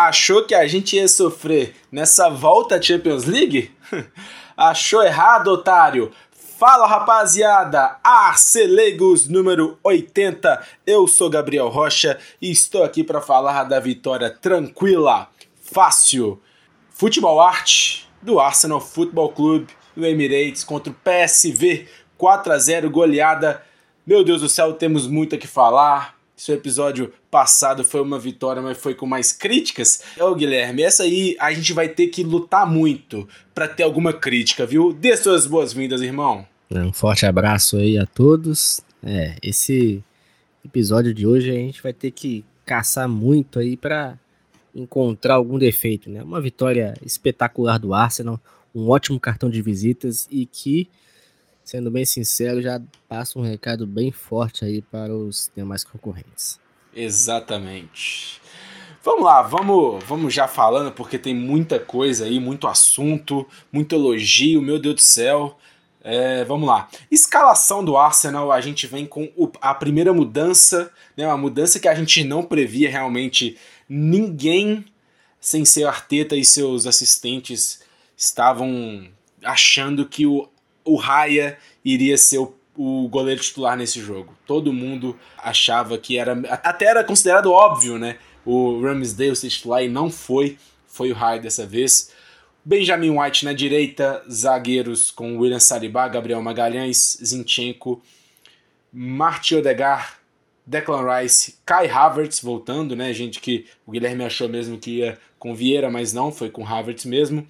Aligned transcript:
Achou 0.00 0.44
que 0.44 0.54
a 0.54 0.64
gente 0.68 0.94
ia 0.94 1.08
sofrer 1.08 1.74
nessa 1.90 2.28
volta 2.28 2.76
à 2.76 2.80
Champions 2.80 3.24
League? 3.24 3.74
Achou 4.56 5.02
errado, 5.02 5.48
otário! 5.48 6.12
Fala 6.56 6.86
rapaziada, 6.86 7.98
Arcelegos 8.04 9.26
número 9.26 9.76
80. 9.82 10.64
Eu 10.86 11.08
sou 11.08 11.28
Gabriel 11.28 11.66
Rocha 11.66 12.16
e 12.40 12.48
estou 12.48 12.84
aqui 12.84 13.02
para 13.02 13.20
falar 13.20 13.64
da 13.64 13.80
vitória 13.80 14.30
tranquila, 14.30 15.28
fácil, 15.60 16.40
futebol 16.90 17.40
arte 17.40 18.08
do 18.22 18.38
Arsenal 18.38 18.80
Football 18.80 19.32
Clube 19.32 19.66
do 19.96 20.06
Emirates 20.06 20.62
contra 20.62 20.92
o 20.92 20.94
PSV 20.94 21.88
4 22.16 22.52
a 22.52 22.58
0 22.58 22.88
goleada. 22.88 23.64
Meu 24.06 24.22
Deus 24.22 24.42
do 24.42 24.48
céu, 24.48 24.74
temos 24.74 25.08
muito 25.08 25.34
a 25.34 25.38
que 25.38 25.48
falar. 25.48 26.17
Seu 26.38 26.54
episódio 26.54 27.12
passado 27.28 27.82
foi 27.82 28.00
uma 28.00 28.16
vitória, 28.16 28.62
mas 28.62 28.78
foi 28.78 28.94
com 28.94 29.04
mais 29.04 29.32
críticas. 29.32 30.02
Ô 30.20 30.36
Guilherme, 30.36 30.84
essa 30.84 31.02
aí 31.02 31.36
a 31.40 31.52
gente 31.52 31.72
vai 31.72 31.88
ter 31.88 32.06
que 32.06 32.22
lutar 32.22 32.64
muito 32.64 33.28
para 33.52 33.66
ter 33.66 33.82
alguma 33.82 34.12
crítica, 34.12 34.64
viu? 34.64 34.92
Dê 34.92 35.16
suas 35.16 35.46
boas-vindas, 35.46 36.00
irmão. 36.00 36.46
Um 36.70 36.92
forte 36.92 37.26
abraço 37.26 37.76
aí 37.76 37.98
a 37.98 38.06
todos. 38.06 38.80
É, 39.02 39.34
esse 39.42 40.00
episódio 40.64 41.12
de 41.12 41.26
hoje 41.26 41.50
a 41.50 41.54
gente 41.54 41.82
vai 41.82 41.92
ter 41.92 42.12
que 42.12 42.44
caçar 42.64 43.08
muito 43.08 43.58
aí 43.58 43.76
para 43.76 44.16
encontrar 44.72 45.34
algum 45.34 45.58
defeito, 45.58 46.08
né? 46.08 46.22
Uma 46.22 46.40
vitória 46.40 46.94
espetacular 47.04 47.78
do 47.78 47.92
Arsenal, 47.92 48.40
um 48.72 48.88
ótimo 48.88 49.18
cartão 49.18 49.50
de 49.50 49.60
visitas 49.60 50.28
e 50.30 50.46
que 50.46 50.88
sendo 51.68 51.90
bem 51.90 52.06
sincero, 52.06 52.62
já 52.62 52.80
passa 53.06 53.38
um 53.38 53.42
recado 53.42 53.86
bem 53.86 54.10
forte 54.10 54.64
aí 54.64 54.80
para 54.80 55.14
os 55.14 55.52
demais 55.54 55.84
concorrentes. 55.84 56.58
Exatamente. 56.96 58.40
Vamos 59.04 59.22
lá, 59.22 59.42
vamos, 59.42 60.02
vamos 60.04 60.32
já 60.32 60.48
falando, 60.48 60.90
porque 60.92 61.18
tem 61.18 61.34
muita 61.34 61.78
coisa 61.78 62.24
aí, 62.24 62.40
muito 62.40 62.66
assunto, 62.66 63.46
muito 63.70 63.94
elogio, 63.94 64.62
meu 64.62 64.78
Deus 64.78 64.94
do 64.94 65.00
céu. 65.02 65.58
É, 66.02 66.42
vamos 66.46 66.66
lá. 66.66 66.88
Escalação 67.10 67.84
do 67.84 67.98
Arsenal, 67.98 68.50
a 68.50 68.62
gente 68.62 68.86
vem 68.86 69.04
com 69.04 69.30
a 69.60 69.74
primeira 69.74 70.14
mudança, 70.14 70.90
né, 71.14 71.26
uma 71.26 71.36
mudança 71.36 71.78
que 71.78 71.86
a 71.86 71.94
gente 71.94 72.24
não 72.24 72.42
previa 72.42 72.88
realmente. 72.88 73.58
Ninguém, 73.86 74.86
sem 75.38 75.66
ser 75.66 75.84
Arteta 75.84 76.34
e 76.34 76.46
seus 76.46 76.86
assistentes, 76.86 77.82
estavam 78.16 79.06
achando 79.44 80.06
que 80.06 80.26
o 80.26 80.48
o 80.88 80.96
Raya 80.96 81.58
iria 81.84 82.16
ser 82.16 82.38
o, 82.38 82.54
o 82.76 83.08
goleiro 83.08 83.40
titular 83.40 83.76
nesse 83.76 84.00
jogo. 84.00 84.34
Todo 84.46 84.72
mundo 84.72 85.18
achava 85.36 85.98
que 85.98 86.16
era. 86.16 86.32
Até 86.62 86.86
era 86.86 87.04
considerado 87.04 87.52
óbvio, 87.52 87.98
né? 87.98 88.16
O 88.44 88.80
Ramsdale 88.80 89.36
ser 89.36 89.50
titular 89.50 89.84
e 89.84 89.88
não 89.88 90.10
foi. 90.10 90.56
Foi 90.86 91.12
o 91.12 91.14
Raya 91.14 91.40
dessa 91.40 91.66
vez. 91.66 92.12
Benjamin 92.64 93.18
White 93.18 93.44
na 93.44 93.52
direita, 93.52 94.22
zagueiros 94.30 95.10
com 95.10 95.38
William 95.38 95.60
Saliba, 95.60 96.08
Gabriel 96.08 96.42
Magalhães, 96.42 97.18
Zinchenko, 97.24 98.02
Martin 98.92 99.56
Odegar, 99.56 100.18
Declan 100.66 101.02
Rice, 101.02 101.56
Kai 101.64 101.88
Havertz 101.88 102.40
voltando, 102.40 102.94
né? 102.94 103.12
Gente 103.12 103.40
que 103.40 103.66
o 103.86 103.92
Guilherme 103.92 104.24
achou 104.24 104.48
mesmo 104.48 104.78
que 104.78 104.98
ia 104.98 105.18
com 105.38 105.54
Vieira, 105.54 105.90
mas 105.90 106.12
não, 106.12 106.30
foi 106.32 106.50
com 106.50 106.66
Havertz 106.66 107.04
mesmo 107.04 107.46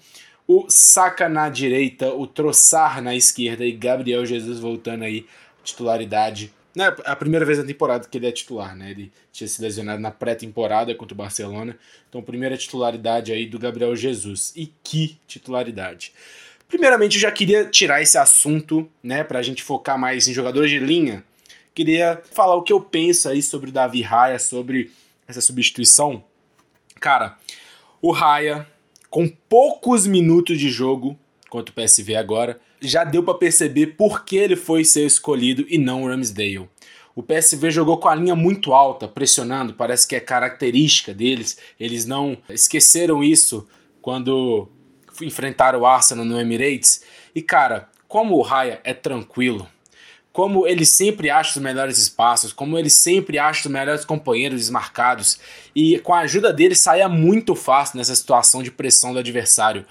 o 0.49 0.65
Saka 0.67 1.29
na 1.29 1.47
direita, 1.47 2.11
o 2.11 2.25
Troçar 2.25 3.03
na 3.03 3.15
esquerda 3.15 3.63
e 3.63 3.71
Gabriel 3.71 4.25
Jesus 4.25 4.59
voltando 4.59 5.03
aí 5.03 5.27
titularidade. 5.63 6.51
Não 6.73 6.85
é 6.85 6.95
a 7.05 7.15
primeira 7.15 7.45
vez 7.45 7.59
na 7.59 7.63
temporada 7.63 8.07
que 8.07 8.17
ele 8.17 8.25
é 8.25 8.31
titular, 8.31 8.75
né? 8.75 8.89
Ele 8.89 9.11
tinha 9.31 9.47
se 9.47 9.61
lesionado 9.61 10.01
na 10.01 10.09
pré-temporada 10.09 10.95
contra 10.95 11.13
o 11.13 11.17
Barcelona. 11.17 11.77
Então, 12.09 12.23
primeira 12.23 12.57
titularidade 12.57 13.31
aí 13.31 13.45
do 13.45 13.59
Gabriel 13.59 13.95
Jesus. 13.95 14.51
E 14.55 14.73
que 14.83 15.19
titularidade. 15.27 16.13
Primeiramente, 16.67 17.17
eu 17.17 17.21
já 17.21 17.31
queria 17.31 17.65
tirar 17.65 18.01
esse 18.01 18.17
assunto, 18.17 18.89
né, 19.03 19.23
pra 19.23 19.43
gente 19.43 19.61
focar 19.61 19.99
mais 19.99 20.27
em 20.27 20.33
jogadores 20.33 20.71
de 20.71 20.79
linha. 20.79 21.23
Queria 21.75 22.23
falar 22.31 22.55
o 22.55 22.63
que 22.63 22.73
eu 22.73 22.81
penso 22.81 23.29
aí 23.29 23.43
sobre 23.43 23.69
o 23.69 23.73
Davi 23.73 24.01
Raia, 24.01 24.39
sobre 24.39 24.89
essa 25.27 25.41
substituição. 25.41 26.23
Cara, 26.99 27.37
o 28.01 28.11
Raia 28.11 28.67
com 29.09 29.27
poucos 29.27 30.05
minutos 30.05 30.57
de 30.57 30.69
jogo 30.69 31.17
contra 31.49 31.71
o 31.71 31.75
PSV 31.75 32.15
agora, 32.15 32.59
já 32.79 33.03
deu 33.03 33.23
para 33.23 33.33
perceber 33.33 33.87
por 33.97 34.23
que 34.23 34.37
ele 34.37 34.55
foi 34.55 34.85
ser 34.85 35.05
escolhido 35.05 35.65
e 35.67 35.77
não 35.77 36.03
o 36.03 36.07
Ramsdale. 36.07 36.69
O 37.15 37.23
PSV 37.23 37.71
jogou 37.71 37.97
com 37.97 38.07
a 38.07 38.15
linha 38.15 38.35
muito 38.35 38.71
alta, 38.71 39.07
pressionando, 39.07 39.73
parece 39.73 40.07
que 40.07 40.15
é 40.15 40.19
característica 40.19 41.13
deles. 41.13 41.57
Eles 41.79 42.05
não 42.05 42.37
esqueceram 42.49 43.23
isso 43.23 43.67
quando 44.01 44.69
enfrentaram 45.21 45.81
o 45.81 45.85
Arsenal 45.85 46.23
no 46.23 46.39
Emirates. 46.39 47.03
E 47.35 47.41
cara, 47.41 47.89
como 48.07 48.37
o 48.37 48.41
Raya 48.41 48.79
é 48.83 48.93
tranquilo, 48.93 49.67
como 50.39 50.65
ele 50.65 50.85
sempre 50.85 51.29
acha 51.29 51.59
os 51.59 51.61
melhores 51.61 51.97
espaços, 51.97 52.53
como 52.53 52.79
ele 52.79 52.89
sempre 52.89 53.37
acha 53.37 53.67
os 53.67 53.73
melhores 53.73 54.05
companheiros 54.05 54.61
desmarcados, 54.61 55.37
e 55.75 55.99
com 55.99 56.13
a 56.13 56.19
ajuda 56.19 56.53
dele 56.53 56.75
saia 56.75 57.09
muito 57.09 57.53
fácil 57.55 57.97
nessa 57.97 58.15
situação 58.15 58.63
de 58.63 58.71
pressão 58.71 59.11
do 59.11 59.19
adversário. 59.19 59.85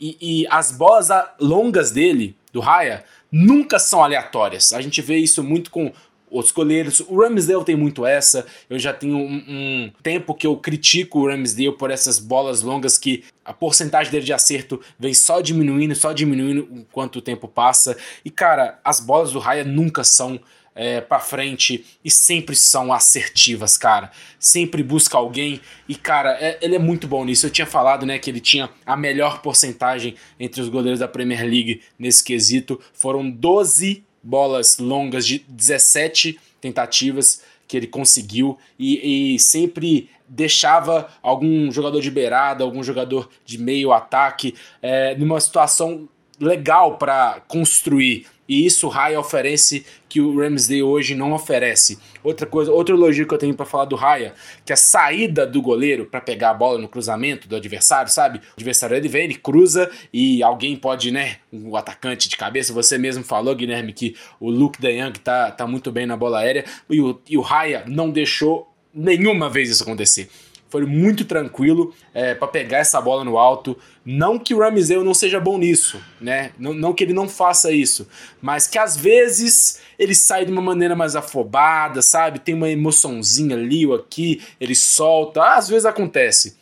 E, 0.00 0.16
e 0.20 0.46
as 0.50 0.72
bolas 0.72 1.06
longas 1.40 1.92
dele, 1.92 2.36
do 2.52 2.58
Raya, 2.58 3.04
nunca 3.30 3.78
são 3.78 4.02
aleatórias. 4.02 4.72
A 4.72 4.80
gente 4.80 5.00
vê 5.00 5.18
isso 5.18 5.40
muito 5.40 5.70
com 5.70 5.92
outros 6.32 6.52
goleiros. 6.52 7.00
O 7.00 7.20
Ramsdale 7.20 7.64
tem 7.64 7.76
muito 7.76 8.06
essa. 8.06 8.46
Eu 8.68 8.78
já 8.78 8.92
tenho 8.92 9.16
um, 9.16 9.44
um, 9.48 9.92
tempo 10.02 10.34
que 10.34 10.46
eu 10.46 10.56
critico 10.56 11.20
o 11.20 11.28
Ramsdale 11.28 11.76
por 11.76 11.90
essas 11.90 12.18
bolas 12.18 12.62
longas 12.62 12.96
que 12.96 13.22
a 13.44 13.52
porcentagem 13.52 14.10
dele 14.10 14.24
de 14.24 14.32
acerto 14.32 14.80
vem 14.98 15.12
só 15.12 15.40
diminuindo, 15.40 15.94
só 15.94 16.12
diminuindo 16.12 16.68
enquanto 16.72 17.16
o 17.16 17.22
tempo 17.22 17.46
passa. 17.46 17.96
E 18.24 18.30
cara, 18.30 18.80
as 18.84 18.98
bolas 18.98 19.32
do 19.32 19.38
Raya 19.38 19.64
nunca 19.64 20.02
são 20.02 20.40
é, 20.74 21.00
para 21.00 21.20
frente 21.20 21.84
e 22.04 22.10
sempre 22.10 22.56
são 22.56 22.92
assertivas, 22.92 23.76
cara. 23.76 24.10
Sempre 24.38 24.82
busca 24.82 25.16
alguém 25.16 25.60
e, 25.88 25.94
cara, 25.94 26.36
é, 26.40 26.58
ele 26.62 26.76
é 26.76 26.78
muito 26.78 27.06
bom 27.06 27.24
nisso. 27.24 27.46
Eu 27.46 27.50
tinha 27.50 27.66
falado, 27.66 28.06
né, 28.06 28.18
que 28.18 28.30
ele 28.30 28.40
tinha 28.40 28.70
a 28.86 28.96
melhor 28.96 29.42
porcentagem 29.42 30.14
entre 30.38 30.60
os 30.60 30.68
goleiros 30.68 31.00
da 31.00 31.08
Premier 31.08 31.42
League 31.42 31.82
nesse 31.98 32.24
quesito. 32.24 32.80
Foram 32.92 33.30
12 33.30 34.04
bolas 34.22 34.78
longas 34.78 35.26
de 35.26 35.44
17 35.48 36.38
tentativas 36.60 37.42
que 37.66 37.76
ele 37.76 37.86
conseguiu 37.86 38.58
e, 38.78 39.34
e, 39.34 39.38
sempre 39.38 40.10
deixava 40.28 41.08
algum 41.22 41.70
jogador 41.72 42.00
de 42.00 42.10
beirada, 42.10 42.64
algum 42.64 42.82
jogador 42.82 43.28
de 43.44 43.58
meio 43.58 43.92
ataque 43.92 44.54
é, 44.80 45.14
numa 45.16 45.40
situação 45.40 46.08
legal 46.38 46.98
para 46.98 47.42
construir. 47.48 48.26
E 48.48 48.66
isso 48.66 48.86
o 48.86 48.90
Raya 48.90 49.18
oferece 49.18 49.86
que 50.08 50.20
o 50.20 50.38
Ramsdale 50.38 50.82
hoje 50.82 51.14
não 51.14 51.32
oferece. 51.32 51.98
Outra 52.22 52.46
coisa, 52.46 52.72
outro 52.72 52.96
elogio 52.96 53.26
que 53.26 53.32
eu 53.32 53.38
tenho 53.38 53.54
para 53.54 53.64
falar 53.64 53.84
do 53.84 53.96
Raya, 53.96 54.34
que 54.64 54.72
a 54.72 54.76
saída 54.76 55.46
do 55.46 55.62
goleiro 55.62 56.06
para 56.06 56.20
pegar 56.20 56.50
a 56.50 56.54
bola 56.54 56.78
no 56.78 56.88
cruzamento 56.88 57.48
do 57.48 57.56
adversário, 57.56 58.10
sabe? 58.10 58.38
O 58.38 58.42
adversário 58.56 58.96
ele 58.96 59.08
vem, 59.08 59.24
ele 59.24 59.34
cruza 59.36 59.90
e 60.12 60.42
alguém 60.42 60.76
pode, 60.76 61.10
né, 61.10 61.36
o 61.52 61.76
atacante 61.76 62.28
de 62.28 62.36
cabeça, 62.36 62.72
você 62.72 62.98
mesmo 62.98 63.24
falou, 63.24 63.54
Guilherme, 63.54 63.92
que 63.92 64.16
o 64.38 64.50
Luke 64.50 64.80
De 64.80 64.90
Young 64.90 65.12
tá, 65.12 65.50
tá 65.50 65.66
muito 65.66 65.90
bem 65.90 66.04
na 66.04 66.16
bola 66.16 66.40
aérea 66.40 66.64
e 66.90 67.00
o, 67.00 67.20
e 67.28 67.38
o 67.38 67.40
Raya 67.40 67.84
não 67.86 68.10
deixou 68.10 68.70
nenhuma 68.92 69.48
vez 69.48 69.70
isso 69.70 69.82
acontecer 69.82 70.28
foi 70.72 70.86
muito 70.86 71.26
tranquilo 71.26 71.94
é, 72.14 72.34
para 72.34 72.48
pegar 72.48 72.78
essa 72.78 72.98
bola 72.98 73.22
no 73.22 73.36
alto. 73.36 73.76
Não 74.02 74.38
que 74.38 74.54
o 74.54 74.58
Ramsey 74.58 74.96
não 75.04 75.12
seja 75.12 75.38
bom 75.38 75.58
nisso, 75.58 76.00
né? 76.18 76.52
Não, 76.58 76.72
não, 76.72 76.94
que 76.94 77.04
ele 77.04 77.12
não 77.12 77.28
faça 77.28 77.70
isso, 77.70 78.08
mas 78.40 78.66
que 78.66 78.78
às 78.78 78.96
vezes 78.96 79.82
ele 79.98 80.14
sai 80.14 80.46
de 80.46 80.50
uma 80.50 80.62
maneira 80.62 80.96
mais 80.96 81.14
afobada, 81.14 82.00
sabe? 82.00 82.38
Tem 82.38 82.54
uma 82.54 82.70
emoçãozinha 82.70 83.54
ali 83.54 83.86
ou 83.86 83.94
aqui, 83.94 84.40
ele 84.58 84.74
solta, 84.74 85.42
às 85.56 85.68
vezes 85.68 85.84
acontece. 85.84 86.56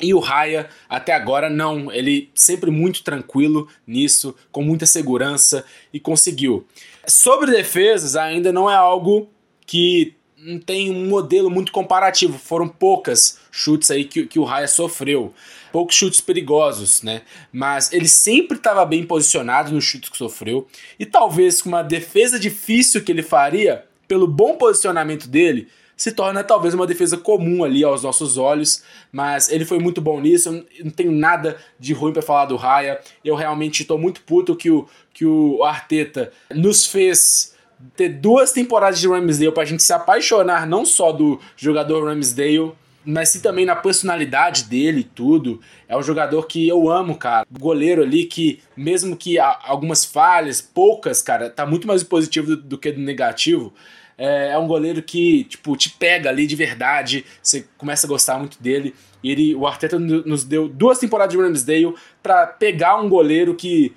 E 0.00 0.14
o 0.14 0.20
Raya, 0.20 0.68
até 0.88 1.12
agora, 1.12 1.50
não. 1.50 1.90
Ele 1.90 2.30
sempre 2.32 2.70
muito 2.70 3.02
tranquilo 3.02 3.66
nisso, 3.84 4.32
com 4.52 4.62
muita 4.62 4.86
segurança 4.86 5.64
e 5.92 5.98
conseguiu. 5.98 6.64
Sobre 7.04 7.50
defesas, 7.50 8.14
ainda 8.14 8.52
não 8.52 8.70
é 8.70 8.76
algo 8.76 9.28
que 9.66 10.14
não 10.42 10.58
tem 10.58 10.90
um 10.90 11.06
modelo 11.06 11.50
muito 11.50 11.70
comparativo. 11.70 12.38
Foram 12.38 12.66
poucas 12.66 13.38
chutes 13.50 13.90
aí 13.90 14.04
que, 14.04 14.26
que 14.26 14.38
o 14.38 14.44
Raya 14.44 14.66
sofreu. 14.66 15.34
Poucos 15.70 15.94
chutes 15.94 16.20
perigosos, 16.20 17.02
né? 17.02 17.22
Mas 17.52 17.92
ele 17.92 18.08
sempre 18.08 18.56
estava 18.56 18.84
bem 18.84 19.04
posicionado 19.04 19.72
nos 19.72 19.84
chutes 19.84 20.08
que 20.08 20.16
sofreu. 20.16 20.66
E 20.98 21.04
talvez 21.04 21.60
com 21.60 21.68
uma 21.68 21.82
defesa 21.82 22.38
difícil 22.38 23.04
que 23.04 23.12
ele 23.12 23.22
faria, 23.22 23.84
pelo 24.08 24.26
bom 24.26 24.56
posicionamento 24.56 25.28
dele, 25.28 25.68
se 25.96 26.12
torna 26.12 26.42
talvez 26.42 26.72
uma 26.72 26.86
defesa 26.86 27.18
comum 27.18 27.62
ali 27.62 27.84
aos 27.84 28.02
nossos 28.02 28.38
olhos, 28.38 28.82
mas 29.12 29.50
ele 29.50 29.66
foi 29.66 29.78
muito 29.78 30.00
bom 30.00 30.18
nisso. 30.18 30.48
Eu 30.48 30.84
não 30.86 30.90
tenho 30.90 31.12
nada 31.12 31.58
de 31.78 31.92
ruim 31.92 32.12
para 32.12 32.22
falar 32.22 32.46
do 32.46 32.56
Raya. 32.56 32.98
Eu 33.22 33.34
realmente 33.34 33.82
estou 33.82 33.98
muito 33.98 34.22
puto 34.22 34.56
que 34.56 34.70
o, 34.70 34.88
que 35.12 35.26
o 35.26 35.62
Arteta 35.62 36.32
nos 36.50 36.86
fez 36.86 37.54
ter 37.96 38.08
duas 38.08 38.52
temporadas 38.52 39.00
de 39.00 39.08
Ramsdale 39.08 39.52
pra 39.52 39.64
gente 39.64 39.82
se 39.82 39.92
apaixonar 39.92 40.66
não 40.66 40.84
só 40.84 41.12
do 41.12 41.40
jogador 41.56 42.06
Ramsdale, 42.06 42.72
mas 43.04 43.30
sim 43.30 43.40
também 43.40 43.64
na 43.64 43.74
personalidade 43.74 44.64
dele 44.64 45.00
e 45.00 45.04
tudo. 45.04 45.60
É 45.88 45.96
um 45.96 46.02
jogador 46.02 46.46
que 46.46 46.68
eu 46.68 46.90
amo, 46.90 47.16
cara. 47.16 47.46
Goleiro 47.50 48.02
ali 48.02 48.24
que, 48.24 48.60
mesmo 48.76 49.16
que 49.16 49.38
algumas 49.38 50.04
falhas, 50.04 50.60
poucas, 50.60 51.22
cara, 51.22 51.48
tá 51.48 51.64
muito 51.64 51.86
mais 51.86 52.02
positivo 52.02 52.48
do, 52.48 52.56
do 52.56 52.78
que 52.78 52.92
do 52.92 53.00
negativo. 53.00 53.72
É, 54.18 54.50
é, 54.52 54.58
um 54.58 54.66
goleiro 54.66 55.02
que, 55.02 55.44
tipo, 55.44 55.74
te 55.76 55.88
pega 55.88 56.28
ali 56.28 56.46
de 56.46 56.54
verdade, 56.54 57.24
você 57.42 57.64
começa 57.78 58.06
a 58.06 58.08
gostar 58.08 58.38
muito 58.38 58.62
dele. 58.62 58.94
E 59.22 59.30
ele, 59.30 59.54
o 59.54 59.66
Arteta 59.66 59.98
nos 59.98 60.44
deu 60.44 60.68
duas 60.68 60.98
temporadas 60.98 61.34
de 61.34 61.40
Ramsdale 61.40 61.94
para 62.22 62.46
pegar 62.46 62.96
um 62.96 63.08
goleiro 63.08 63.54
que 63.54 63.94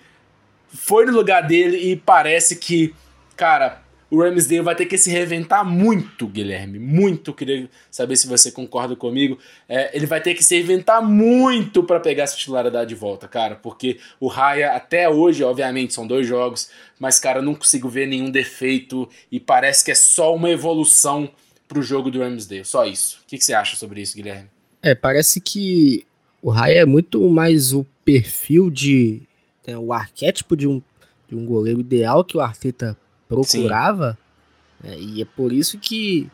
foi 0.69 1.05
no 1.05 1.11
lugar 1.11 1.41
dele 1.41 1.77
e 1.77 1.95
parece 1.95 2.55
que, 2.55 2.93
cara, 3.35 3.83
o 4.13 4.21
Ramsdale 4.21 4.61
vai 4.61 4.75
ter 4.75 4.85
que 4.85 4.95
se 4.95 5.09
reinventar 5.09 5.65
muito, 5.65 6.27
Guilherme. 6.27 6.77
Muito. 6.77 7.33
Queria 7.33 7.67
saber 7.89 8.15
se 8.15 8.27
você 8.27 8.51
concorda 8.51 8.95
comigo. 8.95 9.39
É, 9.67 9.89
ele 9.97 10.05
vai 10.05 10.21
ter 10.21 10.35
que 10.35 10.43
se 10.43 10.53
reinventar 10.53 11.03
muito 11.03 11.83
para 11.83 11.99
pegar 11.99 12.21
essa 12.25 12.37
titularidade 12.37 12.89
de 12.89 12.93
volta, 12.93 13.27
cara. 13.27 13.55
Porque 13.55 13.99
o 14.19 14.27
Raya, 14.27 14.73
até 14.73 15.09
hoje, 15.09 15.43
obviamente, 15.43 15.95
são 15.95 16.05
dois 16.05 16.27
jogos, 16.27 16.69
mas, 16.99 17.19
cara, 17.19 17.41
não 17.41 17.55
consigo 17.55 17.89
ver 17.89 18.05
nenhum 18.05 18.29
defeito 18.29 19.09
e 19.31 19.39
parece 19.39 19.83
que 19.83 19.89
é 19.89 19.95
só 19.95 20.35
uma 20.35 20.51
evolução 20.51 21.27
pro 21.67 21.81
jogo 21.81 22.11
do 22.11 22.19
Ramsdale. 22.19 22.65
Só 22.65 22.85
isso. 22.85 23.19
O 23.23 23.27
que, 23.27 23.39
que 23.39 23.43
você 23.43 23.55
acha 23.55 23.75
sobre 23.75 23.99
isso, 23.99 24.15
Guilherme? 24.15 24.47
É, 24.79 24.93
parece 24.93 25.41
que 25.41 26.05
o 26.39 26.51
Raya 26.51 26.81
é 26.81 26.85
muito 26.85 27.27
mais 27.29 27.73
o 27.73 27.83
perfil 28.05 28.69
de. 28.69 29.23
Né, 29.65 29.75
o 29.75 29.91
arquétipo 29.91 30.55
de 30.55 30.67
um, 30.67 30.79
de 31.27 31.35
um 31.35 31.47
goleiro 31.47 31.79
ideal 31.79 32.23
que 32.23 32.37
o 32.37 32.41
Arteta 32.41 32.95
procurava. 33.27 34.17
É, 34.83 34.99
e 34.99 35.21
é 35.21 35.25
por 35.25 35.53
isso 35.53 35.79
que, 35.79 36.29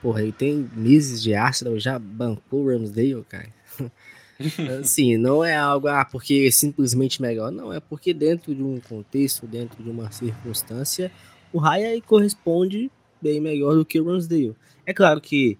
porra, 0.00 0.22
ele 0.22 0.32
tem 0.32 0.68
meses 0.74 1.22
de 1.22 1.34
Arsenal, 1.34 1.78
já 1.78 1.98
bancou 1.98 2.64
o 2.64 2.68
Ramsdale, 2.68 3.24
cara. 3.28 3.48
assim, 4.80 5.16
não 5.16 5.44
é 5.44 5.56
algo, 5.56 5.88
ah, 5.88 6.04
porque 6.04 6.44
é 6.46 6.50
simplesmente 6.50 7.20
melhor. 7.20 7.50
Não, 7.50 7.72
é 7.72 7.80
porque 7.80 8.14
dentro 8.14 8.54
de 8.54 8.62
um 8.62 8.80
contexto, 8.80 9.46
dentro 9.46 9.82
de 9.82 9.90
uma 9.90 10.10
circunstância, 10.10 11.10
o 11.52 11.58
Raya 11.58 12.00
corresponde 12.02 12.90
bem 13.20 13.40
melhor 13.40 13.74
do 13.74 13.84
que 13.84 14.00
o 14.00 14.04
Ramsdale. 14.04 14.54
É 14.86 14.94
claro 14.94 15.20
que, 15.20 15.58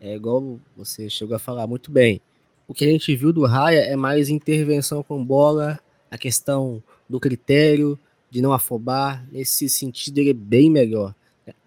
é 0.00 0.16
igual 0.16 0.58
você 0.76 1.08
chegou 1.08 1.36
a 1.36 1.38
falar 1.38 1.66
muito 1.66 1.90
bem, 1.90 2.20
o 2.68 2.74
que 2.74 2.84
a 2.84 2.88
gente 2.88 3.14
viu 3.14 3.32
do 3.32 3.46
Raya 3.46 3.80
é 3.80 3.94
mais 3.94 4.28
intervenção 4.28 5.02
com 5.02 5.24
bola, 5.24 5.78
a 6.10 6.18
questão 6.18 6.82
do 7.08 7.20
critério, 7.20 7.98
de 8.30 8.42
não 8.42 8.52
afobar. 8.52 9.26
Nesse 9.30 9.68
sentido, 9.68 10.18
ele 10.18 10.30
é 10.30 10.34
bem 10.34 10.70
melhor. 10.70 11.14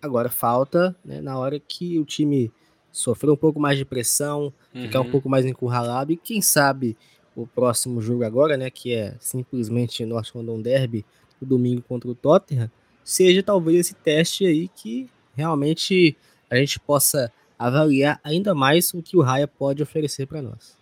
Agora 0.01 0.29
falta, 0.29 0.95
né, 1.03 1.21
na 1.21 1.37
hora 1.37 1.59
que 1.59 1.97
o 1.99 2.05
time 2.05 2.51
sofrer 2.91 3.31
um 3.31 3.35
pouco 3.35 3.59
mais 3.59 3.77
de 3.77 3.85
pressão, 3.85 4.53
uhum. 4.73 4.81
ficar 4.81 5.01
um 5.01 5.05
uhum. 5.05 5.11
pouco 5.11 5.29
mais 5.29 5.45
encurralado, 5.45 6.11
e 6.11 6.17
quem 6.17 6.41
sabe 6.41 6.97
o 7.35 7.47
próximo 7.47 8.01
jogo 8.01 8.25
agora, 8.25 8.57
né, 8.57 8.69
que 8.69 8.93
é 8.93 9.15
simplesmente 9.19 10.05
North 10.05 10.35
London 10.35 10.61
Derby, 10.61 11.05
o 11.41 11.45
domingo 11.45 11.81
contra 11.81 12.09
o 12.09 12.15
Tottenham, 12.15 12.69
seja 13.03 13.41
talvez 13.41 13.79
esse 13.79 13.93
teste 13.93 14.45
aí 14.45 14.67
que 14.67 15.09
realmente 15.35 16.17
a 16.49 16.57
gente 16.57 16.79
possa 16.79 17.31
avaliar 17.57 18.19
ainda 18.23 18.53
mais 18.53 18.93
o 18.93 19.01
que 19.01 19.15
o 19.15 19.21
Raya 19.21 19.47
pode 19.47 19.81
oferecer 19.81 20.25
para 20.25 20.41
nós. 20.41 20.77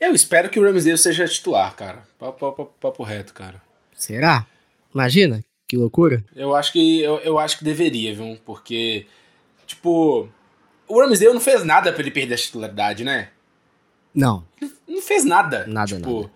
Eu 0.00 0.12
espero 0.12 0.50
que 0.50 0.58
o 0.58 0.62
Ramsdale 0.62 0.98
seja 0.98 1.26
titular, 1.26 1.74
cara. 1.74 2.02
Papo, 2.18 2.38
papo, 2.38 2.72
papo 2.80 3.02
reto, 3.02 3.32
cara. 3.32 3.62
Será? 3.94 4.46
Imagina, 4.94 5.44
que 5.66 5.76
loucura. 5.76 6.24
Eu 6.36 6.54
acho 6.54 6.72
que 6.72 7.00
eu, 7.00 7.18
eu 7.18 7.38
acho 7.38 7.58
que 7.58 7.64
deveria, 7.64 8.14
viu? 8.14 8.38
Porque, 8.44 9.06
tipo, 9.66 10.28
o 10.86 11.00
Ramsdale 11.00 11.34
não 11.34 11.40
fez 11.40 11.64
nada 11.64 11.92
para 11.92 12.02
ele 12.02 12.10
perder 12.10 12.34
a 12.34 12.38
titularidade, 12.38 13.02
né? 13.02 13.30
Não. 14.14 14.44
Não 14.86 15.02
fez 15.02 15.24
nada. 15.24 15.66
Nada, 15.66 15.96
tipo, 15.96 16.20
nada. 16.20 16.32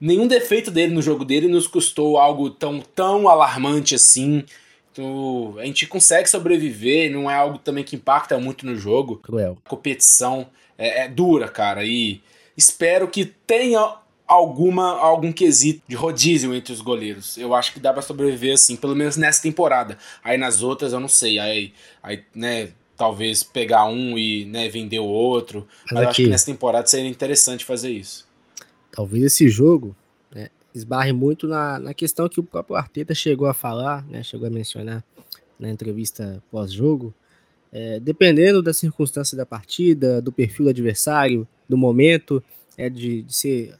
Nenhum 0.00 0.26
defeito 0.26 0.70
dele 0.70 0.94
no 0.94 1.02
jogo 1.02 1.24
dele 1.24 1.48
nos 1.48 1.66
custou 1.66 2.18
algo 2.18 2.48
tão, 2.48 2.80
tão 2.80 3.28
alarmante 3.28 3.94
assim. 3.94 4.44
Então, 4.90 5.56
a 5.58 5.64
gente 5.64 5.86
consegue 5.86 6.28
sobreviver, 6.28 7.10
não 7.10 7.30
é 7.30 7.34
algo 7.34 7.58
também 7.58 7.84
que 7.84 7.96
impacta 7.96 8.38
muito 8.38 8.64
no 8.64 8.74
jogo. 8.74 9.16
Cruel. 9.16 9.58
A 9.64 9.68
competição 9.68 10.48
é, 10.78 11.04
é 11.04 11.08
dura, 11.08 11.48
cara, 11.48 11.84
e 11.84 12.22
espero 12.56 13.08
que 13.08 13.24
tenha 13.24 13.96
alguma 14.28 14.98
algum 14.98 15.32
quesito 15.32 15.82
de 15.88 15.96
rodízio 15.96 16.54
entre 16.54 16.72
os 16.72 16.82
goleiros. 16.82 17.38
Eu 17.38 17.54
acho 17.54 17.72
que 17.72 17.80
dá 17.80 17.92
para 17.92 18.02
sobreviver 18.02 18.52
assim, 18.52 18.76
pelo 18.76 18.94
menos 18.94 19.16
nessa 19.16 19.42
temporada. 19.42 19.96
Aí 20.22 20.36
nas 20.36 20.62
outras 20.62 20.92
eu 20.92 21.00
não 21.00 21.08
sei. 21.08 21.38
Aí, 21.38 21.72
aí 22.02 22.22
né, 22.34 22.68
talvez 22.94 23.42
pegar 23.42 23.86
um 23.86 24.18
e 24.18 24.44
né, 24.44 24.68
vender 24.68 24.98
o 24.98 25.06
outro. 25.06 25.66
Mas, 25.86 25.92
Mas 25.92 26.02
eu 26.02 26.08
acho 26.10 26.22
que 26.22 26.28
nessa 26.28 26.46
temporada 26.46 26.86
seria 26.86 27.08
interessante 27.08 27.64
fazer 27.64 27.90
isso. 27.90 28.28
Talvez 28.92 29.24
esse 29.24 29.48
jogo 29.48 29.96
né, 30.30 30.48
esbarre 30.74 31.12
muito 31.12 31.48
na, 31.48 31.78
na 31.78 31.94
questão 31.94 32.28
que 32.28 32.38
o 32.38 32.44
próprio 32.44 32.76
Arteta 32.76 33.14
chegou 33.14 33.48
a 33.48 33.54
falar, 33.54 34.04
né, 34.06 34.22
chegou 34.22 34.46
a 34.46 34.50
mencionar 34.50 35.02
na 35.58 35.70
entrevista 35.70 36.42
pós-jogo. 36.50 37.14
É, 37.70 38.00
dependendo 38.00 38.62
da 38.62 38.72
circunstância 38.72 39.36
da 39.36 39.44
partida, 39.44 40.20
do 40.20 40.32
perfil 40.32 40.64
do 40.64 40.70
adversário, 40.70 41.46
do 41.68 41.76
momento, 41.76 42.42
é 42.76 42.88
de, 42.88 43.22
de 43.22 43.36
ser 43.36 43.74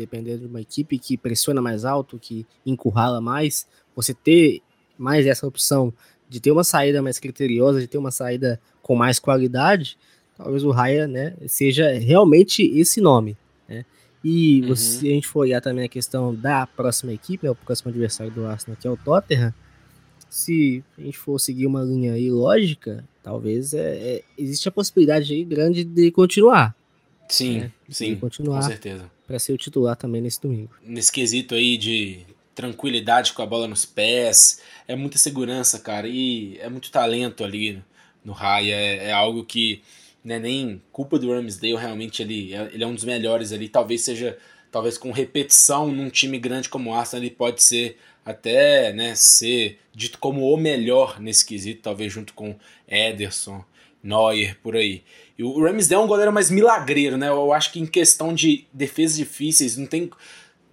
dependendo 0.00 0.40
de 0.40 0.46
uma 0.46 0.60
equipe 0.60 0.98
que 0.98 1.16
pressiona 1.16 1.60
mais 1.60 1.84
alto, 1.84 2.18
que 2.18 2.46
encurrala 2.64 3.20
mais, 3.20 3.66
você 3.94 4.14
ter 4.14 4.62
mais 4.96 5.26
essa 5.26 5.46
opção 5.46 5.92
de 6.28 6.40
ter 6.40 6.50
uma 6.50 6.64
saída 6.64 7.02
mais 7.02 7.18
criteriosa, 7.18 7.80
de 7.80 7.86
ter 7.86 7.98
uma 7.98 8.10
saída 8.10 8.60
com 8.82 8.94
mais 8.94 9.18
qualidade, 9.18 9.98
talvez 10.36 10.64
o 10.64 10.70
Raya 10.70 11.06
né, 11.06 11.34
seja 11.46 11.92
realmente 11.98 12.62
esse 12.62 13.00
nome. 13.00 13.36
Né? 13.68 13.84
E 14.24 14.62
uhum. 14.62 14.76
se 14.76 15.06
a 15.06 15.10
gente 15.10 15.26
for 15.26 15.40
olhar 15.40 15.60
também 15.60 15.84
a 15.84 15.88
questão 15.88 16.34
da 16.34 16.66
próxima 16.66 17.12
equipe, 17.12 17.44
né, 17.44 17.50
o 17.50 17.54
próximo 17.54 17.90
adversário 17.90 18.32
do 18.32 18.46
Arsenal, 18.46 18.78
que 18.80 18.86
é 18.86 18.90
o 18.90 18.96
Tottenham, 18.96 19.52
se 20.30 20.82
a 20.96 21.02
gente 21.02 21.18
for 21.18 21.38
seguir 21.38 21.66
uma 21.66 21.82
linha 21.82 22.14
aí 22.14 22.30
lógica, 22.30 23.04
talvez 23.22 23.74
é, 23.74 23.96
é 23.96 24.24
existe 24.38 24.68
a 24.68 24.72
possibilidade 24.72 25.32
aí 25.34 25.44
grande 25.44 25.84
de 25.84 26.10
continuar. 26.10 26.74
Sim, 27.28 27.60
né? 27.60 27.72
sim, 27.88 28.14
continuar 28.16 28.60
com 28.60 28.68
certeza 28.68 29.19
para 29.30 29.38
ser 29.38 29.52
o 29.52 29.56
titular 29.56 29.94
também 29.94 30.20
nesse 30.20 30.42
domingo. 30.42 30.74
Nesse 30.82 31.12
quesito 31.12 31.54
aí 31.54 31.78
de 31.78 32.26
tranquilidade 32.52 33.32
com 33.32 33.40
a 33.40 33.46
bola 33.46 33.68
nos 33.68 33.86
pés, 33.86 34.60
é 34.88 34.96
muita 34.96 35.18
segurança, 35.18 35.78
cara, 35.78 36.08
e 36.08 36.58
é 36.58 36.68
muito 36.68 36.90
talento 36.90 37.44
ali 37.44 37.80
no 38.24 38.32
Raya, 38.32 38.74
é, 38.74 39.06
é 39.06 39.12
algo 39.12 39.44
que 39.44 39.82
não 40.24 40.34
é 40.34 40.40
nem 40.40 40.82
culpa 40.90 41.16
do 41.16 41.32
Ramsdale, 41.32 41.76
realmente 41.76 42.20
ele, 42.20 42.52
é, 42.52 42.70
ele 42.72 42.82
é 42.82 42.86
um 42.88 42.92
dos 42.92 43.04
melhores 43.04 43.52
ali, 43.52 43.68
talvez 43.68 44.02
seja, 44.02 44.36
talvez 44.68 44.98
com 44.98 45.12
repetição 45.12 45.92
num 45.92 46.10
time 46.10 46.36
grande 46.36 46.68
como 46.68 46.90
o 46.90 46.94
Arsenal, 46.94 47.24
ele 47.24 47.32
pode 47.32 47.62
ser 47.62 47.98
até, 48.24 48.92
né, 48.92 49.14
ser 49.14 49.78
dito 49.94 50.18
como 50.18 50.52
o 50.52 50.56
melhor 50.56 51.20
nesse 51.20 51.46
quesito, 51.46 51.82
talvez 51.82 52.12
junto 52.12 52.34
com 52.34 52.56
Ederson, 52.88 53.64
Neuer, 54.02 54.58
por 54.60 54.74
aí. 54.74 55.04
E 55.40 55.42
o 55.42 55.64
Ramsdale 55.64 56.02
é 56.02 56.04
um 56.04 56.06
goleiro 56.06 56.30
mais 56.30 56.50
milagreiro, 56.50 57.16
né? 57.16 57.28
Eu 57.28 57.50
acho 57.50 57.72
que 57.72 57.80
em 57.80 57.86
questão 57.86 58.34
de 58.34 58.66
defesas 58.74 59.16
difíceis, 59.16 59.74
não 59.74 59.86
tem. 59.86 60.10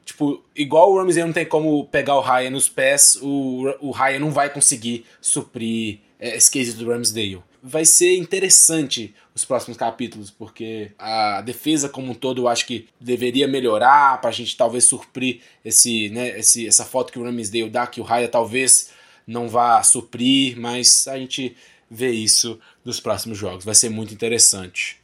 Tipo, 0.03 0.43
igual 0.53 0.91
o 0.91 0.97
Ramsdale 0.97 1.27
não 1.27 1.33
tem 1.33 1.45
como 1.45 1.86
pegar 1.86 2.17
o 2.17 2.21
Ryan 2.21 2.50
nos 2.50 2.67
pés, 2.67 3.17
o, 3.21 3.63
o 3.79 3.91
Ryan 3.91 4.19
não 4.19 4.29
vai 4.29 4.50
conseguir 4.50 5.05
suprir 5.21 6.00
é, 6.19 6.36
esse 6.36 6.51
quesito 6.51 6.83
do 6.83 6.91
Ramsdale. 6.91 7.41
Vai 7.63 7.86
ser 7.86 8.17
interessante 8.17 9.15
os 9.33 9.45
próximos 9.45 9.77
capítulos, 9.77 10.29
porque 10.29 10.91
a 11.00 11.39
defesa 11.39 11.88
como 11.88 12.12
um 12.12 12.13
todo 12.13 12.41
eu 12.41 12.47
acho 12.50 12.65
que 12.65 12.89
deveria 13.00 13.47
melhorar 13.47 14.19
pra 14.19 14.31
gente 14.31 14.57
talvez 14.57 14.83
suprir 14.83 15.39
esse, 15.63 16.09
né, 16.09 16.39
esse, 16.39 16.67
essa 16.67 16.83
foto 16.83 17.13
que 17.13 17.19
o 17.19 17.24
Ramsdale 17.24 17.69
dá, 17.69 17.88
que 17.88 18.01
o 18.01 18.03
Raya 18.03 18.27
talvez 18.27 18.89
não 19.25 19.47
vá 19.47 19.81
suprir, 19.81 20.59
mas 20.59 21.07
a 21.07 21.17
gente 21.17 21.55
ver 21.89 22.12
isso 22.12 22.60
nos 22.84 23.00
próximos 23.00 23.38
jogos. 23.38 23.65
Vai 23.65 23.75
ser 23.75 23.89
muito 23.89 24.13
interessante. 24.13 25.00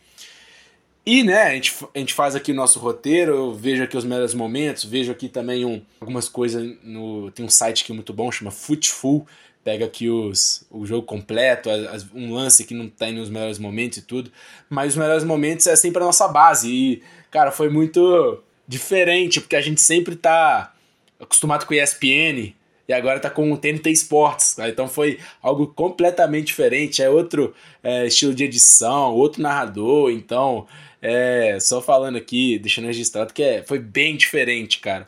E, 1.05 1.21
né, 1.21 1.43
a 1.43 1.53
gente, 1.53 1.73
a 1.93 1.99
gente 1.99 2.13
faz 2.13 2.33
aqui 2.33 2.53
o 2.53 2.55
nosso 2.55 2.79
roteiro, 2.79 3.33
eu 3.33 3.53
vejo 3.53 3.83
aqui 3.83 3.97
os 3.97 4.05
melhores 4.05 4.33
momentos, 4.33 4.85
vejo 4.85 5.11
aqui 5.11 5.27
também 5.27 5.65
um, 5.65 5.81
algumas 5.99 6.29
coisas 6.29 6.77
no. 6.81 7.29
Tem 7.31 7.45
um 7.45 7.49
site 7.49 7.83
aqui 7.83 7.91
muito 7.91 8.13
bom, 8.13 8.31
chama 8.31 8.51
Footful, 8.51 9.27
pega 9.65 9.83
aqui 9.83 10.09
os, 10.09 10.65
o 10.71 10.85
jogo 10.85 11.05
completo, 11.05 11.69
as, 11.69 12.05
um 12.13 12.33
lance 12.33 12.63
que 12.63 12.73
não 12.73 12.87
tá 12.87 13.11
nos 13.11 13.29
melhores 13.29 13.59
momentos 13.59 13.97
e 13.97 14.01
tudo. 14.01 14.31
Mas 14.69 14.93
os 14.93 14.97
melhores 14.97 15.25
momentos 15.25 15.67
é 15.67 15.75
sempre 15.75 16.01
a 16.01 16.05
nossa 16.05 16.25
base. 16.29 16.69
E, 16.71 17.03
cara, 17.29 17.51
foi 17.51 17.69
muito 17.69 18.41
diferente, 18.65 19.41
porque 19.41 19.57
a 19.57 19.61
gente 19.61 19.81
sempre 19.81 20.15
tá 20.15 20.73
acostumado 21.19 21.65
com 21.65 21.73
ESPN, 21.73 22.53
e 22.87 22.93
agora 22.93 23.19
tá 23.19 23.29
com 23.29 23.51
o 23.51 23.57
TNT 23.57 23.91
Sports. 23.91 24.55
Tá? 24.55 24.67
Então 24.67 24.87
foi 24.87 25.19
algo 25.41 25.67
completamente 25.67 26.47
diferente. 26.47 27.01
É 27.01 27.09
outro 27.09 27.53
é, 27.81 28.05
estilo 28.05 28.33
de 28.33 28.43
edição, 28.43 29.13
outro 29.13 29.41
narrador. 29.41 30.11
Então, 30.11 30.67
é, 31.01 31.57
só 31.59 31.81
falando 31.81 32.17
aqui, 32.17 32.59
deixando 32.59 32.85
registrado 32.85 33.33
que 33.33 33.43
é, 33.43 33.63
foi 33.63 33.79
bem 33.79 34.15
diferente, 34.15 34.79
cara. 34.79 35.07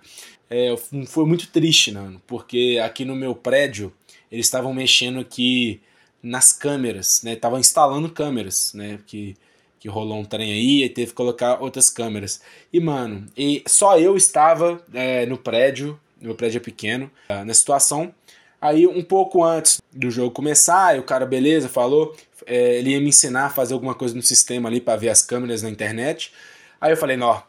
É, 0.50 0.75
foi 1.08 1.25
muito 1.25 1.48
triste, 1.48 1.91
Nano, 1.91 2.22
porque 2.27 2.79
aqui 2.84 3.03
no 3.03 3.15
meu 3.15 3.34
prédio 3.34 3.91
eles 4.32 4.46
estavam 4.46 4.74
mexendo 4.74 5.20
aqui 5.20 5.82
nas 6.22 6.51
câmeras, 6.51 7.22
né? 7.24 7.34
Estavam 7.34 7.60
instalando 7.60 8.10
câmeras, 8.10 8.74
né? 8.74 9.00
Que, 9.05 9.36
que 9.79 9.88
rolou 9.88 10.20
um 10.20 10.25
trem 10.25 10.51
aí 10.51 10.84
e 10.84 10.89
teve 10.89 11.12
que 11.12 11.15
colocar 11.15 11.62
outras 11.62 11.89
câmeras. 11.89 12.41
E, 12.72 12.79
mano, 12.79 13.27
e 13.38 13.63
só 13.67 13.98
eu 14.00 14.15
estava 14.17 14.84
é, 14.94 15.25
no 15.25 15.38
prédio, 15.38 16.00
meu 16.25 16.36
prédio 16.36 16.58
é 16.58 16.62
pequeno, 16.62 17.10
na 17.29 17.53
situação. 17.53 18.13
Aí, 18.62 18.88
um 18.88 19.03
pouco 19.03 19.44
antes 19.44 19.82
do 19.91 20.10
jogo 20.10 20.32
começar, 20.32 20.98
o 20.98 21.03
cara, 21.03 21.25
beleza, 21.25 21.70
falou, 21.70 22.15
é, 22.46 22.79
ele 22.79 22.91
ia 22.91 23.00
me 23.00 23.10
ensinar 23.10 23.46
a 23.46 23.50
fazer 23.50 23.74
alguma 23.74 23.94
coisa 23.94 24.15
no 24.15 24.22
sistema 24.22 24.70
ali 24.70 24.82
para 24.82 24.98
ver 24.98 25.10
as 25.10 25.22
câmeras 25.22 25.62
na 25.62 25.70
internet. 25.70 26.32
Aí 26.79 26.91
eu 26.91 26.98
falei, 26.98 27.17
não, 27.17 27.41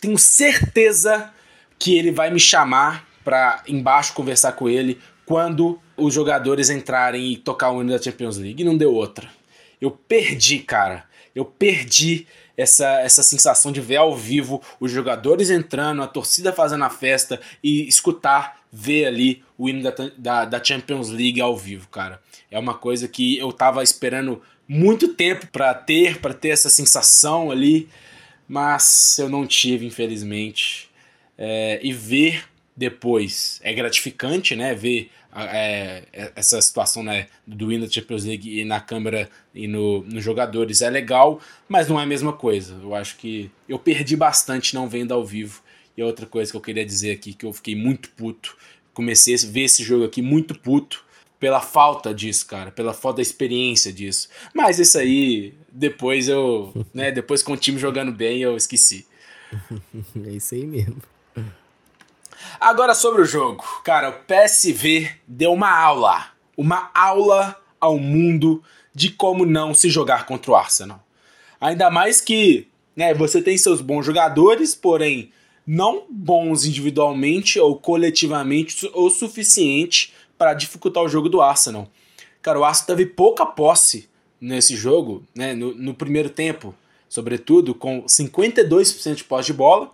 tenho 0.00 0.18
certeza 0.18 1.32
que 1.78 1.96
ele 1.96 2.10
vai 2.10 2.30
me 2.30 2.40
chamar 2.40 3.06
para 3.24 3.62
embaixo 3.66 4.12
conversar 4.12 4.52
com 4.52 4.68
ele 4.68 5.00
quando 5.24 5.80
os 5.96 6.12
jogadores 6.12 6.70
entrarem 6.70 7.32
e 7.32 7.36
tocar 7.36 7.70
o 7.70 7.80
hino 7.80 7.90
da 7.90 8.02
Champions 8.02 8.36
League. 8.36 8.62
E 8.62 8.64
não 8.64 8.76
deu 8.76 8.92
outra. 8.92 9.28
Eu 9.80 9.90
perdi, 9.90 10.58
cara. 10.58 11.04
Eu 11.34 11.44
perdi 11.44 12.26
essa, 12.56 13.00
essa 13.00 13.22
sensação 13.22 13.72
de 13.72 13.80
ver 13.80 13.96
ao 13.96 14.16
vivo 14.16 14.62
os 14.78 14.90
jogadores 14.90 15.50
entrando, 15.50 16.02
a 16.02 16.06
torcida 16.06 16.52
fazendo 16.52 16.84
a 16.84 16.90
festa 16.90 17.40
e 17.62 17.86
escutar, 17.88 18.60
ver 18.72 19.06
ali 19.06 19.42
o 19.56 19.68
hino 19.68 19.82
da, 19.82 19.94
da, 20.16 20.44
da 20.44 20.64
Champions 20.64 21.10
League 21.10 21.40
ao 21.40 21.56
vivo, 21.56 21.88
cara. 21.88 22.20
É 22.50 22.58
uma 22.58 22.74
coisa 22.74 23.08
que 23.08 23.38
eu 23.38 23.52
tava 23.52 23.82
esperando 23.82 24.42
muito 24.66 25.08
tempo 25.08 25.46
para 25.48 25.74
ter, 25.74 26.20
para 26.20 26.34
ter 26.34 26.48
essa 26.48 26.70
sensação 26.70 27.50
ali, 27.50 27.88
mas 28.48 29.18
eu 29.18 29.28
não 29.28 29.46
tive, 29.46 29.86
infelizmente. 29.86 30.90
É, 31.36 31.80
e 31.82 31.92
ver 31.92 32.44
depois 32.76 33.60
é 33.62 33.72
gratificante, 33.72 34.56
né? 34.56 34.74
Ver 34.74 35.10
é, 35.34 36.04
essa 36.36 36.60
situação 36.62 37.02
né, 37.02 37.26
do 37.46 37.78
da 37.78 37.88
Champions 37.88 38.24
League 38.24 38.60
e 38.60 38.64
na 38.64 38.80
câmera 38.80 39.28
e 39.54 39.66
no, 39.66 40.02
nos 40.02 40.22
jogadores 40.22 40.80
é 40.80 40.88
legal, 40.88 41.40
mas 41.68 41.88
não 41.88 41.98
é 41.98 42.04
a 42.04 42.06
mesma 42.06 42.32
coisa. 42.32 42.78
Eu 42.80 42.94
acho 42.94 43.16
que 43.16 43.50
eu 43.68 43.78
perdi 43.78 44.16
bastante 44.16 44.74
não 44.74 44.88
vendo 44.88 45.12
ao 45.12 45.24
vivo. 45.24 45.62
E 45.96 46.02
outra 46.02 46.26
coisa 46.26 46.50
que 46.50 46.56
eu 46.56 46.60
queria 46.60 46.84
dizer 46.84 47.12
aqui, 47.12 47.32
que 47.32 47.46
eu 47.46 47.52
fiquei 47.52 47.76
muito 47.76 48.10
puto. 48.10 48.56
Comecei 48.92 49.34
a 49.34 49.38
ver 49.46 49.62
esse 49.62 49.82
jogo 49.82 50.04
aqui 50.04 50.20
muito 50.20 50.58
puto 50.58 51.04
pela 51.38 51.60
falta 51.60 52.14
disso, 52.14 52.46
cara, 52.46 52.70
pela 52.70 52.94
falta 52.94 53.16
da 53.16 53.22
experiência 53.22 53.92
disso. 53.92 54.28
Mas 54.52 54.78
isso 54.78 54.98
aí, 54.98 55.54
depois 55.70 56.28
eu, 56.28 56.72
né, 56.92 57.12
depois 57.12 57.42
com 57.42 57.52
o 57.52 57.56
time 57.56 57.78
jogando 57.78 58.10
bem, 58.10 58.40
eu 58.40 58.56
esqueci. 58.56 59.06
é 60.26 60.30
isso 60.30 60.54
aí 60.54 60.66
mesmo. 60.66 61.00
Agora 62.60 62.94
sobre 62.94 63.22
o 63.22 63.26
jogo. 63.26 63.64
Cara, 63.84 64.10
o 64.10 64.12
PSV 64.12 65.10
deu 65.26 65.52
uma 65.52 65.70
aula. 65.70 66.26
Uma 66.56 66.90
aula 66.94 67.60
ao 67.80 67.98
mundo 67.98 68.62
de 68.94 69.10
como 69.10 69.44
não 69.44 69.74
se 69.74 69.90
jogar 69.90 70.26
contra 70.26 70.50
o 70.50 70.54
Arsenal. 70.54 71.04
Ainda 71.60 71.90
mais 71.90 72.20
que 72.20 72.68
né, 72.96 73.12
você 73.12 73.42
tem 73.42 73.58
seus 73.58 73.80
bons 73.80 74.06
jogadores, 74.06 74.74
porém 74.74 75.32
não 75.66 76.04
bons 76.08 76.64
individualmente 76.64 77.58
ou 77.58 77.76
coletivamente 77.76 78.88
o 78.94 79.10
suficiente 79.10 80.12
para 80.36 80.54
dificultar 80.54 81.02
o 81.02 81.08
jogo 81.08 81.28
do 81.28 81.40
Arsenal. 81.40 81.88
Cara, 82.42 82.58
o 82.58 82.64
Arsenal 82.64 82.96
teve 82.96 83.06
pouca 83.06 83.46
posse 83.46 84.08
nesse 84.40 84.76
jogo, 84.76 85.22
né, 85.34 85.54
no, 85.54 85.74
no 85.74 85.94
primeiro 85.94 86.28
tempo, 86.28 86.74
sobretudo 87.08 87.74
com 87.74 88.02
52% 88.04 89.14
de 89.14 89.24
posse 89.24 89.46
de 89.46 89.54
bola 89.54 89.90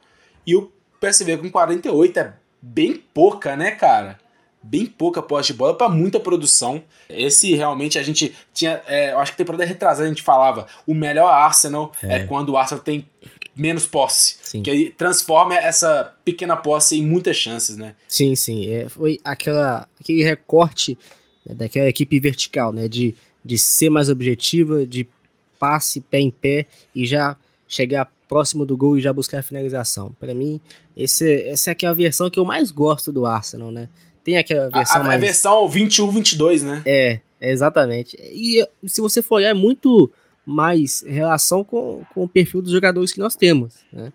e 0.46 0.56
o 0.56 0.70
PSV 1.00 1.38
com 1.38 1.50
48 1.50 2.20
é 2.20 2.34
bem 2.60 3.02
pouca, 3.14 3.56
né, 3.56 3.70
cara? 3.70 4.18
Bem 4.62 4.84
pouca 4.84 5.22
posse 5.22 5.48
de 5.48 5.54
bola 5.54 5.74
para 5.74 5.88
muita 5.88 6.20
produção. 6.20 6.82
Esse 7.08 7.54
realmente 7.54 7.98
a 7.98 8.02
gente 8.02 8.34
tinha. 8.52 8.82
É, 8.86 9.12
eu 9.12 9.18
acho 9.18 9.32
que 9.32 9.38
temporada 9.38 9.64
retrasada 9.64 10.04
a 10.04 10.08
gente 10.08 10.22
falava: 10.22 10.66
o 10.86 10.94
melhor 10.94 11.32
Arsenal 11.32 11.90
é, 12.02 12.16
é 12.16 12.26
quando 12.26 12.50
o 12.50 12.58
Arsenal 12.58 12.84
tem 12.84 13.08
menos 13.56 13.86
posse. 13.86 14.36
Sim. 14.42 14.62
Que 14.62 14.70
aí 14.70 14.90
transforma 14.90 15.54
essa 15.54 16.14
pequena 16.24 16.56
posse 16.56 16.98
em 16.98 17.06
muitas 17.06 17.36
chances, 17.36 17.76
né? 17.76 17.94
Sim, 18.06 18.34
sim. 18.36 18.70
É, 18.70 18.88
foi 18.88 19.18
aquela, 19.24 19.88
aquele 19.98 20.22
recorte 20.22 20.98
né, 21.44 21.54
daquela 21.54 21.88
equipe 21.88 22.20
vertical, 22.20 22.70
né? 22.70 22.86
De, 22.86 23.14
de 23.42 23.58
ser 23.58 23.88
mais 23.88 24.10
objetiva, 24.10 24.86
de 24.86 25.08
passe 25.58 26.00
pé 26.00 26.20
em 26.20 26.30
pé 26.30 26.66
e 26.94 27.06
já 27.06 27.36
chegar 27.66 28.10
próximo 28.30 28.64
do 28.64 28.76
gol 28.76 28.96
e 28.96 29.00
já 29.00 29.12
buscar 29.12 29.40
a 29.40 29.42
finalização. 29.42 30.14
Para 30.20 30.32
mim, 30.32 30.60
esse, 30.96 31.42
essa 31.48 31.72
é 31.72 31.86
a 31.86 31.92
versão 31.92 32.30
que 32.30 32.38
eu 32.38 32.44
mais 32.44 32.70
gosto 32.70 33.10
do 33.10 33.26
Arsenal, 33.26 33.72
né? 33.72 33.88
Tem 34.22 34.38
aquela 34.38 34.70
versão 34.70 34.98
a, 34.98 35.04
a, 35.04 35.06
mais... 35.08 35.20
A 35.20 35.26
versão 35.26 35.68
21-22, 35.68 36.62
né? 36.62 36.80
É, 36.86 37.20
exatamente. 37.40 38.16
E 38.20 38.64
se 38.86 39.00
você 39.00 39.20
for 39.20 39.36
olhar, 39.36 39.48
é 39.48 39.54
muito 39.54 40.08
mais 40.46 41.02
relação 41.04 41.64
com, 41.64 42.04
com 42.14 42.22
o 42.22 42.28
perfil 42.28 42.62
dos 42.62 42.70
jogadores 42.70 43.12
que 43.12 43.18
nós 43.18 43.34
temos, 43.34 43.74
né? 43.92 44.12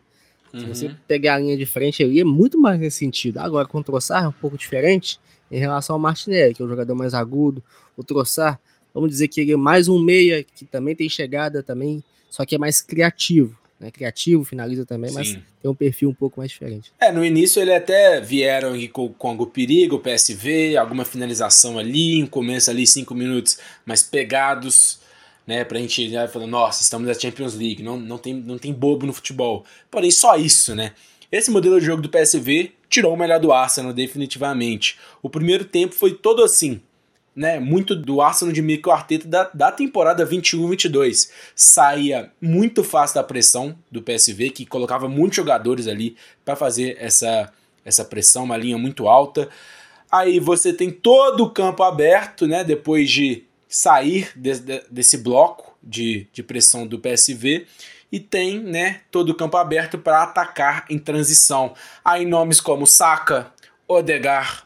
Se 0.53 0.63
uhum. 0.63 0.73
você 0.73 0.95
pegar 1.05 1.35
a 1.35 1.39
linha 1.39 1.57
de 1.57 1.65
frente 1.65 2.01
ali, 2.01 2.21
é 2.21 2.23
muito 2.23 2.57
mais 2.57 2.79
nesse 2.79 2.99
sentido. 2.99 3.39
Agora, 3.39 3.67
com 3.67 3.79
o 3.79 3.83
Troçar 3.83 4.23
é 4.23 4.27
um 4.29 4.31
pouco 4.31 4.57
diferente 4.57 5.19
em 5.51 5.59
relação 5.59 5.97
ao 5.97 5.99
Martinelli, 5.99 6.53
que 6.53 6.61
é 6.61 6.65
um 6.65 6.69
jogador 6.69 6.95
mais 6.95 7.13
agudo. 7.13 7.61
O 7.97 8.03
Troçar, 8.05 8.57
vamos 8.93 9.09
dizer 9.09 9.27
que 9.27 9.41
ele 9.41 9.51
é 9.51 9.57
mais 9.57 9.89
um 9.89 9.99
meia, 9.99 10.41
que 10.41 10.63
também 10.63 10.95
tem 10.95 11.09
chegada 11.09 11.61
também, 11.61 12.01
só 12.29 12.45
que 12.45 12.55
é 12.55 12.57
mais 12.57 12.81
criativo 12.81 13.57
né, 13.79 13.91
criativo, 13.91 14.43
finaliza 14.43 14.85
também, 14.85 15.09
Sim. 15.09 15.15
mas 15.15 15.31
tem 15.61 15.71
um 15.71 15.75
perfil 15.75 16.09
um 16.09 16.13
pouco 16.13 16.39
mais 16.39 16.51
diferente. 16.51 16.91
É, 16.99 17.11
no 17.11 17.23
início 17.23 17.61
ele 17.61 17.73
até 17.73 18.21
vieram 18.21 18.73
com, 18.87 19.09
com 19.09 19.29
algum 19.29 19.45
perigo, 19.45 19.97
o 19.97 19.99
PSV, 19.99 20.77
alguma 20.77 21.05
finalização 21.05 21.77
ali, 21.77 22.23
um 22.23 22.27
começo 22.27 22.69
ali, 22.69 22.87
cinco 22.87 23.13
minutos 23.13 23.57
mais 23.85 24.01
pegados, 24.03 24.99
né, 25.45 25.63
pra 25.63 25.79
gente 25.79 26.09
já 26.09 26.27
falando, 26.27 26.49
nossa, 26.49 26.81
estamos 26.81 27.07
na 27.07 27.13
Champions 27.13 27.53
League, 27.53 27.83
não, 27.83 27.97
não, 27.97 28.17
tem, 28.17 28.33
não 28.33 28.57
tem 28.57 28.73
bobo 28.73 29.05
no 29.05 29.13
futebol. 29.13 29.65
Porém, 29.91 30.09
só 30.09 30.35
isso, 30.35 30.73
né? 30.73 30.93
Esse 31.31 31.51
modelo 31.51 31.79
de 31.79 31.85
jogo 31.85 32.01
do 32.01 32.09
PSV 32.09 32.71
tirou 32.89 33.13
o 33.13 33.17
melhor 33.17 33.39
do 33.39 33.51
Arsenal, 33.51 33.91
definitivamente. 33.91 34.97
O 35.21 35.29
primeiro 35.29 35.65
tempo 35.65 35.93
foi 35.93 36.13
todo 36.13 36.43
assim, 36.43 36.81
né, 37.35 37.59
muito 37.59 37.95
do 37.95 38.21
Arsenal 38.21 38.53
de 38.53 38.61
Mikel 38.61 38.93
Arteta 38.93 39.27
da, 39.27 39.49
da 39.53 39.71
temporada 39.71 40.25
21-22. 40.25 41.29
Saía 41.53 42.31
muito 42.41 42.83
fácil 42.83 43.15
da 43.15 43.23
pressão 43.23 43.77
do 43.91 44.01
PSV, 44.01 44.51
que 44.51 44.65
colocava 44.65 45.09
muitos 45.09 45.35
jogadores 45.35 45.87
ali 45.87 46.15
para 46.45 46.55
fazer 46.55 46.95
essa, 46.99 47.51
essa 47.83 48.05
pressão, 48.05 48.45
uma 48.45 48.55
linha 48.55 48.77
muito 48.77 49.07
alta. 49.07 49.49
Aí 50.09 50.39
você 50.39 50.71
tem 50.71 50.89
todo 50.89 51.43
o 51.43 51.49
campo 51.49 51.83
aberto, 51.83 52.47
né, 52.47 52.63
depois 52.63 53.11
de 53.11 53.43
sair 53.67 54.31
de, 54.35 54.57
de, 54.59 54.83
desse 54.89 55.17
bloco 55.17 55.75
de, 55.83 56.27
de 56.31 56.41
pressão 56.41 56.87
do 56.87 56.99
PSV 56.99 57.65
e 58.11 58.19
tem 58.19 58.61
né, 58.61 59.01
todo 59.11 59.29
o 59.29 59.35
campo 59.35 59.57
aberto 59.57 59.97
para 59.97 60.23
atacar 60.23 60.85
em 60.89 60.97
transição. 60.97 61.73
Aí 62.03 62.25
nomes 62.25 62.61
como 62.61 62.87
Saka, 62.87 63.51
Odegar, 63.87 64.65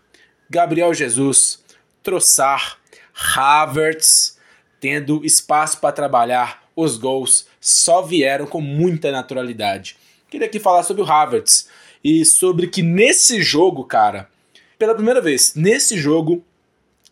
Gabriel 0.50 0.94
Jesus, 0.94 1.64
Troçar, 2.04 2.78
Havertz, 3.36 4.38
tendo 4.80 5.26
espaço 5.26 5.80
para 5.80 5.92
trabalhar, 5.92 6.64
os 6.76 6.98
gols 6.98 7.48
só 7.60 8.02
vieram 8.02 8.46
com 8.46 8.62
muita 8.62 9.12
naturalidade. 9.12 9.98
Queria 10.30 10.48
aqui 10.48 10.60
falar 10.60 10.84
sobre 10.84 11.02
o 11.02 11.12
Havertz 11.12 11.68
e 12.04 12.24
sobre 12.24 12.68
que 12.68 12.82
nesse 12.82 13.42
jogo, 13.42 13.84
cara, 13.84 14.30
pela 14.78 14.96
primeira 14.96 15.20
vez, 15.20 15.54
nesse 15.56 15.98
jogo, 15.98 16.44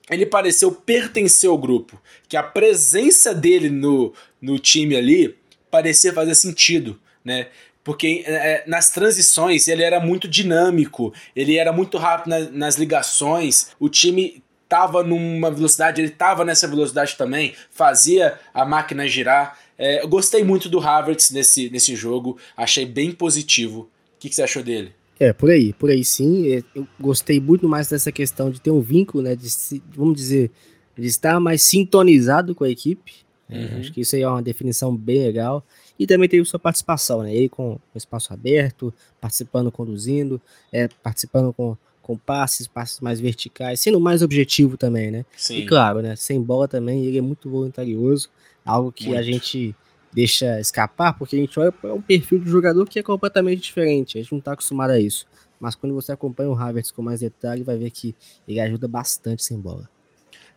ele 0.10 0.26
pareceu 0.26 0.72
pertencer 0.72 1.50
ao 1.50 1.58
grupo. 1.58 2.02
Que 2.30 2.38
a 2.38 2.44
presença 2.44 3.34
dele 3.34 3.70
no, 3.70 4.14
no 4.42 4.58
time 4.58 4.96
ali 4.96 5.36
parecia 5.70 6.14
fazer 6.14 6.36
sentido, 6.36 7.00
né? 7.24 7.48
Porque 7.84 8.24
é, 8.26 8.64
nas 8.68 8.90
transições 8.90 9.68
ele 9.68 9.82
era 9.82 10.00
muito 10.00 10.28
dinâmico, 10.28 11.14
ele 11.36 11.58
era 11.58 11.72
muito 11.72 11.98
rápido 11.98 12.30
na, 12.30 12.40
nas 12.52 12.76
ligações, 12.76 13.70
o 13.80 13.88
time 13.88 14.44
tava 14.68 15.04
numa 15.04 15.50
velocidade, 15.50 16.02
ele 16.02 16.10
tava 16.10 16.44
nessa 16.44 16.68
velocidade 16.68 17.16
também, 17.16 17.54
fazia 17.72 18.40
a 18.54 18.66
máquina 18.66 19.08
girar. 19.08 19.58
É, 19.78 20.02
eu 20.04 20.08
gostei 20.08 20.44
muito 20.44 20.70
do 20.70 20.80
Havertz 20.80 21.32
nesse, 21.32 21.70
nesse 21.70 21.96
jogo, 21.96 22.38
achei 22.56 22.86
bem 22.86 23.12
positivo. 23.12 23.82
O 23.82 24.20
que, 24.20 24.30
que, 24.30 24.36
você 24.36 24.44
achou 24.44 24.64
dele? 24.64 24.94
É, 25.20 25.32
por 25.32 25.50
aí, 25.50 25.74
por 25.74 25.90
aí 25.90 26.04
sim. 26.04 26.52
É, 26.52 26.64
eu 26.76 26.88
gostei 27.00 27.40
muito 27.40 27.68
mais 27.68 27.88
dessa 27.88 28.12
questão 28.12 28.50
de 28.50 28.60
ter 28.60 28.72
um 28.72 28.82
vínculo, 28.82 29.24
né? 29.24 29.36
De, 29.36 29.48
vamos 29.96 30.16
dizer, 30.16 30.52
de 30.98 31.08
estar 31.08 31.40
mais 31.40 31.62
sintonizado 31.62 32.56
com 32.56 32.64
a 32.64 32.70
equipe. 32.70 33.14
É, 33.50 33.60
uhum. 33.60 33.80
acho 33.80 33.94
que 33.94 34.02
isso 34.02 34.16
aí 34.16 34.24
é 34.24 34.28
uma 34.28 34.42
definição 34.42 34.96
bem 34.96 35.20
legal. 35.20 35.64
E 35.98 36.06
também 36.06 36.28
teve 36.28 36.44
sua 36.46 36.60
participação, 36.60 37.24
né? 37.24 37.34
Ele 37.34 37.50
com 37.50 37.74
o 37.74 37.98
espaço 37.98 38.34
aberto, 38.34 38.94
participando, 39.22 39.72
conduzindo, 39.72 40.42
é, 40.72 40.88
participando 40.88 41.54
com 41.54 41.78
com 42.08 42.18
passes, 42.18 42.68
passes 42.68 43.02
mais 43.02 43.20
verticais, 43.20 43.82
sendo 43.82 44.00
mais 44.00 44.22
objetivo 44.22 44.78
também, 44.78 45.12
né? 45.12 45.26
Sim. 45.36 45.58
E 45.58 45.66
claro, 45.66 46.02
né? 46.02 46.16
Sem 46.16 46.42
bola 46.42 46.66
também, 46.66 47.06
ele 47.06 47.18
é 47.18 47.22
muito 47.22 47.50
voluntarioso, 47.50 48.30
algo 48.66 48.94
que 48.94 49.08
muito. 49.08 49.20
a 49.20 49.22
gente 49.22 49.76
deixa 50.14 50.58
escapar, 50.62 51.18
porque 51.18 51.36
a 51.36 51.40
gente 51.40 51.60
olha 51.60 51.70
para 51.70 51.94
um 51.94 52.02
perfil 52.02 52.40
de 52.40 52.50
jogador 52.50 52.88
que 52.88 52.98
é 52.98 53.04
completamente 53.04 53.62
diferente, 53.62 54.18
a 54.18 54.22
gente 54.22 54.32
não 54.32 54.40
está 54.40 54.54
acostumado 54.54 54.92
a 54.92 55.00
isso. 55.00 55.28
Mas 55.60 55.76
quando 55.76 55.94
você 55.94 56.14
acompanha 56.14 56.50
o 56.50 56.56
Havertz 56.58 56.92
com 56.92 57.02
mais 57.02 57.20
detalhe, 57.20 57.62
vai 57.62 57.78
ver 57.78 57.92
que 57.92 58.16
ele 58.48 58.62
ajuda 58.62 58.88
bastante 58.88 59.44
sem 59.44 59.60
bola. 59.60 59.90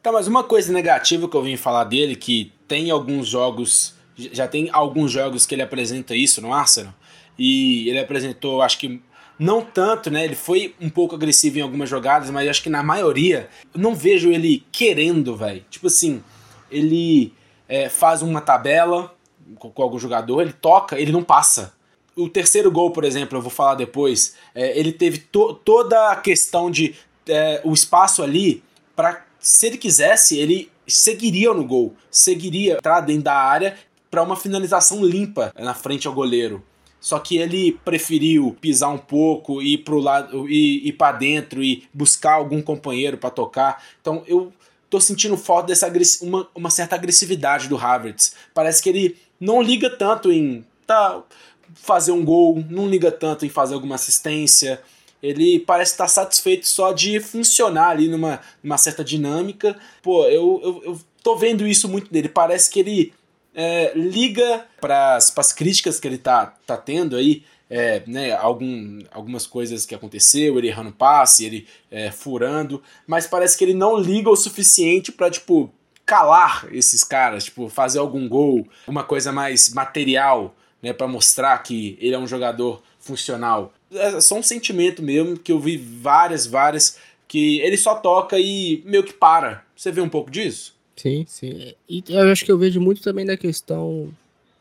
Tá, 0.00 0.12
mas 0.12 0.28
uma 0.28 0.44
coisa 0.44 0.72
negativa 0.72 1.28
que 1.28 1.36
eu 1.36 1.42
vim 1.42 1.56
falar 1.56 1.84
dele, 1.84 2.14
que 2.14 2.52
tem 2.68 2.90
alguns 2.90 3.26
jogos 3.26 3.94
já 4.32 4.46
tem 4.46 4.68
alguns 4.72 5.10
jogos 5.10 5.46
que 5.46 5.54
ele 5.54 5.62
apresenta 5.62 6.14
isso 6.14 6.40
no 6.42 6.52
Arsenal. 6.52 6.94
E 7.38 7.88
ele 7.88 7.98
apresentou, 7.98 8.60
acho 8.60 8.78
que 8.78 9.00
não 9.40 9.62
tanto, 9.62 10.10
né? 10.10 10.22
Ele 10.22 10.34
foi 10.34 10.74
um 10.78 10.90
pouco 10.90 11.14
agressivo 11.14 11.58
em 11.58 11.62
algumas 11.62 11.88
jogadas, 11.88 12.28
mas 12.28 12.46
acho 12.46 12.62
que 12.62 12.68
na 12.68 12.82
maioria 12.82 13.48
não 13.74 13.94
vejo 13.94 14.30
ele 14.30 14.66
querendo, 14.70 15.34
velho. 15.34 15.64
Tipo 15.70 15.86
assim, 15.86 16.22
ele 16.70 17.32
é, 17.66 17.88
faz 17.88 18.20
uma 18.20 18.42
tabela 18.42 19.14
com, 19.58 19.70
com, 19.70 19.82
algum 19.82 19.98
jogador, 19.98 20.42
ele 20.42 20.52
toca, 20.52 21.00
ele 21.00 21.10
não 21.10 21.22
passa. 21.22 21.72
O 22.14 22.28
terceiro 22.28 22.70
gol, 22.70 22.90
por 22.90 23.02
exemplo, 23.02 23.38
eu 23.38 23.40
vou 23.40 23.50
falar 23.50 23.76
depois, 23.76 24.34
é, 24.54 24.78
ele 24.78 24.92
teve 24.92 25.18
to 25.18 25.54
toda 25.54 26.10
a 26.10 26.16
questão 26.16 26.70
de 26.70 26.94
é, 27.26 27.62
o 27.64 27.72
espaço 27.72 28.22
ali 28.22 28.62
para 28.94 29.24
se 29.38 29.66
ele 29.66 29.78
quisesse, 29.78 30.36
ele 30.38 30.70
seguiria 30.86 31.54
no 31.54 31.64
gol, 31.64 31.94
seguiria 32.10 32.74
entrar 32.74 33.00
dentro 33.00 33.22
da 33.22 33.34
área 33.34 33.74
para 34.10 34.22
uma 34.22 34.36
finalização 34.36 35.02
limpa 35.02 35.50
na 35.58 35.72
frente 35.72 36.06
ao 36.06 36.12
goleiro. 36.12 36.62
Só 37.00 37.18
que 37.18 37.38
ele 37.38 37.72
preferiu 37.84 38.56
pisar 38.60 38.90
um 38.90 38.98
pouco 38.98 39.62
e 39.62 39.74
ir 39.74 39.78
pro 39.78 39.98
lado 39.98 40.48
e 40.48 40.86
ir 40.88 40.92
para 40.92 41.16
dentro 41.16 41.62
e 41.62 41.84
buscar 41.94 42.34
algum 42.34 42.60
companheiro 42.60 43.16
para 43.16 43.30
tocar. 43.30 43.82
Então 44.00 44.22
eu 44.26 44.52
tô 44.90 45.00
sentindo 45.00 45.36
falta 45.36 45.68
dessa 45.68 45.90
uma, 46.20 46.48
uma 46.54 46.68
certa 46.68 46.96
agressividade 46.96 47.68
do 47.68 47.78
Havertz. 47.78 48.34
Parece 48.52 48.82
que 48.82 48.88
ele 48.90 49.16
não 49.40 49.62
liga 49.62 49.88
tanto 49.88 50.30
em 50.30 50.64
tá, 50.86 51.22
fazer 51.74 52.12
um 52.12 52.24
gol, 52.24 52.62
não 52.68 52.86
liga 52.86 53.10
tanto 53.10 53.46
em 53.46 53.48
fazer 53.48 53.74
alguma 53.74 53.94
assistência. 53.94 54.82
Ele 55.22 55.60
parece 55.60 55.92
estar 55.92 56.08
satisfeito 56.08 56.66
só 56.66 56.92
de 56.92 57.20
funcionar 57.20 57.90
ali 57.90 58.08
numa, 58.08 58.40
numa 58.62 58.76
certa 58.76 59.04
dinâmica. 59.04 59.78
Pô, 60.02 60.24
eu, 60.24 60.60
eu, 60.62 60.82
eu 60.84 61.00
tô 61.22 61.36
vendo 61.36 61.66
isso 61.66 61.88
muito 61.88 62.10
dele. 62.12 62.28
Parece 62.28 62.70
que 62.70 62.80
ele 62.80 63.12
é, 63.54 63.92
liga 63.94 64.66
para 64.80 65.16
as 65.16 65.52
críticas 65.52 65.98
que 65.98 66.06
ele 66.06 66.18
tá, 66.18 66.46
tá 66.66 66.76
tendo 66.76 67.16
aí, 67.16 67.42
é, 67.68 68.02
né, 68.06 68.32
algum, 68.32 68.98
algumas 69.12 69.46
coisas 69.46 69.86
que 69.86 69.94
aconteceu, 69.94 70.58
ele 70.58 70.68
errando 70.68 70.92
passe, 70.92 71.44
ele 71.44 71.66
é, 71.90 72.10
furando, 72.10 72.82
mas 73.06 73.26
parece 73.26 73.56
que 73.56 73.64
ele 73.64 73.74
não 73.74 73.96
liga 73.96 74.28
o 74.28 74.36
suficiente 74.36 75.12
para 75.12 75.30
tipo 75.30 75.72
calar 76.04 76.66
esses 76.72 77.04
caras, 77.04 77.44
tipo 77.44 77.68
fazer 77.68 78.00
algum 78.00 78.28
gol, 78.28 78.66
uma 78.88 79.04
coisa 79.04 79.30
mais 79.30 79.72
material, 79.72 80.54
né, 80.82 80.92
para 80.92 81.06
mostrar 81.06 81.56
que 81.58 81.96
ele 82.00 82.14
é 82.14 82.18
um 82.18 82.26
jogador 82.26 82.82
funcional. 82.98 83.72
É 83.92 84.20
só 84.20 84.36
um 84.36 84.42
sentimento 84.42 85.02
mesmo 85.02 85.38
que 85.38 85.52
eu 85.52 85.60
vi 85.60 85.76
várias, 85.76 86.46
várias 86.46 86.98
que 87.28 87.60
ele 87.60 87.76
só 87.76 87.94
toca 87.94 88.38
e 88.40 88.82
meio 88.84 89.04
que 89.04 89.12
para. 89.12 89.64
Você 89.76 89.92
vê 89.92 90.00
um 90.00 90.08
pouco 90.08 90.30
disso? 90.30 90.74
Sim, 91.00 91.24
sim. 91.26 91.72
E 91.88 92.04
eu 92.10 92.28
acho 92.30 92.44
que 92.44 92.52
eu 92.52 92.58
vejo 92.58 92.78
muito 92.78 93.00
também 93.00 93.24
da 93.24 93.34
questão 93.34 94.12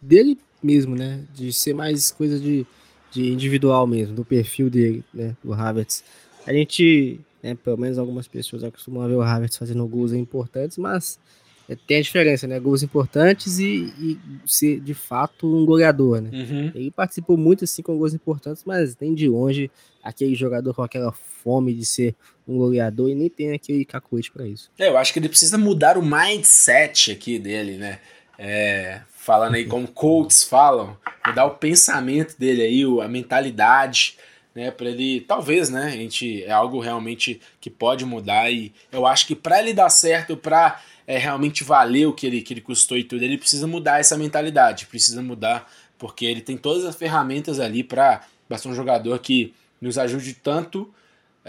dele 0.01 0.37
mesmo, 0.63 0.95
né? 0.95 1.25
De 1.35 1.51
ser 1.51 1.73
mais 1.73 2.11
coisa 2.11 2.39
de, 2.39 2.65
de 3.11 3.29
individual 3.29 3.85
mesmo, 3.85 4.15
do 4.15 4.23
perfil 4.23 4.69
dele, 4.69 5.03
né? 5.13 5.35
Do 5.43 5.53
Havertz. 5.53 6.01
A 6.47 6.53
gente, 6.53 7.19
né, 7.43 7.55
pelo 7.55 7.77
menos 7.77 7.97
algumas 7.97 8.25
pessoas 8.25 8.63
acostumam 8.63 9.03
a 9.03 9.07
ver 9.09 9.15
o 9.15 9.21
Havertz 9.21 9.57
fazendo 9.57 9.85
gols 9.85 10.13
importantes, 10.13 10.77
mas 10.77 11.19
é, 11.67 11.75
tem 11.75 11.97
a 11.97 12.01
diferença, 12.01 12.47
né? 12.47 12.57
Gols 12.57 12.83
importantes 12.83 13.59
e, 13.59 13.93
e 13.99 14.17
ser 14.45 14.79
de 14.79 14.93
fato 14.93 15.45
um 15.45 15.65
goleador, 15.65 16.21
né? 16.21 16.29
Uhum. 16.31 16.71
Ele 16.73 16.89
participou 16.89 17.35
muito 17.35 17.65
assim 17.65 17.81
com 17.81 17.97
gols 17.97 18.13
importantes, 18.13 18.63
mas 18.65 18.95
nem 18.97 19.13
de 19.13 19.27
longe 19.27 19.69
aquele 20.01 20.35
jogador 20.35 20.73
com 20.73 20.83
aquela 20.83 21.11
fome 21.11 21.73
de 21.73 21.83
ser 21.83 22.15
um 22.49 22.57
goleador 22.57 23.09
e 23.09 23.15
nem 23.15 23.29
tem 23.29 23.53
aquele 23.53 23.85
cacuete 23.85 24.31
para 24.31 24.47
isso. 24.47 24.71
É, 24.79 24.87
eu 24.87 24.97
acho 24.97 25.13
que 25.13 25.19
ele 25.19 25.29
precisa 25.29 25.57
mudar 25.57 25.97
o 25.97 26.01
mindset 26.01 27.11
aqui 27.11 27.37
dele, 27.37 27.77
né? 27.77 27.99
É, 28.37 29.01
falando 29.11 29.55
aí 29.55 29.65
como 29.65 29.87
coaches 29.87 30.43
falam, 30.43 30.97
mudar 31.27 31.45
o 31.45 31.51
pensamento 31.51 32.35
dele 32.39 32.63
aí, 32.63 32.83
a 33.03 33.07
mentalidade, 33.07 34.17
né, 34.55 34.71
para 34.71 34.89
ele, 34.89 35.21
talvez, 35.21 35.69
né, 35.69 35.83
a 35.83 35.89
gente 35.91 36.43
é 36.43 36.51
algo 36.51 36.79
realmente 36.79 37.39
que 37.61 37.69
pode 37.69 38.03
mudar 38.05 38.51
e 38.51 38.73
eu 38.91 39.05
acho 39.05 39.27
que 39.27 39.35
para 39.35 39.59
ele 39.59 39.73
dar 39.73 39.89
certo, 39.89 40.35
para 40.35 40.81
é, 41.05 41.17
realmente 41.17 41.63
valer 41.63 42.07
o 42.07 42.13
que 42.13 42.25
ele, 42.25 42.41
que 42.41 42.53
ele 42.53 42.61
custou 42.61 42.97
e 42.97 43.03
tudo, 43.03 43.23
ele 43.23 43.37
precisa 43.37 43.67
mudar 43.67 43.99
essa 43.99 44.17
mentalidade, 44.17 44.87
precisa 44.87 45.21
mudar, 45.21 45.71
porque 45.97 46.25
ele 46.25 46.41
tem 46.41 46.57
todas 46.57 46.85
as 46.85 46.95
ferramentas 46.95 47.59
ali 47.59 47.83
para 47.83 48.21
ser 48.57 48.69
um 48.69 48.73
jogador 48.73 49.19
que 49.19 49.53
nos 49.79 49.97
ajude 49.97 50.33
tanto 50.33 50.91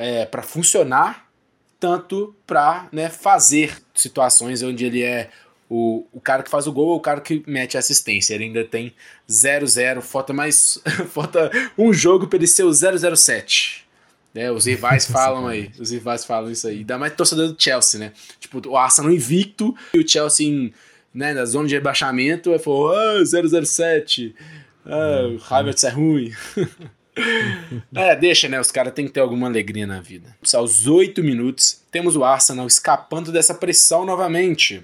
é, 0.00 0.24
para 0.24 0.42
funcionar, 0.42 1.30
tanto 1.78 2.34
para 2.46 2.88
né, 2.90 3.10
fazer 3.10 3.76
situações 3.94 4.62
onde 4.62 4.86
ele 4.86 5.02
é 5.02 5.28
o, 5.68 6.06
o 6.10 6.18
cara 6.18 6.42
que 6.42 6.48
faz 6.48 6.66
o 6.66 6.72
gol 6.72 6.88
ou 6.88 6.96
o 6.96 7.00
cara 7.00 7.20
que 7.20 7.44
mete 7.46 7.76
a 7.76 7.80
assistência. 7.80 8.34
Ele 8.34 8.44
ainda 8.44 8.64
tem 8.64 8.94
0-0, 9.28 10.00
falta 10.00 10.32
mais. 10.32 10.82
falta 11.12 11.50
um 11.76 11.92
jogo 11.92 12.26
para 12.26 12.38
ele 12.38 12.46
ser 12.46 12.64
o 12.64 12.72
007. 12.72 13.86
Né, 14.32 14.50
os 14.50 14.64
rivais 14.64 15.04
falam 15.10 15.46
aí, 15.46 15.70
os 15.78 15.90
rivais 15.90 16.24
falam 16.24 16.50
isso 16.50 16.66
aí. 16.66 16.78
Ainda 16.78 16.96
mais 16.96 17.14
torcedor 17.14 17.52
do 17.52 17.62
Chelsea, 17.62 18.00
né? 18.00 18.12
Tipo, 18.38 18.66
o 18.70 18.78
Arsenal 18.78 19.12
invicto 19.12 19.76
e 19.92 19.98
o 19.98 20.08
Chelsea 20.08 20.46
em, 20.46 20.72
né, 21.12 21.34
na 21.34 21.44
zona 21.44 21.68
de 21.68 21.74
rebaixamento, 21.74 22.52
aí 22.52 22.58
falou, 22.58 22.94
ah, 22.94 23.22
007, 23.22 24.34
ah, 24.86 25.28
o 25.28 25.54
Havertz 25.54 25.84
é 25.84 25.90
ruim. 25.90 26.32
é, 27.94 28.16
deixa, 28.16 28.48
né? 28.48 28.60
Os 28.60 28.70
caras 28.70 28.92
têm 28.92 29.06
que 29.06 29.12
ter 29.12 29.20
alguma 29.20 29.46
alegria 29.46 29.86
na 29.86 30.00
vida. 30.00 30.36
Aos 30.54 30.86
oito 30.86 31.22
minutos, 31.22 31.80
temos 31.90 32.16
o 32.16 32.24
Arsenal 32.24 32.66
escapando 32.66 33.32
dessa 33.32 33.54
pressão 33.54 34.04
novamente. 34.04 34.82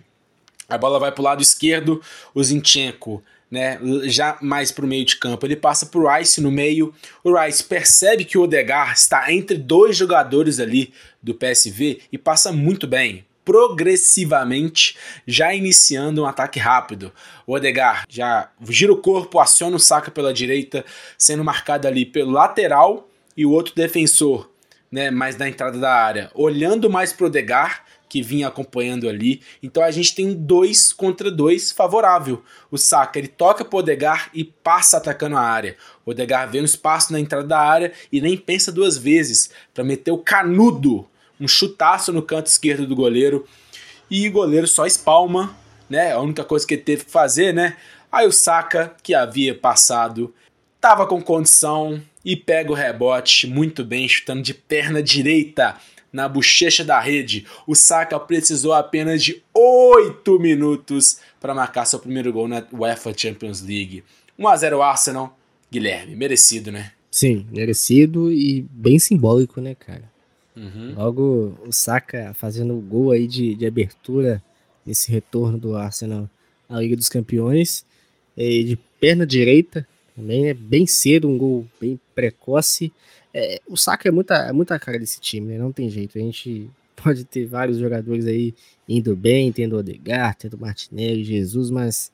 A 0.69 0.77
bola 0.77 0.99
vai 0.99 1.13
pro 1.13 1.23
lado 1.23 1.43
esquerdo, 1.43 2.03
o 2.35 2.43
Zinchenko 2.43 3.23
né, 3.51 3.79
já 4.05 4.37
mais 4.41 4.73
para 4.73 4.85
o 4.85 4.89
meio 4.89 5.05
de 5.05 5.17
campo. 5.17 5.47
Ele 5.47 5.57
passa 5.57 5.87
para 5.87 6.01
o 6.01 6.15
Rice 6.15 6.41
no 6.41 6.51
meio. 6.51 6.93
O 7.23 7.39
Rice 7.39 7.63
percebe 7.65 8.25
que 8.25 8.37
o 8.37 8.43
Odegar 8.43 8.93
está 8.93 9.33
entre 9.33 9.57
dois 9.57 9.97
jogadores 9.97 10.59
ali 10.59 10.93
do 11.23 11.35
PSV 11.35 12.01
e 12.11 12.19
passa 12.19 12.53
muito 12.53 12.87
bem, 12.87 13.25
progressivamente, 13.47 14.99
já 15.25 15.55
iniciando 15.55 16.23
um 16.23 16.27
ataque 16.27 16.59
rápido. 16.59 17.13
O 17.47 17.55
Odegar 17.55 18.05
já 18.09 18.51
gira 18.69 18.93
o 18.93 19.01
corpo, 19.01 19.39
aciona 19.39 19.77
o 19.77 19.81
saca 19.81 20.11
pela 20.11 20.35
direita, 20.35 20.85
sendo 21.17 21.45
marcado 21.45 21.87
ali 21.87 22.05
pelo 22.05 22.33
lateral 22.33 23.09
e 23.37 23.47
o 23.47 23.53
outro 23.53 23.73
defensor, 23.73 24.51
né, 24.91 25.13
mais 25.13 25.37
na 25.37 25.49
entrada 25.49 25.79
da 25.79 25.95
área, 25.95 26.29
olhando 26.35 26.91
mais 26.91 27.13
para 27.13 27.25
o 27.25 27.27
Odegar 27.29 27.85
que 28.09 28.21
vinha 28.21 28.49
acompanhando 28.49 29.09
ali. 29.09 29.41
Então 29.63 29.83
a 29.83 29.91
gente 29.91 30.15
tem 30.15 30.29
um 30.29 30.35
2 30.35 30.93
contra 30.93 31.31
2 31.31 31.73
favorável. 31.73 32.43
O 32.71 32.79
Saka 32.79 33.19
ele 33.19 33.29
toca 33.29 33.65
pro 33.65 33.79
Odegar 33.79 34.29
e 34.35 34.45
passa 34.45 34.97
atacando 34.97 35.37
a 35.37 35.41
área. 35.41 35.77
O 36.05 36.11
Odegar 36.11 36.51
vê 36.51 36.61
um 36.61 36.65
espaço 36.65 37.13
na 37.13 37.21
entrada 37.21 37.47
da 37.47 37.61
área 37.61 37.93
e 38.11 38.21
nem 38.21 38.37
pensa 38.37 38.73
duas 38.73 38.97
vezes 38.97 39.51
para 39.73 39.85
meter 39.85 40.11
o 40.11 40.19
canudo, 40.19 41.07
um 41.41 41.49
chutaço 41.49 42.13
no 42.13 42.23
canto 42.23 42.47
esquerdo 42.47 42.87
do 42.87 42.97
goleiro. 42.97 43.47
E 44.11 44.29
o 44.29 44.33
goleiro 44.33 44.67
só 44.67 44.87
espalma, 44.87 45.57
né? 45.89 46.13
A 46.13 46.21
única 46.21 46.45
coisa 46.45 46.67
que 46.67 46.75
ele 46.75 46.83
teve 46.83 47.05
que 47.05 47.11
fazer, 47.11 47.53
né? 47.53 47.77
Aí 48.11 48.27
o 48.27 48.33
Saka, 48.33 48.95
que 49.03 49.15
havia 49.15 49.55
passado, 49.55 50.33
tava 50.81 51.07
com 51.07 51.21
condição 51.21 52.01
e 52.25 52.37
pega 52.37 52.71
o 52.71 52.75
rebote 52.75 53.47
muito 53.47 53.85
bem, 53.85 54.09
chutando 54.09 54.43
de 54.43 54.55
perna 54.55 55.03
direita 55.03 55.77
na 56.13 56.29
bochecha 56.29 56.85
da 56.85 56.99
rede. 56.99 57.47
O 57.67 57.75
Saka 57.75 58.19
precisou 58.19 58.73
apenas 58.73 59.23
de 59.23 59.43
8 59.53 60.39
minutos 60.39 61.19
para 61.41 61.55
marcar 61.55 61.85
seu 61.85 61.99
primeiro 61.99 62.33
gol 62.33 62.49
na 62.49 62.65
UEFA 62.73 63.13
Champions 63.17 63.61
League. 63.61 64.03
1 64.39 64.49
a 64.49 64.57
0 64.57 64.83
Arsenal. 64.83 65.39
Guilherme, 65.71 66.15
merecido, 66.15 66.71
né? 66.71 66.93
Sim, 67.11 67.47
merecido 67.51 68.33
e 68.33 68.63
bem 68.71 68.99
simbólico, 68.99 69.61
né, 69.61 69.75
cara? 69.75 70.05
Uhum. 70.57 70.95
Logo 70.97 71.59
o 71.67 71.73
Saka 71.73 72.33
fazendo 72.35 72.77
o 72.77 72.81
gol 72.81 73.11
aí 73.11 73.27
de, 73.27 73.55
de 73.55 73.67
abertura 73.67 74.43
nesse 74.85 75.11
retorno 75.11 75.59
do 75.59 75.77
Arsenal 75.77 76.31
à 76.69 76.81
Liga 76.81 76.97
dos 76.97 77.09
Campeões. 77.09 77.85
E 78.37 78.65
de 78.65 78.77
perna 79.01 79.27
direita, 79.27 79.87
também, 80.17 80.45
né? 80.45 80.55
Bem 80.55 80.87
cedo, 80.87 81.29
um 81.29 81.37
gol 81.37 81.67
bem 81.81 82.01
precoce. 82.15 82.93
É, 83.33 83.61
o 83.69 83.77
Saka 83.77 84.09
é 84.09 84.11
muita, 84.11 84.35
é 84.37 84.53
muita 84.53 84.79
cara 84.79 84.99
desse 84.99 85.21
time, 85.21 85.53
né? 85.53 85.59
Não 85.59 85.71
tem 85.71 85.91
jeito. 85.91 86.19
A 86.19 86.21
gente 86.21 86.71
pode 86.97 87.25
ter 87.25 87.45
vários 87.45 87.79
jogadores 87.79 88.27
aí 88.27 88.55
indo 88.89 89.15
bem, 89.15 89.53
tendo 89.53 89.77
Odegaard, 89.77 90.39
tendo 90.39 90.59
Martinelli, 90.59 91.23
Jesus, 91.23 91.71
mas 91.71 92.11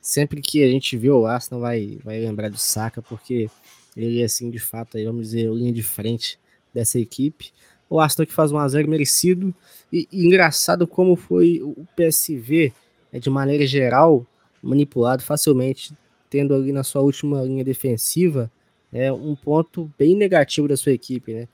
sempre 0.00 0.40
que 0.42 0.62
a 0.62 0.68
gente 0.68 0.96
vê 0.96 1.10
o 1.10 1.26
Arsenal 1.26 1.60
vai, 1.62 1.98
vai 2.04 2.20
lembrar 2.20 2.50
do 2.50 2.58
Saka, 2.58 3.00
porque 3.00 3.48
ele 3.96 4.20
é 4.20 4.24
assim, 4.24 4.50
de 4.50 4.58
fato, 4.58 4.98
aí, 4.98 5.04
vamos 5.04 5.30
dizer, 5.30 5.50
linha 5.50 5.72
de 5.72 5.82
frente 5.82 6.38
dessa 6.74 6.98
equipe. 6.98 7.52
O 7.88 8.00
Arsenal 8.00 8.26
que 8.26 8.32
faz 8.32 8.50
um 8.50 8.58
a 8.58 8.68
merecido 8.86 9.54
e, 9.92 10.08
e, 10.10 10.26
engraçado 10.26 10.86
como 10.86 11.14
foi 11.14 11.60
o 11.62 11.86
PSV, 11.96 12.72
é, 13.12 13.18
de 13.18 13.30
maneira 13.30 13.66
geral, 13.66 14.26
manipulado 14.62 15.22
facilmente, 15.22 15.96
tendo 16.28 16.54
ali 16.54 16.72
na 16.72 16.82
sua 16.82 17.02
última 17.02 17.42
linha 17.42 17.64
defensiva 17.64 18.50
é 18.92 19.12
um 19.12 19.34
ponto 19.34 19.90
bem 19.98 20.16
negativo 20.16 20.68
da 20.68 20.76
sua 20.76 20.92
equipe, 20.92 21.34
né? 21.34 21.48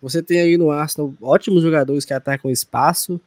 Você 0.00 0.22
tem 0.22 0.40
aí 0.40 0.56
no 0.56 0.70
Arsenal 0.70 1.12
ótimos 1.20 1.62
jogadores 1.62 2.04
que 2.04 2.14
atacam 2.14 2.50
espaço 2.50 3.20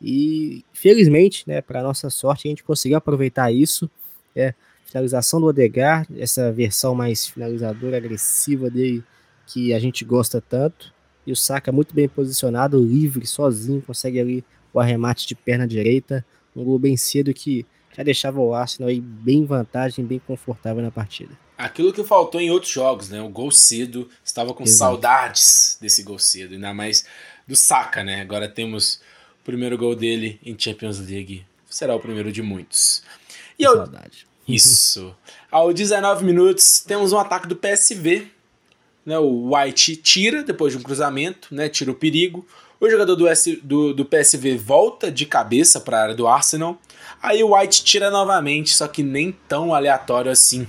e 0.00 0.64
felizmente, 0.72 1.44
né, 1.46 1.60
para 1.60 1.82
nossa 1.82 2.10
sorte, 2.10 2.46
a 2.46 2.50
gente 2.50 2.62
conseguiu 2.62 2.98
aproveitar 2.98 3.50
isso. 3.50 3.90
É, 4.36 4.54
finalização 4.84 5.40
do 5.40 5.46
Odegar, 5.46 6.06
essa 6.16 6.52
versão 6.52 6.94
mais 6.94 7.26
finalizadora, 7.26 7.96
agressiva 7.96 8.70
dele, 8.70 9.02
que 9.46 9.72
a 9.74 9.78
gente 9.78 10.04
gosta 10.04 10.40
tanto. 10.40 10.94
E 11.28 11.32
o 11.32 11.36
Saka 11.36 11.70
muito 11.70 11.94
bem 11.94 12.08
posicionado, 12.08 12.82
livre, 12.82 13.26
sozinho, 13.26 13.82
consegue 13.82 14.18
ali 14.18 14.42
o 14.72 14.80
arremate 14.80 15.26
de 15.26 15.34
perna 15.34 15.68
direita. 15.68 16.24
Um 16.56 16.64
gol 16.64 16.78
bem 16.78 16.96
cedo 16.96 17.34
que 17.34 17.66
já 17.94 18.02
deixava 18.02 18.40
o 18.40 18.54
Arsenal 18.54 18.88
aí 18.88 18.98
bem 18.98 19.40
em 19.40 19.44
vantagem, 19.44 20.06
bem 20.06 20.18
confortável 20.26 20.82
na 20.82 20.90
partida. 20.90 21.38
Aquilo 21.58 21.92
que 21.92 22.02
faltou 22.02 22.40
em 22.40 22.50
outros 22.50 22.72
jogos, 22.72 23.10
né? 23.10 23.20
O 23.20 23.28
gol 23.28 23.50
cedo, 23.50 24.08
estava 24.24 24.54
com 24.54 24.62
Exato. 24.62 24.78
saudades 24.78 25.76
desse 25.82 26.02
gol 26.02 26.18
cedo, 26.18 26.54
ainda 26.54 26.72
mais 26.72 27.04
do 27.46 27.54
Saka, 27.54 28.02
né? 28.02 28.22
Agora 28.22 28.48
temos 28.48 28.94
o 29.42 29.44
primeiro 29.44 29.76
gol 29.76 29.94
dele 29.94 30.40
em 30.42 30.58
Champions 30.58 30.98
League. 30.98 31.44
Será 31.68 31.94
o 31.94 32.00
primeiro 32.00 32.32
de 32.32 32.40
muitos. 32.40 33.02
E 33.58 33.66
ao... 33.66 33.76
Saudade. 33.76 34.26
Isso. 34.48 35.14
Ao 35.52 35.74
19 35.74 36.24
minutos, 36.24 36.80
temos 36.80 37.12
um 37.12 37.18
ataque 37.18 37.46
do 37.46 37.54
PSV. 37.54 38.37
Né? 39.08 39.18
O 39.18 39.54
White 39.54 39.96
tira 39.96 40.42
depois 40.42 40.74
de 40.74 40.78
um 40.78 40.82
cruzamento, 40.82 41.48
né? 41.50 41.66
tira 41.66 41.90
o 41.90 41.94
perigo. 41.94 42.46
O 42.78 42.90
jogador 42.90 43.16
do, 43.16 43.26
S, 43.26 43.58
do, 43.62 43.94
do 43.94 44.04
PSV 44.04 44.58
volta 44.58 45.10
de 45.10 45.24
cabeça 45.24 45.80
para 45.80 45.98
a 45.98 46.02
área 46.02 46.14
do 46.14 46.28
Arsenal. 46.28 46.78
Aí 47.22 47.42
o 47.42 47.56
White 47.56 47.84
tira 47.84 48.10
novamente, 48.10 48.74
só 48.74 48.86
que 48.86 49.02
nem 49.02 49.34
tão 49.48 49.74
aleatório 49.74 50.30
assim. 50.30 50.66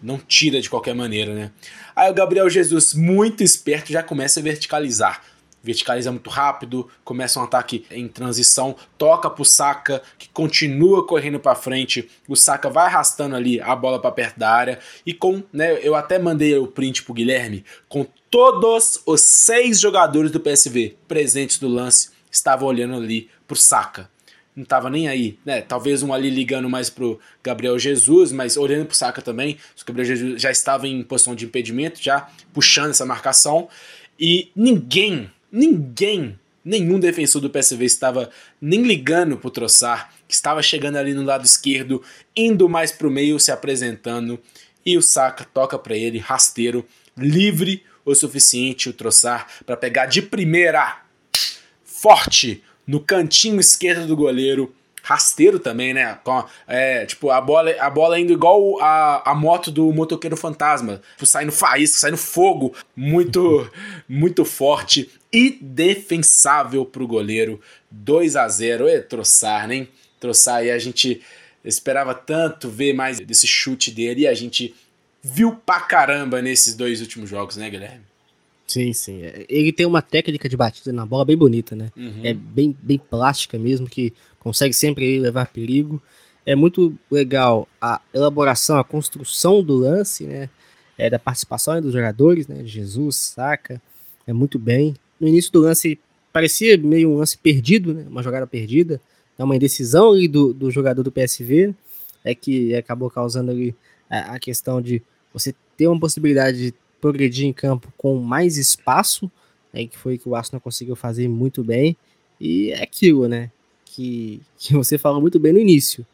Não 0.00 0.18
tira 0.18 0.60
de 0.60 0.70
qualquer 0.70 0.94
maneira, 0.94 1.34
né? 1.34 1.50
Aí 1.96 2.08
o 2.08 2.14
Gabriel 2.14 2.48
Jesus, 2.48 2.94
muito 2.94 3.42
esperto, 3.42 3.90
já 3.90 4.04
começa 4.04 4.38
a 4.38 4.42
verticalizar. 4.42 5.24
Verticaliza 5.62 6.10
muito 6.10 6.30
rápido, 6.30 6.88
começa 7.04 7.38
um 7.38 7.42
ataque 7.44 7.84
em 7.90 8.08
transição, 8.08 8.74
toca 8.96 9.28
pro 9.28 9.44
Saka, 9.44 10.02
que 10.18 10.28
continua 10.30 11.06
correndo 11.06 11.38
para 11.38 11.54
frente. 11.54 12.08
O 12.28 12.36
Saka 12.36 12.70
vai 12.70 12.86
arrastando 12.86 13.36
ali 13.36 13.60
a 13.60 13.76
bola 13.76 14.00
para 14.00 14.12
perto 14.12 14.38
da 14.38 14.50
área. 14.50 14.78
E 15.04 15.12
com, 15.12 15.42
né, 15.52 15.78
eu 15.82 15.94
até 15.94 16.18
mandei 16.18 16.56
o 16.56 16.66
print 16.66 17.02
pro 17.02 17.14
Guilherme, 17.14 17.64
com 17.88 18.06
todos 18.30 19.02
os 19.04 19.20
seis 19.20 19.80
jogadores 19.80 20.30
do 20.30 20.40
PSV 20.40 20.96
presentes 21.06 21.60
no 21.60 21.68
lance, 21.68 22.10
estavam 22.30 22.68
olhando 22.68 22.94
ali 22.94 23.28
pro 23.46 23.56
Saka 23.56 24.08
não 24.54 24.64
tava 24.64 24.90
nem 24.90 25.08
aí, 25.08 25.38
né? 25.44 25.62
Talvez 25.62 26.02
um 26.02 26.12
ali 26.12 26.28
ligando 26.28 26.68
mais 26.68 26.90
pro 26.90 27.18
Gabriel 27.42 27.78
Jesus, 27.78 28.32
mas 28.32 28.56
olhando 28.56 28.86
pro 28.86 28.96
Saka 28.96 29.22
também, 29.22 29.56
o 29.80 29.84
Gabriel 29.86 30.06
Jesus 30.06 30.42
já 30.42 30.50
estava 30.50 30.86
em 30.86 31.02
posição 31.02 31.34
de 31.34 31.44
impedimento, 31.44 32.02
já 32.02 32.28
puxando 32.52 32.90
essa 32.90 33.06
marcação, 33.06 33.68
e 34.18 34.50
ninguém, 34.54 35.30
ninguém, 35.50 36.38
nenhum 36.64 37.00
defensor 37.00 37.40
do 37.40 37.50
PSV 37.50 37.84
estava 37.84 38.30
nem 38.60 38.82
ligando 38.82 39.36
pro 39.36 39.50
Troçar, 39.50 40.12
que 40.28 40.34
estava 40.34 40.62
chegando 40.62 40.96
ali 40.96 41.12
no 41.12 41.24
lado 41.24 41.44
esquerdo, 41.44 42.02
indo 42.36 42.68
mais 42.68 42.92
pro 42.92 43.10
meio, 43.10 43.40
se 43.40 43.50
apresentando, 43.50 44.38
e 44.84 44.96
o 44.96 45.02
Saka 45.02 45.44
toca 45.44 45.78
para 45.78 45.96
ele, 45.96 46.18
rasteiro, 46.18 46.86
livre 47.16 47.84
o 48.04 48.14
suficiente 48.14 48.88
o 48.88 48.92
Troçar 48.92 49.46
para 49.64 49.76
pegar 49.76 50.06
de 50.06 50.22
primeira, 50.22 51.02
forte, 51.84 52.62
no 52.86 53.00
cantinho 53.00 53.60
esquerdo 53.60 54.06
do 54.06 54.16
goleiro. 54.16 54.74
Rasteiro 55.10 55.58
também, 55.58 55.92
né? 55.92 56.16
É, 56.68 57.04
tipo, 57.04 57.30
a 57.30 57.40
bola, 57.40 57.74
a 57.80 57.90
bola 57.90 58.20
indo 58.20 58.32
igual 58.32 58.80
a, 58.80 59.32
a 59.32 59.34
moto 59.34 59.68
do 59.68 59.92
motoqueiro 59.92 60.36
fantasma. 60.36 61.02
Tipo, 61.14 61.26
saindo 61.26 61.50
faísca, 61.50 61.98
saindo 61.98 62.16
fogo. 62.16 62.72
Muito, 62.94 63.68
muito 64.08 64.44
forte. 64.44 65.10
E 65.32 65.58
defensável 65.60 66.86
pro 66.86 67.08
goleiro. 67.08 67.60
2 67.90 68.36
a 68.36 68.46
0 68.46 68.86
É 68.86 69.00
troçar, 69.00 69.66
né? 69.66 69.88
Troçar 70.20 70.58
aí 70.58 70.70
a 70.70 70.78
gente 70.78 71.20
esperava 71.64 72.14
tanto 72.14 72.68
ver 72.68 72.92
mais 72.92 73.18
desse 73.18 73.48
chute 73.48 73.90
dele 73.90 74.20
e 74.20 74.28
a 74.28 74.34
gente 74.34 74.72
viu 75.20 75.56
pra 75.56 75.80
caramba 75.80 76.40
nesses 76.40 76.76
dois 76.76 77.00
últimos 77.00 77.28
jogos, 77.28 77.56
né, 77.56 77.68
Guilherme? 77.68 78.04
Sim, 78.64 78.92
sim. 78.92 79.22
É, 79.22 79.44
ele 79.48 79.72
tem 79.72 79.84
uma 79.84 80.00
técnica 80.00 80.48
de 80.48 80.56
batida 80.56 80.92
na 80.92 81.04
bola 81.04 81.24
bem 81.24 81.36
bonita, 81.36 81.74
né? 81.74 81.90
Uhum. 81.96 82.20
É 82.22 82.32
bem, 82.32 82.76
bem 82.80 82.98
plástica 82.98 83.58
mesmo, 83.58 83.88
que 83.88 84.12
consegue 84.40 84.74
sempre 84.74 85.18
levar 85.20 85.46
perigo. 85.46 86.02
É 86.44 86.56
muito 86.56 86.98
legal 87.10 87.68
a 87.80 88.00
elaboração, 88.12 88.78
a 88.78 88.84
construção 88.84 89.62
do 89.62 89.76
lance, 89.76 90.24
né? 90.24 90.48
É, 90.98 91.08
da 91.08 91.18
participação 91.18 91.80
dos 91.80 91.92
jogadores, 91.92 92.48
né? 92.48 92.62
Jesus, 92.64 93.16
saca. 93.16 93.80
É 94.26 94.32
muito 94.32 94.58
bem. 94.58 94.94
No 95.18 95.28
início 95.28 95.52
do 95.52 95.60
lance 95.60 95.98
parecia 96.32 96.76
meio 96.76 97.10
um 97.10 97.16
lance 97.16 97.38
perdido, 97.38 97.94
né? 97.94 98.06
Uma 98.08 98.22
jogada 98.22 98.46
perdida. 98.46 99.00
É 99.38 99.44
uma 99.44 99.56
indecisão 99.56 100.12
ali 100.12 100.28
do, 100.28 100.52
do 100.52 100.70
jogador 100.70 101.02
do 101.02 101.10
PSV, 101.10 101.74
é 102.22 102.34
que 102.34 102.74
acabou 102.74 103.10
causando 103.10 103.50
ali 103.50 103.74
a, 104.10 104.34
a 104.34 104.38
questão 104.38 104.82
de 104.82 105.02
você 105.32 105.54
ter 105.76 105.86
uma 105.86 105.98
possibilidade 105.98 106.58
de 106.58 106.74
progredir 107.00 107.46
em 107.46 107.52
campo 107.52 107.90
com 107.96 108.18
mais 108.18 108.58
espaço, 108.58 109.30
né, 109.72 109.86
que 109.86 109.96
foi 109.96 110.18
que 110.18 110.28
o 110.28 110.34
Arsenal 110.34 110.60
conseguiu 110.60 110.94
fazer 110.94 111.26
muito 111.28 111.64
bem. 111.64 111.96
E 112.38 112.70
é 112.72 112.82
aquilo, 112.82 113.26
né? 113.28 113.50
Que, 113.92 114.40
que 114.56 114.72
você 114.72 114.96
falou 114.96 115.20
muito 115.20 115.38
bem 115.40 115.52
no 115.52 115.58
início. 115.58 116.06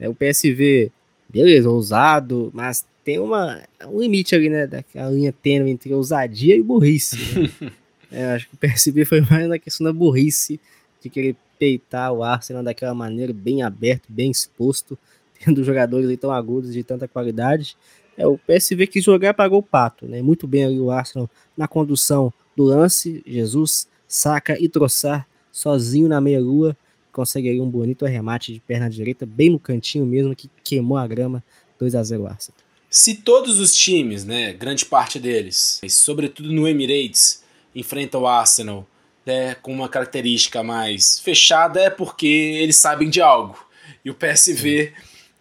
É, 0.00 0.08
o 0.08 0.14
PSV, 0.14 0.90
beleza, 1.28 1.70
ousado, 1.70 2.50
mas 2.52 2.84
tem 3.04 3.20
uma, 3.20 3.62
um 3.86 4.00
limite 4.00 4.34
ali, 4.34 4.50
né? 4.50 4.66
Daquela 4.66 5.10
linha 5.10 5.32
tênue 5.32 5.70
entre 5.70 5.94
ousadia 5.94 6.56
e 6.56 6.62
burrice. 6.62 7.16
Né? 7.16 7.72
é, 8.10 8.24
acho 8.32 8.48
que 8.48 8.54
o 8.54 8.58
PSV 8.58 9.04
foi 9.04 9.20
mais 9.20 9.48
na 9.48 9.58
questão 9.58 9.84
da 9.84 9.92
burrice, 9.92 10.58
de 11.00 11.08
querer 11.08 11.36
peitar 11.56 12.12
o 12.12 12.24
Arsenal 12.24 12.64
daquela 12.64 12.94
maneira, 12.94 13.32
bem 13.32 13.62
aberto, 13.62 14.06
bem 14.08 14.30
exposto, 14.30 14.98
tendo 15.38 15.62
jogadores 15.62 16.18
tão 16.18 16.32
agudos 16.32 16.72
de 16.72 16.82
tanta 16.82 17.06
qualidade. 17.06 17.76
É, 18.16 18.26
o 18.26 18.36
PSV 18.38 18.88
quis 18.88 19.04
jogar 19.04 19.34
pagou 19.34 19.60
o 19.60 19.62
pato, 19.62 20.06
né? 20.06 20.20
Muito 20.20 20.48
bem 20.48 20.64
ali 20.64 20.80
o 20.80 20.90
Arsenal 20.90 21.30
na 21.56 21.68
condução 21.68 22.32
do 22.56 22.64
lance. 22.64 23.22
Jesus 23.24 23.86
saca 24.08 24.60
e 24.60 24.68
troçar 24.68 25.28
sozinho 25.52 26.08
na 26.08 26.20
meia-lua. 26.20 26.76
Consegue 27.14 27.48
aí 27.48 27.60
um 27.60 27.70
bonito 27.70 28.04
arremate 28.04 28.52
de 28.52 28.58
perna 28.58 28.90
direita, 28.90 29.24
bem 29.24 29.48
no 29.48 29.58
cantinho 29.60 30.04
mesmo, 30.04 30.34
que 30.34 30.50
queimou 30.64 30.98
a 30.98 31.06
grama. 31.06 31.42
2 31.78 31.94
a 31.94 32.02
0 32.02 32.26
Arsenal. 32.26 32.58
Se 32.90 33.14
todos 33.14 33.58
os 33.58 33.72
times, 33.72 34.24
né, 34.24 34.52
grande 34.52 34.84
parte 34.84 35.18
deles, 35.18 35.80
sobretudo 35.88 36.52
no 36.52 36.68
Emirates, 36.68 37.42
enfrentam 37.74 38.22
o 38.22 38.26
Arsenal 38.26 38.86
né, 39.24 39.54
com 39.56 39.72
uma 39.72 39.88
característica 39.88 40.62
mais 40.62 41.20
fechada, 41.20 41.80
é 41.80 41.90
porque 41.90 42.26
eles 42.26 42.76
sabem 42.76 43.08
de 43.08 43.20
algo. 43.20 43.56
E 44.04 44.10
o 44.10 44.14
PSV 44.14 44.92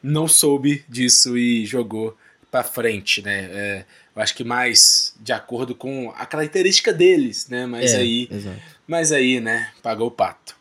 não 0.01 0.27
soube 0.27 0.83
disso 0.87 1.37
e 1.37 1.65
jogou 1.65 2.15
para 2.51 2.63
frente, 2.63 3.21
né? 3.21 3.49
É, 3.51 3.85
eu 4.15 4.21
acho 4.21 4.35
que 4.35 4.43
mais 4.43 5.15
de 5.19 5.33
acordo 5.33 5.73
com 5.73 6.13
a 6.15 6.25
característica 6.25 6.93
deles, 6.93 7.47
né? 7.49 7.65
Mas 7.65 7.93
é, 7.93 7.97
aí, 7.97 8.27
exato. 8.31 8.59
mas 8.87 9.11
aí, 9.11 9.39
né? 9.39 9.71
Pagou 9.81 10.07
o 10.07 10.11
pato. 10.11 10.55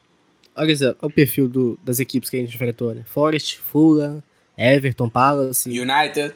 Olha 0.54 0.76
só, 0.76 0.94
o 1.00 1.10
perfil 1.10 1.48
do, 1.48 1.78
das 1.82 1.98
equipes 1.98 2.28
que 2.28 2.36
a 2.36 2.40
gente 2.40 2.54
enfrentou, 2.54 2.94
né? 2.94 3.02
Forest, 3.06 3.58
Fulham, 3.58 4.22
Everton, 4.56 5.08
Palace, 5.08 5.68
United, 5.68 6.34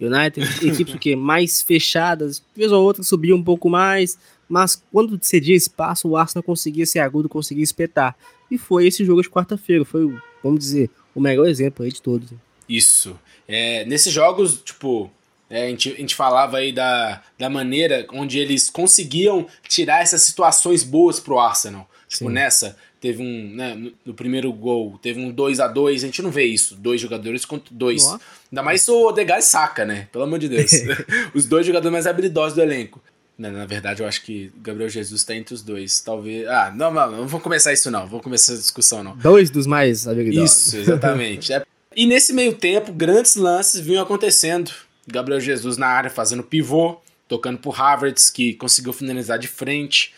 United, 0.00 0.66
equipes 0.66 0.96
que 0.96 1.16
mais 1.16 1.62
fechadas, 1.62 2.42
vez 2.54 2.72
ou 2.72 2.84
outra 2.84 3.02
subia 3.02 3.34
um 3.34 3.42
pouco 3.42 3.68
mais, 3.70 4.18
mas 4.48 4.82
quando 4.92 5.18
cedia 5.22 5.56
espaço, 5.56 6.08
o 6.08 6.16
Arsenal 6.16 6.42
conseguia 6.42 6.86
ser 6.86 7.00
agudo, 7.00 7.28
conseguia 7.28 7.64
espetar. 7.64 8.16
E 8.50 8.58
foi 8.58 8.86
esse 8.86 9.04
jogo 9.04 9.22
de 9.22 9.30
quarta-feira, 9.30 9.84
foi, 9.84 10.14
vamos 10.42 10.60
dizer, 10.60 10.90
o 11.14 11.20
melhor 11.20 11.48
exemplo 11.48 11.84
aí 11.84 11.90
de 11.90 12.02
todos. 12.02 12.30
Isso. 12.68 13.18
É, 13.48 13.84
nesses 13.86 14.12
jogos, 14.12 14.60
tipo, 14.60 15.10
é, 15.48 15.64
a, 15.64 15.68
gente, 15.68 15.92
a 15.92 15.96
gente 15.96 16.14
falava 16.14 16.58
aí 16.58 16.72
da, 16.72 17.22
da 17.38 17.48
maneira 17.48 18.06
onde 18.12 18.38
eles 18.38 18.68
conseguiam 18.68 19.46
tirar 19.68 20.02
essas 20.02 20.22
situações 20.22 20.82
boas 20.82 21.18
pro 21.18 21.38
Arsenal. 21.38 21.88
Tipo, 22.08 22.28
Sim. 22.28 22.34
nessa, 22.34 22.76
teve 23.00 23.22
um. 23.22 23.54
Né, 23.54 23.92
no, 24.04 24.14
primeiro 24.14 24.52
gol, 24.52 24.98
teve 25.02 25.20
um 25.20 25.30
2 25.30 25.60
a 25.60 25.66
2 25.66 26.02
a 26.02 26.06
gente 26.06 26.22
não 26.22 26.30
vê 26.30 26.44
isso. 26.44 26.76
Dois 26.76 27.00
jogadores 27.00 27.44
contra 27.44 27.74
dois. 27.74 28.04
Nossa. 28.04 28.20
Ainda 28.50 28.62
mais 28.62 28.88
o 28.88 29.08
Odegaard 29.08 29.44
saca, 29.44 29.84
né? 29.84 30.08
Pelo 30.12 30.24
amor 30.24 30.38
de 30.38 30.48
Deus. 30.48 30.70
os 31.34 31.46
dois 31.46 31.66
jogadores 31.66 31.92
mais 31.92 32.06
habilidosos 32.06 32.54
do 32.54 32.62
elenco. 32.62 33.02
Na, 33.38 33.50
na, 33.50 33.66
verdade, 33.66 34.02
eu 34.02 34.08
acho 34.08 34.22
que 34.22 34.50
Gabriel 34.62 34.88
Jesus 34.88 35.20
está 35.20 35.34
entre 35.34 35.52
os 35.52 35.62
dois. 35.62 36.00
Talvez. 36.00 36.46
Ah, 36.48 36.72
não, 36.74 36.90
não, 36.90 37.10
não 37.10 37.26
vou 37.26 37.40
começar 37.40 37.72
isso, 37.72 37.90
não. 37.90 38.06
Vou 38.06 38.20
começar 38.20 38.52
essa 38.52 38.62
discussão, 38.62 39.04
não. 39.04 39.16
Dois 39.16 39.50
dos 39.50 39.66
mais 39.66 40.08
habilidosos. 40.08 40.68
Isso, 40.68 40.76
exatamente. 40.76 41.52
é 41.52 41.62
e 41.96 42.04
nesse 42.04 42.34
meio 42.34 42.54
tempo, 42.54 42.92
grandes 42.92 43.36
lances 43.36 43.80
vinham 43.80 44.02
acontecendo. 44.02 44.70
Gabriel 45.08 45.40
Jesus 45.40 45.78
na 45.78 45.86
área 45.86 46.10
fazendo 46.10 46.42
pivô, 46.42 46.98
tocando 47.26 47.56
pro 47.56 47.72
Havertz, 47.72 48.28
que 48.28 48.52
conseguiu 48.52 48.92
finalizar 48.92 49.38
de 49.38 49.48
frente. 49.48 50.12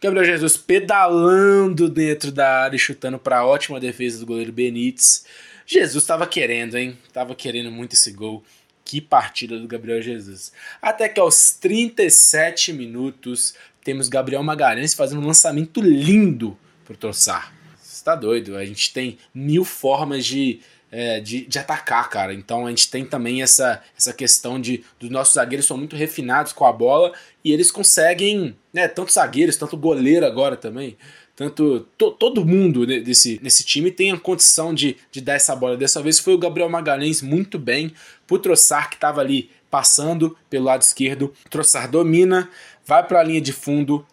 Gabriel 0.00 0.24
Jesus 0.24 0.56
pedalando 0.56 1.88
dentro 1.88 2.30
da 2.30 2.62
área 2.62 2.76
e 2.76 2.78
chutando 2.78 3.18
para 3.18 3.46
ótima 3.46 3.80
defesa 3.80 4.18
do 4.18 4.26
goleiro 4.26 4.52
Benítez. 4.52 5.24
Jesus 5.66 6.04
estava 6.04 6.26
querendo, 6.26 6.76
hein? 6.76 6.98
Tava 7.12 7.34
querendo 7.34 7.70
muito 7.70 7.94
esse 7.94 8.12
gol. 8.12 8.44
Que 8.84 9.00
partida 9.00 9.58
do 9.58 9.66
Gabriel 9.66 10.02
Jesus. 10.02 10.52
Até 10.82 11.08
que 11.08 11.18
aos 11.18 11.52
37 11.52 12.72
minutos 12.72 13.54
temos 13.82 14.08
Gabriel 14.08 14.42
Magalhães 14.42 14.92
fazendo 14.94 15.22
um 15.22 15.26
lançamento 15.26 15.80
lindo 15.80 16.56
pro 16.84 16.96
Troçar. 16.96 17.54
Você 17.80 18.04
tá 18.04 18.14
doido? 18.14 18.56
A 18.56 18.64
gente 18.64 18.92
tem 18.92 19.18
mil 19.34 19.64
formas 19.64 20.26
de 20.26 20.60
é, 20.94 21.18
de, 21.18 21.44
de 21.46 21.58
atacar, 21.58 22.08
cara. 22.08 22.32
Então 22.32 22.66
a 22.66 22.70
gente 22.70 22.88
tem 22.88 23.04
também 23.04 23.42
essa, 23.42 23.82
essa 23.98 24.12
questão 24.12 24.60
de 24.60 24.84
dos 25.00 25.10
nossos 25.10 25.34
zagueiros 25.34 25.66
são 25.66 25.76
muito 25.76 25.96
refinados 25.96 26.52
com 26.52 26.64
a 26.64 26.72
bola 26.72 27.12
e 27.44 27.52
eles 27.52 27.72
conseguem, 27.72 28.56
né, 28.72 28.86
tanto 28.86 29.12
zagueiros, 29.12 29.56
tanto 29.56 29.76
goleiro 29.76 30.24
agora 30.24 30.56
também, 30.56 30.96
tanto 31.34 31.80
to, 31.98 32.12
todo 32.12 32.46
mundo 32.46 32.86
desse, 32.86 33.40
nesse 33.42 33.64
time 33.64 33.90
tem 33.90 34.12
a 34.12 34.18
condição 34.18 34.72
de, 34.72 34.96
de 35.10 35.20
dar 35.20 35.34
essa 35.34 35.56
bola. 35.56 35.76
Dessa 35.76 36.00
vez 36.00 36.20
foi 36.20 36.32
o 36.32 36.38
Gabriel 36.38 36.70
Magalhães 36.70 37.20
muito 37.20 37.58
bem, 37.58 37.92
pro 38.24 38.38
Troçar 38.38 38.88
que 38.88 38.94
estava 38.94 39.20
ali 39.20 39.50
passando 39.68 40.38
pelo 40.48 40.66
lado 40.66 40.82
esquerdo. 40.82 41.34
Troçar 41.50 41.90
domina, 41.90 42.48
vai 42.86 43.04
para 43.04 43.18
a 43.18 43.24
linha 43.24 43.40
de 43.40 43.52
fundo, 43.52 44.06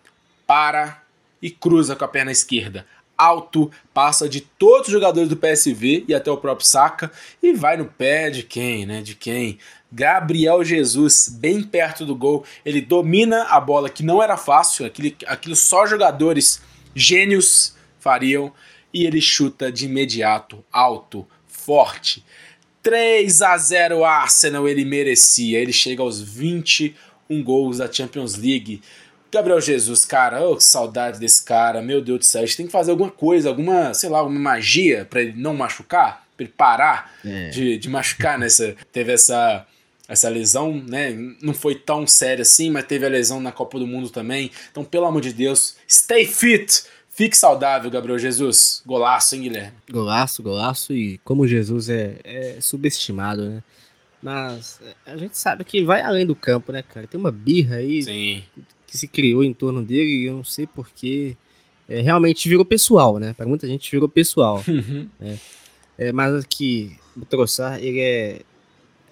para 0.48 1.00
e 1.40 1.52
cruza 1.52 1.96
com 1.96 2.06
a 2.06 2.08
perna 2.08 2.32
esquerda 2.32 2.88
alto, 3.22 3.72
passa 3.94 4.28
de 4.28 4.42
todos 4.42 4.88
os 4.88 4.94
jogadores 4.94 5.30
do 5.30 5.38
PSV 5.38 6.06
e 6.08 6.14
até 6.14 6.32
o 6.32 6.38
próprio 6.38 6.68
Saka 6.68 7.12
e 7.42 7.54
vai 7.54 7.78
no 7.78 7.86
pé 7.86 8.30
de 8.30 8.44
quem, 8.44 8.86
né? 8.86 9.02
De 9.02 9.16
quem? 9.16 9.60
Gabriel 9.92 10.64
Jesus, 10.64 11.28
bem 11.28 11.62
perto 11.62 12.06
do 12.06 12.16
gol, 12.16 12.46
ele 12.66 12.82
domina 12.82 13.44
a 13.44 13.60
bola 13.60 13.90
que 13.90 14.04
não 14.04 14.24
era 14.24 14.38
fácil, 14.38 14.86
aquilo, 14.86 15.14
aquilo 15.28 15.56
só 15.56 15.86
jogadores 15.86 16.62
gênios 16.96 17.76
fariam 18.00 18.54
e 18.94 19.06
ele 19.06 19.22
chuta 19.22 19.72
de 19.72 19.86
imediato, 19.86 20.64
alto, 20.72 21.28
forte. 21.48 22.24
3 22.82 23.42
a 23.42 23.58
0 23.58 24.04
Arsenal, 24.04 24.68
ele 24.68 24.84
merecia. 24.84 25.60
Ele 25.60 25.72
chega 25.72 26.02
aos 26.02 26.20
21 26.20 27.44
gols 27.44 27.78
da 27.78 27.92
Champions 27.92 28.36
League. 28.36 28.82
Gabriel 29.32 29.62
Jesus, 29.62 30.04
cara, 30.04 30.46
oh, 30.46 30.58
que 30.58 30.64
saudade 30.64 31.18
desse 31.18 31.44
cara, 31.44 31.82
meu 31.82 32.02
Deus 32.02 32.20
do 32.20 32.26
céu. 32.26 32.44
A 32.44 32.46
gente 32.46 32.58
tem 32.58 32.66
que 32.66 32.72
fazer 32.72 32.92
alguma 32.92 33.10
coisa, 33.10 33.48
alguma, 33.48 33.94
sei 33.94 34.10
lá, 34.10 34.20
alguma 34.20 34.40
magia 34.40 35.08
para 35.10 35.22
ele 35.22 35.34
não 35.38 35.56
machucar, 35.56 36.28
pra 36.36 36.44
ele 36.44 36.54
parar 36.56 37.14
é. 37.24 37.50
de, 37.50 37.78
de 37.78 37.90
machucar 37.90 38.38
nessa. 38.38 38.76
Teve 38.92 39.14
essa 39.14 39.66
essa 40.08 40.28
lesão, 40.28 40.74
né? 40.74 41.16
Não 41.42 41.54
foi 41.54 41.74
tão 41.74 42.06
séria 42.06 42.42
assim, 42.42 42.70
mas 42.70 42.84
teve 42.84 43.06
a 43.06 43.10
lesão 43.10 43.40
na 43.40 43.50
Copa 43.50 43.80
do 43.80 43.88
Mundo 43.88 44.10
também. 44.10 44.52
Então, 44.70 44.84
pelo 44.84 45.06
amor 45.06 45.22
de 45.22 45.32
Deus, 45.32 45.78
stay 45.88 46.26
fit! 46.26 46.84
Fique 47.10 47.38
saudável, 47.38 47.90
Gabriel 47.90 48.20
Jesus. 48.20 48.82
Golaço, 48.86 49.36
hein, 49.36 49.44
Guilherme? 49.44 49.78
Golaço, 49.90 50.44
golaço. 50.44 50.94
E 50.94 51.18
como 51.20 51.48
Jesus 51.48 51.90
é, 51.90 52.18
é 52.26 52.58
subestimado, 52.60 53.50
né? 53.50 53.64
Mas 54.22 54.82
a 55.06 55.16
gente 55.16 55.38
sabe 55.38 55.64
que 55.64 55.82
vai 55.84 56.02
além 56.02 56.26
do 56.26 56.36
campo, 56.36 56.74
né, 56.74 56.84
cara? 56.84 57.08
Tem 57.08 57.20
uma 57.20 57.32
birra 57.32 57.78
aí 57.78 58.04
Sim 58.04 58.44
que 58.92 58.98
se 58.98 59.08
criou 59.08 59.42
em 59.42 59.54
torno 59.54 59.82
dele, 59.82 60.24
e 60.24 60.26
eu 60.26 60.34
não 60.34 60.44
sei 60.44 60.68
porquê. 60.68 61.38
É, 61.88 62.02
realmente 62.02 62.48
virou 62.50 62.66
pessoal, 62.66 63.18
né? 63.20 63.34
Para 63.34 63.46
muita 63.46 63.66
gente 63.66 63.90
virou 63.90 64.10
pessoal. 64.10 64.62
Uhum. 64.68 65.08
Né? 65.18 65.40
É, 65.98 66.12
mas 66.12 66.46
que 66.46 66.98
o 67.16 67.26
Troçar, 67.26 67.82
ele 67.82 68.02
é. 68.02 68.42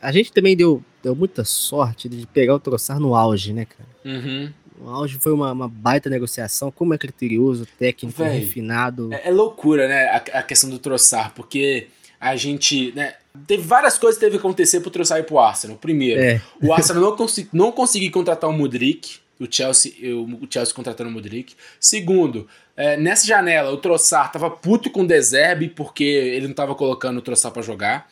A 0.01 0.11
gente 0.11 0.33
também 0.33 0.55
deu, 0.55 0.83
deu 1.03 1.15
muita 1.15 1.45
sorte 1.45 2.09
de 2.09 2.25
pegar 2.27 2.55
o 2.55 2.59
Troçar 2.59 2.99
no 2.99 3.15
auge, 3.15 3.53
né, 3.53 3.65
cara? 3.65 3.89
Uhum. 4.03 4.51
O 4.81 4.89
auge 4.89 5.17
foi 5.21 5.31
uma, 5.31 5.51
uma 5.51 5.67
baita 5.67 6.09
negociação, 6.09 6.71
como 6.71 6.93
é 6.93 6.97
criterioso, 6.97 7.65
técnico, 7.77 8.23
Véi, 8.23 8.39
refinado. 8.39 9.13
É, 9.13 9.27
é, 9.27 9.31
loucura, 9.31 9.87
né, 9.87 10.05
a, 10.05 10.39
a, 10.39 10.43
questão 10.43 10.69
do 10.69 10.79
Troçar, 10.79 11.33
porque 11.35 11.87
a 12.19 12.35
gente, 12.35 12.93
né, 12.95 13.15
teve 13.45 13.61
várias 13.61 13.97
coisas 13.97 14.17
que 14.17 14.25
teve 14.25 14.37
que 14.37 14.39
acontecer 14.39 14.79
pro 14.79 14.89
Troçar 14.89 15.19
ir 15.19 15.23
pro 15.23 15.39
Arsenal. 15.39 15.77
Primeiro, 15.77 16.21
é. 16.21 16.41
o 16.61 16.73
Arsenal 16.73 17.03
não, 17.03 17.15
consegui, 17.15 17.49
não 17.51 17.71
conseguiu 17.71 18.11
contratar 18.11 18.49
o 18.49 18.53
Mudrik, 18.53 19.19
o 19.39 19.47
Chelsea, 19.49 19.93
o 20.15 20.47
Chelsea 20.49 20.73
contratando 20.73 21.09
o 21.09 21.13
Modric. 21.13 21.55
Segundo, 21.79 22.47
é, 22.75 22.97
nessa 22.97 23.25
janela, 23.25 23.71
o 23.71 23.77
Trossard 23.77 24.33
tava 24.33 24.49
puto 24.49 24.89
com 24.89 25.01
o 25.01 25.07
Deserbe 25.07 25.69
porque 25.69 26.03
ele 26.03 26.47
não 26.47 26.53
tava 26.53 26.75
colocando 26.75 27.17
o 27.17 27.21
Trossard 27.21 27.53
para 27.53 27.63
jogar. 27.63 28.09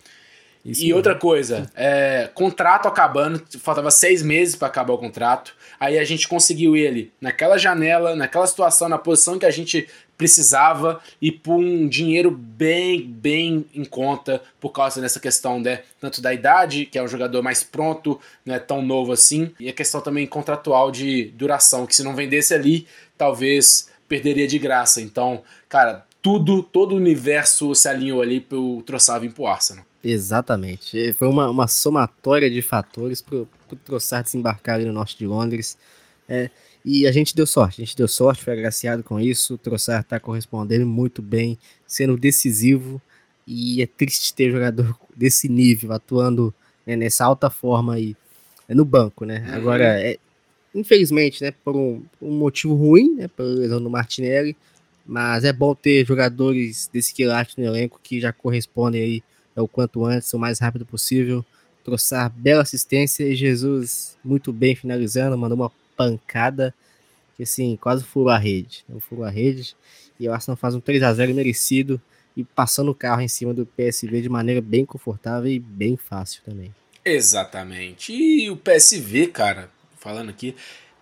Isso 0.66 0.82
e 0.82 0.86
mesmo. 0.86 0.98
outra 0.98 1.16
coisa, 1.16 1.72
é, 1.76 2.30
contrato 2.34 2.88
acabando, 2.88 3.42
faltava 3.60 3.90
seis 3.90 4.22
meses 4.22 4.56
para 4.56 4.68
acabar 4.68 4.94
o 4.94 4.98
contrato. 4.98 5.56
Aí 5.80 5.98
a 5.98 6.04
gente 6.04 6.28
conseguiu 6.28 6.76
ele 6.76 7.14
naquela 7.22 7.58
janela, 7.58 8.16
naquela 8.16 8.46
situação, 8.46 8.90
na 8.90 8.98
posição 8.98 9.40
que 9.40 9.46
a 9.46 9.52
gente 9.52 9.88
precisava 10.18 11.00
e 11.22 11.32
por 11.32 11.56
um 11.56 11.88
dinheiro 11.88 12.32
bem, 12.32 13.02
bem 13.04 13.66
em 13.74 13.86
conta 13.86 14.42
por 14.60 14.72
causa 14.72 15.00
dessa 15.00 15.20
questão, 15.20 15.60
né? 15.60 15.84
Tanto 16.02 16.22
da 16.22 16.34
idade, 16.34 16.86
que 16.86 16.98
é 16.98 17.04
um 17.04 17.08
jogador 17.08 17.44
mais 17.44 17.64
pronto, 17.64 18.20
não 18.46 18.56
é 18.56 18.60
tão 18.60 18.82
novo 18.82 19.12
assim, 19.12 19.52
e 19.60 19.70
a 19.70 19.74
questão 19.74 20.02
também 20.02 20.26
contratual 20.26 20.92
de 20.92 21.26
duração, 21.36 21.86
que 21.86 21.96
se 21.96 22.04
não 22.04 22.16
vendesse 22.16 22.54
ali, 22.54 22.88
talvez 23.18 23.90
perderia 24.08 24.48
de 24.48 24.58
graça. 24.58 25.02
Então, 25.02 25.44
cara, 25.70 26.06
tudo, 26.22 26.64
todo 26.64 26.94
o 26.94 26.96
universo 26.96 27.76
se 27.76 27.88
alinhou 27.88 28.22
ali 28.22 28.42
pro 28.42 28.82
Troçar 28.86 29.20
vir 29.20 29.32
pro 29.32 29.46
Arsenal. 29.46 29.86
Exatamente. 30.04 31.14
Foi 31.14 31.28
uma, 31.28 31.50
uma 31.50 31.68
somatória 31.68 32.50
de 32.50 32.62
fatores 32.62 33.22
pro, 33.22 33.48
pro 33.68 33.78
Troçar 33.78 34.24
desembarcar 34.24 34.76
ali 34.76 34.86
no 34.86 34.94
norte 34.94 35.18
de 35.18 35.28
Londres. 35.28 35.78
É, 36.28 36.50
e 36.90 37.06
a 37.06 37.12
gente 37.12 37.36
deu 37.36 37.46
sorte, 37.46 37.82
a 37.82 37.86
gente 37.86 37.98
deu 37.98 38.08
sorte, 38.08 38.42
foi 38.42 38.54
agraciado 38.54 39.04
com 39.04 39.20
isso. 39.20 39.56
O 39.56 39.58
Trossard 39.58 40.06
está 40.06 40.22
correspondendo 40.22 40.88
muito 40.88 41.22
bem, 41.22 41.58
sendo 41.86 42.16
decisivo. 42.16 43.02
E 43.46 43.82
é 43.82 43.86
triste 43.86 44.34
ter 44.34 44.50
jogador 44.50 44.98
desse 45.14 45.50
nível 45.50 45.92
atuando 45.92 46.54
né, 46.86 46.96
nessa 46.96 47.26
alta 47.26 47.50
forma 47.50 47.96
aí 47.96 48.16
é 48.70 48.74
no 48.74 48.86
banco, 48.86 49.26
né? 49.26 49.46
Uhum. 49.50 49.56
Agora, 49.56 50.02
é, 50.02 50.18
infelizmente, 50.74 51.44
né, 51.44 51.52
por 51.62 51.76
um, 51.76 52.02
um, 52.22 52.32
motivo 52.32 52.74
ruim, 52.74 53.16
né, 53.16 53.28
pela 53.28 53.50
lesão 53.50 53.84
do 53.84 53.90
Martinelli, 53.90 54.56
mas 55.06 55.44
é 55.44 55.52
bom 55.52 55.76
ter 55.76 56.06
jogadores 56.06 56.90
desse 56.92 57.14
quilate 57.14 57.60
no 57.60 57.66
elenco 57.66 58.00
que 58.02 58.22
já 58.22 58.32
correspondem 58.32 59.02
aí 59.02 59.24
o 59.58 59.68
quanto 59.68 60.06
antes, 60.06 60.34
o 60.34 60.40
mais 60.40 60.60
rápido 60.60 60.86
possível. 60.86 61.44
Troçar 61.84 62.30
bela 62.30 62.62
assistência 62.62 63.26
e 63.26 63.36
Jesus 63.36 64.18
muito 64.24 64.54
bem 64.54 64.74
finalizando, 64.74 65.38
mandou 65.38 65.58
uma 65.58 65.72
pancada 65.98 66.74
que 67.36 67.44
assim, 67.44 67.78
quase 67.78 68.04
furou 68.04 68.30
a 68.30 68.38
rede. 68.38 68.84
Não 68.90 69.00
furou 69.00 69.24
a 69.24 69.30
rede. 69.30 69.76
E 70.20 70.28
o 70.28 70.34
Arsenal 70.34 70.58
faz 70.58 70.74
um 70.74 70.80
3 70.80 71.04
a 71.04 71.14
0 71.14 71.34
merecido 71.36 72.02
e 72.36 72.44
passando 72.44 72.90
o 72.90 72.96
carro 72.96 73.22
em 73.22 73.28
cima 73.28 73.54
do 73.54 73.66
PSV 73.66 74.22
de 74.22 74.30
maneira 74.30 74.60
bem 74.60 74.86
confortável 74.86 75.50
e 75.50 75.60
bem 75.60 75.96
fácil 75.96 76.42
também. 76.44 76.74
Exatamente. 77.06 78.12
E 78.12 78.50
o 78.50 78.58
PSV, 78.58 79.28
cara, 79.28 79.70
falando 80.00 80.30
aqui, 80.30 80.56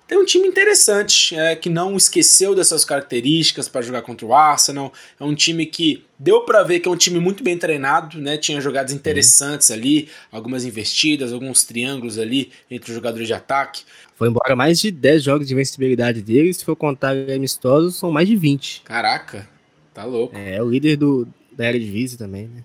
tem 0.07 0.17
um 0.19 0.25
time 0.25 0.47
interessante, 0.47 1.35
é, 1.35 1.55
que 1.55 1.67
não 1.67 1.97
esqueceu 1.97 2.53
dessas 2.53 2.85
características 2.85 3.67
para 3.67 3.81
jogar 3.81 4.03
contra 4.03 4.25
o 4.25 4.33
Arsenal. 4.35 4.93
É 5.19 5.23
um 5.23 5.33
time 5.33 5.65
que 5.65 6.05
deu 6.19 6.41
para 6.41 6.61
ver 6.61 6.79
que 6.79 6.87
é 6.87 6.91
um 6.91 6.95
time 6.95 7.19
muito 7.19 7.43
bem 7.43 7.57
treinado, 7.57 8.19
né? 8.19 8.37
Tinha 8.37 8.61
jogadas 8.61 8.93
interessantes 8.93 9.69
uhum. 9.69 9.75
ali, 9.75 10.09
algumas 10.31 10.63
investidas, 10.63 11.33
alguns 11.33 11.63
triângulos 11.63 12.19
ali 12.19 12.51
entre 12.69 12.91
os 12.91 12.95
jogadores 12.95 13.25
de 13.25 13.33
ataque. 13.33 13.83
Foi 14.15 14.29
embora 14.29 14.55
mais 14.55 14.79
de 14.79 14.91
10 14.91 15.23
jogos 15.23 15.47
de 15.47 15.53
invencibilidade 15.53 16.21
deles, 16.21 16.57
se 16.57 16.65
for 16.65 16.75
contar 16.75 17.15
amistosos, 17.33 17.95
são 17.95 18.11
mais 18.11 18.27
de 18.27 18.35
20. 18.35 18.83
Caraca, 18.85 19.49
tá 19.91 20.03
louco. 20.03 20.37
É, 20.37 20.57
é 20.57 20.61
o 20.61 20.69
líder 20.69 20.97
do, 20.97 21.27
da 21.51 21.67
Eredivisie 21.67 22.17
também, 22.17 22.47
né? 22.47 22.63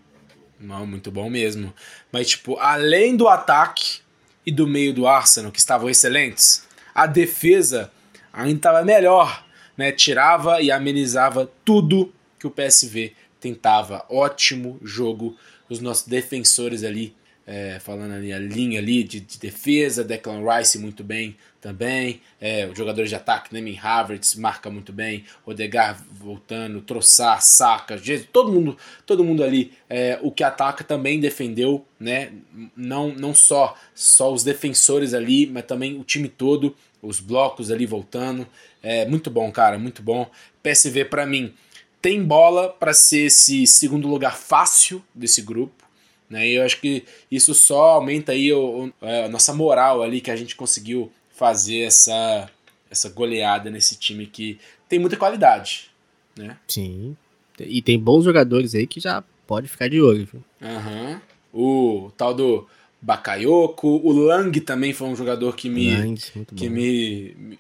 Não, 0.61 0.87
muito 0.87 1.11
bom 1.11 1.31
mesmo. 1.31 1.73
Mas, 2.13 2.29
tipo, 2.29 2.59
além 2.59 3.17
do 3.17 3.29
ataque 3.29 4.01
e 4.45 4.53
do 4.53 4.67
meio 4.67 4.93
do 4.93 5.07
Arsenal, 5.07 5.51
que 5.51 5.59
estavam 5.59 5.89
excelentes, 5.89 6.69
a 6.95 7.07
defesa 7.07 7.91
ainda 8.33 8.57
estava 8.57 8.85
melhor, 8.85 9.45
né? 9.77 9.93
Tirava 9.93 10.61
e 10.61 10.71
amenizava 10.71 11.51
tudo 11.65 12.13
que 12.39 12.47
o 12.47 12.51
PSV 12.51 13.13
tentava. 13.41 14.05
Ótimo 14.09 14.79
jogo. 14.83 15.37
Os 15.69 15.81
nossos 15.81 16.07
defensores 16.07 16.83
ali, 16.83 17.15
é, 17.47 17.79
falando 17.81 18.13
ali 18.13 18.33
a 18.33 18.39
linha 18.39 18.79
ali 18.79 19.03
de, 19.03 19.21
de, 19.21 19.39
defesa, 19.39 20.05
Declan 20.05 20.43
Rice 20.45 20.79
muito 20.79 21.03
bem 21.03 21.37
também, 21.61 22.21
é, 22.41 22.67
os 22.67 22.77
jogadores 22.77 23.11
de 23.11 23.17
ataque, 23.17 23.53
Nemin 23.53 23.79
Havertz 23.83 24.35
marca 24.35 24.71
muito 24.71 24.93
bem, 24.93 25.25
Odegar 25.45 26.03
voltando, 26.11 26.81
Troçar, 26.81 27.43
Saca, 27.43 28.01
todo 28.33 28.51
mundo, 28.51 28.79
todo 29.05 29.23
mundo 29.23 29.45
ali, 29.45 29.73
é, 29.89 30.19
o 30.23 30.31
que 30.31 30.43
ataca 30.43 30.83
também 30.83 31.21
defendeu, 31.21 31.85
né? 31.99 32.33
Não, 32.75 33.13
não 33.13 33.35
só 33.35 33.77
só 33.95 34.33
os 34.33 34.43
defensores 34.43 35.13
ali, 35.13 35.47
mas 35.47 35.65
também 35.65 35.99
o 35.99 36.05
time 36.05 36.29
todo 36.29 36.75
os 37.03 37.21
blocos 37.21 37.71
ali 37.71 37.87
voltando. 37.87 38.47
É 38.83 39.07
muito 39.07 39.31
bom, 39.31 39.51
cara, 39.51 39.79
muito 39.79 40.03
bom. 40.03 40.31
PSV 40.63 41.07
para 41.07 41.27
mim 41.27 41.55
tem 42.01 42.23
bola 42.23 42.69
para 42.69 42.95
ser 42.95 43.27
esse 43.27 43.67
segundo 43.67 44.09
lugar 44.09 44.37
fácil 44.37 45.03
desse 45.15 45.43
grupo. 45.43 45.85
Né? 46.31 46.49
E 46.49 46.55
eu 46.55 46.63
acho 46.63 46.81
que 46.81 47.05
isso 47.29 47.53
só 47.53 47.95
aumenta 47.95 48.31
aí 48.31 48.53
o, 48.53 48.93
é, 49.03 49.25
a 49.25 49.29
nossa 49.29 49.53
moral 49.53 50.01
ali 50.01 50.21
que 50.21 50.31
a 50.31 50.37
gente 50.37 50.55
conseguiu 50.55 51.13
fazer 51.31 51.81
essa, 51.81 52.49
essa 52.89 53.09
goleada 53.09 53.69
nesse 53.69 53.97
time 53.99 54.27
que 54.27 54.59
tem 54.89 55.01
muita 55.01 55.17
qualidade. 55.17 55.91
Né? 56.39 56.57
Sim. 56.69 57.17
E 57.59 57.83
tem 57.83 57.99
bons 57.99 58.25
jogadores 58.25 58.75
aí 58.75 58.87
que 58.87 59.01
já 59.01 59.25
pode 59.47 59.69
ficar 59.69 59.89
de 59.89 60.01
olho. 60.01 60.29
Uhum. 60.61 61.21
O 61.53 62.13
tal 62.17 62.33
do 62.33 62.69
Bakayoko. 63.03 63.89
O 63.89 64.13
Lang 64.13 64.61
também 64.61 64.93
foi 64.93 65.09
um 65.09 65.17
jogador 65.17 65.57
que 65.57 65.69
me, 65.69 65.95
Lang, 65.97 66.21
que 66.55 66.69
me, 66.71 67.59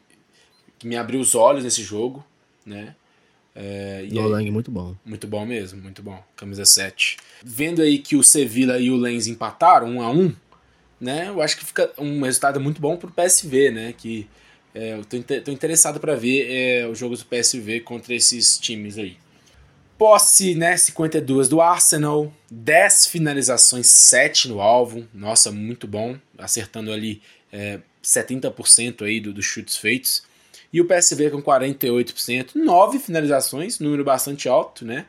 que 0.79 0.87
me 0.87 0.97
abriu 0.97 1.21
os 1.21 1.35
olhos 1.35 1.65
nesse 1.65 1.83
jogo, 1.83 2.25
né? 2.65 2.95
É, 3.55 4.07
Nolang 4.11 4.45
aí, 4.45 4.51
muito 4.51 4.71
bom. 4.71 4.95
Muito 5.05 5.27
bom 5.27 5.45
mesmo, 5.45 5.81
muito 5.83 6.03
bom. 6.03 6.23
Camisa 6.37 6.65
7. 6.65 7.17
Vendo 7.45 7.83
aí 7.83 7.99
que 7.99 8.17
o 8.17 8.23
Sevilla 8.23 8.79
e 8.79 8.91
o 8.91 8.97
Lens 8.97 9.27
empataram 9.27 9.89
um 9.89 10.03
a 10.03 10.11
um, 10.11 10.33
né? 11.01 11.29
Eu 11.29 11.43
acho 11.43 11.57
que 11.57 11.65
fica 11.65 11.91
um 11.99 12.23
resultado 12.23 12.61
muito 12.61 12.81
bom 12.81 12.97
pro 12.97 13.11
PSV, 13.11 13.71
né? 13.71 13.95
Que 13.97 14.29
é, 14.75 14.95
eu 14.95 15.05
tô, 15.05 15.21
tô 15.43 15.51
interessado 15.51 15.99
para 15.99 16.15
ver 16.15 16.47
é, 16.49 16.87
os 16.87 16.99
jogos 16.99 17.21
do 17.21 17.27
PSV 17.27 17.81
contra 17.81 18.15
esses 18.15 18.59
times 18.59 18.99
aí. 18.99 19.17
Posse, 19.99 20.55
né, 20.55 20.79
52 20.79 21.49
do 21.49 21.61
Arsenal, 21.61 22.33
10 22.51 23.07
finalizações, 23.07 23.87
7 23.89 24.49
no 24.49 24.61
alvo. 24.61 25.07
Nossa, 25.13 25.53
muito 25.53 25.87
bom, 25.87 26.17
acertando 26.39 26.91
ali 26.91 27.21
é, 27.53 27.81
70% 28.03 29.03
aí 29.03 29.21
do, 29.21 29.33
dos 29.33 29.45
chutes 29.45 29.77
feitos. 29.77 30.23
E 30.73 30.81
o 30.81 30.87
PSV 30.87 31.31
com 31.31 31.43
48%, 31.43 32.55
9 32.55 32.99
finalizações, 32.99 33.79
número 33.81 34.05
bastante 34.05 34.49
alto, 34.49 34.85
né? 34.85 35.07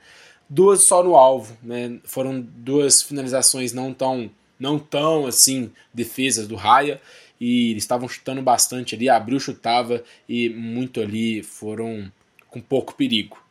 Duas 0.49 0.83
só 0.83 1.03
no 1.03 1.15
alvo, 1.15 1.55
né? 1.63 1.99
Foram 2.03 2.41
duas 2.41 3.01
finalizações 3.01 3.73
não 3.73 3.93
tão 3.93 4.29
não 4.59 4.77
tão 4.77 5.25
assim 5.25 5.71
defesas 5.91 6.47
do 6.47 6.55
Raia 6.55 7.01
e 7.39 7.71
eles 7.71 7.81
estavam 7.81 8.07
chutando 8.07 8.41
bastante 8.43 8.93
ali, 8.93 9.09
abriu, 9.09 9.39
chutava 9.39 10.03
e 10.29 10.49
muito 10.49 11.01
ali 11.01 11.41
foram 11.41 12.11
com 12.47 12.61
pouco 12.61 12.93
perigo. 12.93 13.43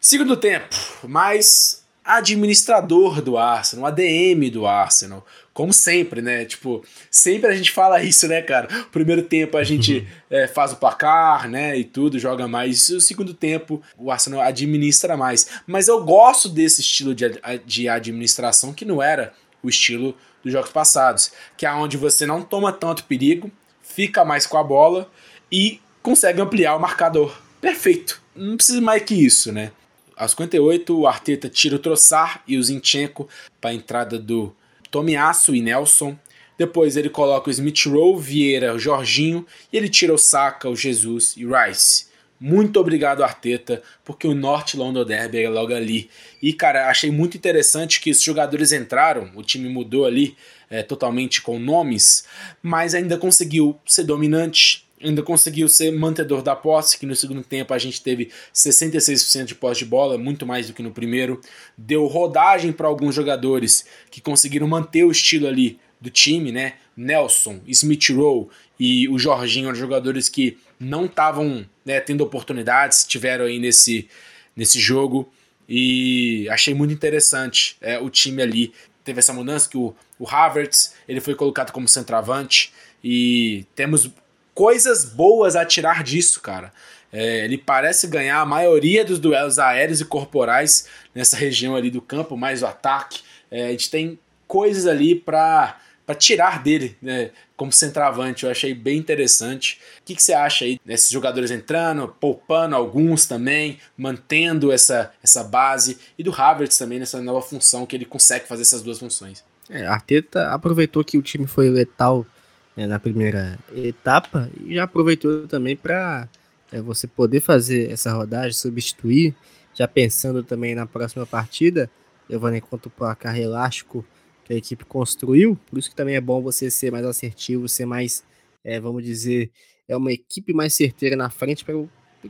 Segundo 0.00 0.36
tempo, 0.36 0.74
mais 1.02 1.83
administrador 2.04 3.22
do 3.22 3.38
Arsenal, 3.38 3.86
ADM 3.86 4.50
do 4.52 4.66
Arsenal, 4.66 5.24
como 5.54 5.72
sempre, 5.72 6.20
né? 6.20 6.44
Tipo, 6.44 6.84
sempre 7.10 7.50
a 7.50 7.54
gente 7.54 7.70
fala 7.70 8.02
isso, 8.04 8.28
né, 8.28 8.42
cara? 8.42 8.68
O 8.82 8.90
primeiro 8.90 9.22
tempo 9.22 9.56
a 9.56 9.64
gente 9.64 9.98
uhum. 9.98 10.06
é, 10.28 10.46
faz 10.46 10.72
o 10.72 10.76
placar, 10.76 11.48
né, 11.48 11.78
e 11.78 11.84
tudo, 11.84 12.18
joga 12.18 12.46
mais. 12.46 12.88
E 12.88 12.96
o 12.96 13.00
segundo 13.00 13.32
tempo 13.32 13.82
o 13.96 14.10
Arsenal 14.10 14.40
administra 14.40 15.16
mais. 15.16 15.46
Mas 15.66 15.88
eu 15.88 16.04
gosto 16.04 16.48
desse 16.48 16.82
estilo 16.82 17.14
de, 17.14 17.40
de 17.64 17.88
administração 17.88 18.72
que 18.72 18.84
não 18.84 19.02
era 19.02 19.32
o 19.62 19.68
estilo 19.68 20.14
dos 20.42 20.52
jogos 20.52 20.70
passados, 20.70 21.32
que 21.56 21.64
é 21.64 21.72
onde 21.72 21.96
você 21.96 22.26
não 22.26 22.42
toma 22.42 22.70
tanto 22.70 23.04
perigo, 23.04 23.50
fica 23.82 24.24
mais 24.24 24.46
com 24.46 24.58
a 24.58 24.62
bola 24.62 25.10
e 25.50 25.80
consegue 26.02 26.40
ampliar 26.42 26.76
o 26.76 26.80
marcador. 26.80 27.34
Perfeito. 27.62 28.20
Não 28.36 28.56
precisa 28.56 28.80
mais 28.80 29.02
que 29.02 29.14
isso, 29.14 29.50
né? 29.50 29.72
Aos 30.16 30.32
58, 30.32 30.98
o 30.98 31.06
Arteta 31.06 31.48
tira 31.48 31.76
o 31.76 31.78
Troçar 31.78 32.42
e 32.46 32.56
o 32.56 32.62
Zinchenko 32.62 33.28
para 33.60 33.70
a 33.70 33.74
entrada 33.74 34.18
do 34.18 34.54
Tomiasso 34.90 35.54
e 35.54 35.60
Nelson. 35.60 36.16
Depois 36.56 36.96
ele 36.96 37.08
coloca 37.10 37.48
o 37.48 37.50
Smith 37.50 37.86
Rowe, 37.86 38.22
Vieira, 38.22 38.74
o 38.74 38.78
Jorginho 38.78 39.44
e 39.72 39.76
ele 39.76 39.88
tira 39.88 40.14
o 40.14 40.18
Saka, 40.18 40.68
o 40.68 40.76
Jesus 40.76 41.34
e 41.36 41.44
o 41.44 41.50
Rice. 41.52 42.06
Muito 42.38 42.78
obrigado, 42.78 43.24
Arteta, 43.24 43.82
porque 44.04 44.26
o 44.26 44.34
Norte 44.34 44.76
London 44.76 45.04
Derby 45.04 45.42
é 45.42 45.48
logo 45.48 45.72
ali. 45.72 46.10
E, 46.42 46.52
cara, 46.52 46.88
achei 46.88 47.10
muito 47.10 47.36
interessante 47.36 48.00
que 48.00 48.10
os 48.10 48.20
jogadores 48.20 48.72
entraram, 48.72 49.30
o 49.34 49.42
time 49.42 49.68
mudou 49.68 50.04
ali 50.04 50.36
é, 50.68 50.82
totalmente 50.82 51.40
com 51.40 51.58
nomes, 51.58 52.24
mas 52.62 52.94
ainda 52.94 53.16
conseguiu 53.16 53.80
ser 53.86 54.04
dominante, 54.04 54.83
ainda 55.04 55.22
conseguiu 55.22 55.68
ser 55.68 55.92
mantedor 55.92 56.42
da 56.42 56.56
posse, 56.56 56.98
que 56.98 57.06
no 57.06 57.14
segundo 57.14 57.42
tempo 57.42 57.74
a 57.74 57.78
gente 57.78 58.02
teve 58.02 58.30
66% 58.54 59.44
de 59.44 59.54
posse 59.54 59.80
de 59.80 59.84
bola, 59.84 60.16
muito 60.16 60.46
mais 60.46 60.66
do 60.66 60.72
que 60.72 60.82
no 60.82 60.90
primeiro. 60.90 61.40
Deu 61.76 62.06
rodagem 62.06 62.72
para 62.72 62.88
alguns 62.88 63.14
jogadores 63.14 63.84
que 64.10 64.20
conseguiram 64.20 64.66
manter 64.66 65.04
o 65.04 65.10
estilo 65.10 65.46
ali 65.46 65.78
do 66.00 66.10
time, 66.10 66.50
né? 66.50 66.74
Nelson, 66.96 67.60
Smith 67.66 68.10
Rowe 68.10 68.48
e 68.78 69.08
o 69.08 69.18
Jorginho 69.18 69.68
eram 69.68 69.76
jogadores 69.76 70.28
que 70.28 70.58
não 70.78 71.06
estavam 71.06 71.66
né, 71.84 72.00
tendo 72.00 72.22
oportunidades, 72.22 73.04
tiveram 73.04 73.44
aí 73.46 73.58
nesse, 73.58 74.08
nesse 74.56 74.78
jogo. 74.78 75.30
E 75.68 76.48
achei 76.50 76.74
muito 76.74 76.92
interessante 76.92 77.76
é, 77.80 77.98
o 77.98 78.10
time 78.10 78.42
ali. 78.42 78.72
Teve 79.02 79.18
essa 79.18 79.32
mudança 79.32 79.68
que 79.68 79.76
o, 79.76 79.94
o 80.18 80.28
Havertz 80.28 80.94
ele 81.08 81.20
foi 81.20 81.34
colocado 81.34 81.72
como 81.72 81.88
centroavante. 81.88 82.72
E 83.02 83.66
temos 83.74 84.10
coisas 84.54 85.04
boas 85.04 85.56
a 85.56 85.64
tirar 85.64 86.02
disso, 86.02 86.40
cara. 86.40 86.72
É, 87.12 87.44
ele 87.44 87.58
parece 87.58 88.06
ganhar 88.06 88.40
a 88.40 88.46
maioria 88.46 89.04
dos 89.04 89.18
duelos 89.18 89.58
aéreos 89.58 90.00
e 90.00 90.04
corporais 90.04 90.88
nessa 91.14 91.36
região 91.36 91.76
ali 91.76 91.90
do 91.90 92.00
campo, 92.00 92.36
mais 92.36 92.62
o 92.62 92.66
ataque. 92.66 93.22
É, 93.50 93.66
a 93.66 93.70
gente 93.70 93.90
tem 93.90 94.18
coisas 94.46 94.86
ali 94.86 95.14
para 95.14 95.78
para 96.06 96.14
tirar 96.14 96.62
dele 96.62 96.96
né, 97.00 97.30
como 97.56 97.72
centroavante. 97.72 98.44
Eu 98.44 98.50
achei 98.50 98.74
bem 98.74 98.98
interessante. 98.98 99.80
O 100.00 100.04
que, 100.04 100.14
que, 100.14 100.22
você 100.22 100.32
acha 100.32 100.64
aí 100.64 100.78
desses 100.84 101.10
jogadores 101.10 101.50
entrando, 101.50 102.08
poupando 102.20 102.76
alguns 102.76 103.26
também, 103.26 103.78
mantendo 103.96 104.70
essa, 104.70 105.12
essa 105.22 105.42
base 105.42 105.98
e 106.18 106.22
do 106.22 106.30
Havertz 106.30 106.76
também 106.76 106.98
nessa 106.98 107.20
nova 107.22 107.40
função 107.40 107.86
que 107.86 107.96
ele 107.96 108.04
consegue 108.04 108.46
fazer 108.46 108.62
essas 108.62 108.82
duas 108.82 108.98
funções? 108.98 109.42
É, 109.70 109.86
Arteta 109.86 110.50
aproveitou 110.50 111.02
que 111.02 111.16
o 111.16 111.22
time 111.22 111.46
foi 111.46 111.70
letal 111.70 112.26
né, 112.76 112.86
na 112.86 112.98
primeira 112.98 113.58
etapa 113.74 114.50
e 114.64 114.74
já 114.74 114.84
aproveitou 114.84 115.46
também 115.46 115.76
para 115.76 116.28
é, 116.72 116.80
você 116.80 117.06
poder 117.06 117.40
fazer 117.40 117.90
essa 117.90 118.12
rodagem, 118.12 118.52
substituir, 118.52 119.34
já 119.72 119.86
pensando 119.86 120.42
também 120.42 120.74
na 120.74 120.86
próxima 120.86 121.26
partida, 121.26 121.90
levando 122.28 122.54
em 122.54 122.60
conta 122.60 122.88
o 122.88 122.90
placar 122.90 123.38
elástico 123.38 124.04
que 124.44 124.52
a 124.52 124.56
equipe 124.56 124.84
construiu. 124.84 125.58
Por 125.66 125.78
isso 125.78 125.90
que 125.90 125.96
também 125.96 126.16
é 126.16 126.20
bom 126.20 126.42
você 126.42 126.70
ser 126.70 126.90
mais 126.90 127.04
assertivo, 127.04 127.68
ser 127.68 127.86
mais, 127.86 128.24
é, 128.62 128.80
vamos 128.80 129.04
dizer, 129.04 129.50
é 129.88 129.96
uma 129.96 130.12
equipe 130.12 130.52
mais 130.52 130.74
certeira 130.74 131.16
na 131.16 131.30
frente 131.30 131.64
para 131.64 131.74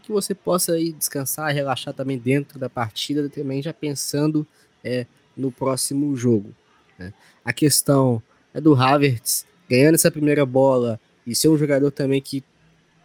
que 0.01 0.11
você 0.11 0.35
possa 0.35 0.73
aí 0.73 0.93
descansar, 0.93 1.53
relaxar 1.55 1.95
também 1.95 2.19
dentro 2.19 2.59
da 2.59 2.69
partida, 2.69 3.29
também 3.29 3.63
já 3.63 3.73
pensando 3.73 4.47
é, 4.83 5.07
no 5.37 5.53
próximo 5.53 6.15
jogo. 6.17 6.55
Né? 6.99 7.13
A 7.45 7.53
questão 7.53 8.23
é 8.53 8.61
do 8.61 8.75
Havertz 8.75 9.47
ganhando 9.69 9.95
essa 9.95 10.11
primeira 10.11 10.45
bola 10.45 11.01
e 11.27 11.35
ser 11.35 11.49
um 11.49 11.57
jogador 11.57 11.91
também 11.91 12.21
que 12.21 12.43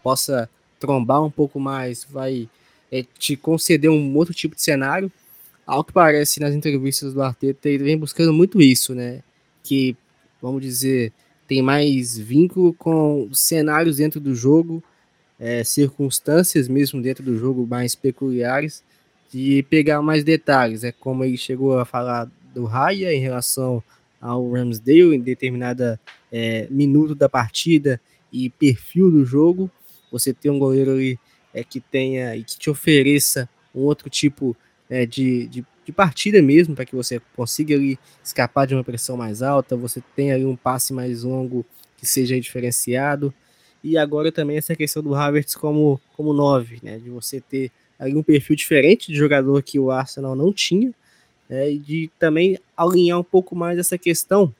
possa 0.04 0.50
trombar 0.80 1.24
um 1.24 1.32
pouco 1.32 1.60
mais, 1.60 2.06
vai 2.10 2.50
é, 2.91 3.04
te 3.17 3.36
conceder 3.36 3.89
um 3.89 4.15
outro 4.15 4.34
tipo 4.34 4.56
de 4.56 4.62
cenário 4.62 5.12
ao 5.69 5.84
que 5.84 5.93
parece 5.93 6.39
nas 6.39 6.56
entrevistas 6.56 7.13
do 7.13 7.22
Arteta, 7.22 7.69
ele 7.69 7.84
vem 7.84 7.95
buscando 7.95 8.34
muito 8.34 8.60
isso, 8.60 8.95
né? 8.95 9.22
Que, 9.63 9.95
vamos 10.41 10.63
dizer, 10.63 11.13
tem 11.48 11.62
mais 11.62 12.17
vínculo 12.17 12.74
com 12.74 13.30
cenários 13.32 13.98
dentro 13.98 14.19
do 14.19 14.34
jogo, 14.34 14.84
é, 15.39 15.63
circunstâncias 15.63 16.67
mesmo 16.67 17.00
dentro 17.00 17.24
do 17.24 17.38
jogo 17.38 17.67
mais 17.67 17.93
peculiares, 17.93 18.84
de 19.32 19.62
pegar 19.69 20.02
mais 20.02 20.24
detalhes. 20.24 20.84
É 20.84 20.91
como 20.91 21.24
ele 21.24 21.38
chegou 21.38 21.78
a 21.78 21.86
falar 21.86 22.28
do 22.52 22.65
Raya 22.65 23.13
em 23.13 23.19
relação 23.19 23.84
ao 24.19 24.52
Ramsdale 24.52 25.15
em 25.15 25.19
determinada 25.19 26.00
é, 26.32 26.68
minuto 26.70 27.15
da 27.15 27.30
partida 27.30 28.00
e 28.32 28.50
perfil 28.50 29.12
do 29.12 29.26
jogo. 29.26 29.70
Você 30.12 30.34
tem 30.34 30.52
um 30.52 30.60
goleiro 30.60 30.92
ali 30.92 31.20
é, 31.54 31.63
que 31.63 31.80
tenha 31.80 32.36
e 32.36 32.44
que 32.44 32.58
te 32.58 32.70
ofereça 32.70 33.50
um 33.74 33.82
outro 33.82 34.10
tipo 34.10 34.54
de 34.54 34.70
é, 34.89 35.06
de, 35.06 35.48
de, 35.48 35.65
de, 35.86 35.92
partida 35.92 36.42
mesmo, 36.42 36.76
para 36.76 36.86
que 36.86 36.96
você 36.96 37.22
consiga 37.36 37.76
ali 37.76 38.00
escapar 38.24 38.65
de 38.65 38.74
uma 38.74 38.84
pressão 38.84 39.15
mais 39.15 39.42
alta, 39.42 39.78
você 39.78 40.02
tenha 40.15 40.34
ali 40.34 40.46
um 40.46 40.56
passe 40.56 40.92
mais 40.92 41.24
longo 41.24 41.65
que 41.98 42.06
seja 42.06 42.39
diferenciado. 42.39 43.34
E 43.84 43.98
agora 43.98 44.32
também 44.32 44.58
essa 44.58 44.76
questão 44.76 45.04
do 45.04 45.13
Havertz 45.13 45.56
como, 45.56 46.02
como 46.18 46.34
9, 46.34 46.80
né, 46.84 46.98
de 46.98 47.10
você 47.10 47.39
ter 47.39 47.72
ali 47.98 48.15
um 48.15 48.24
perfil 48.24 48.56
diferente 48.56 49.12
de 49.12 49.18
jogador 49.18 49.62
que 49.62 49.80
o 49.80 49.92
Arsenal 49.92 50.36
não 50.36 50.52
tinha, 50.52 50.94
né, 51.48 51.72
e 51.72 51.78
de 51.78 52.10
também 52.18 52.58
alinhar 52.76 53.20
um 53.20 53.24
pouco 53.24 53.56
mais 53.56 53.78
essa 53.78 53.98
questão 53.98 54.54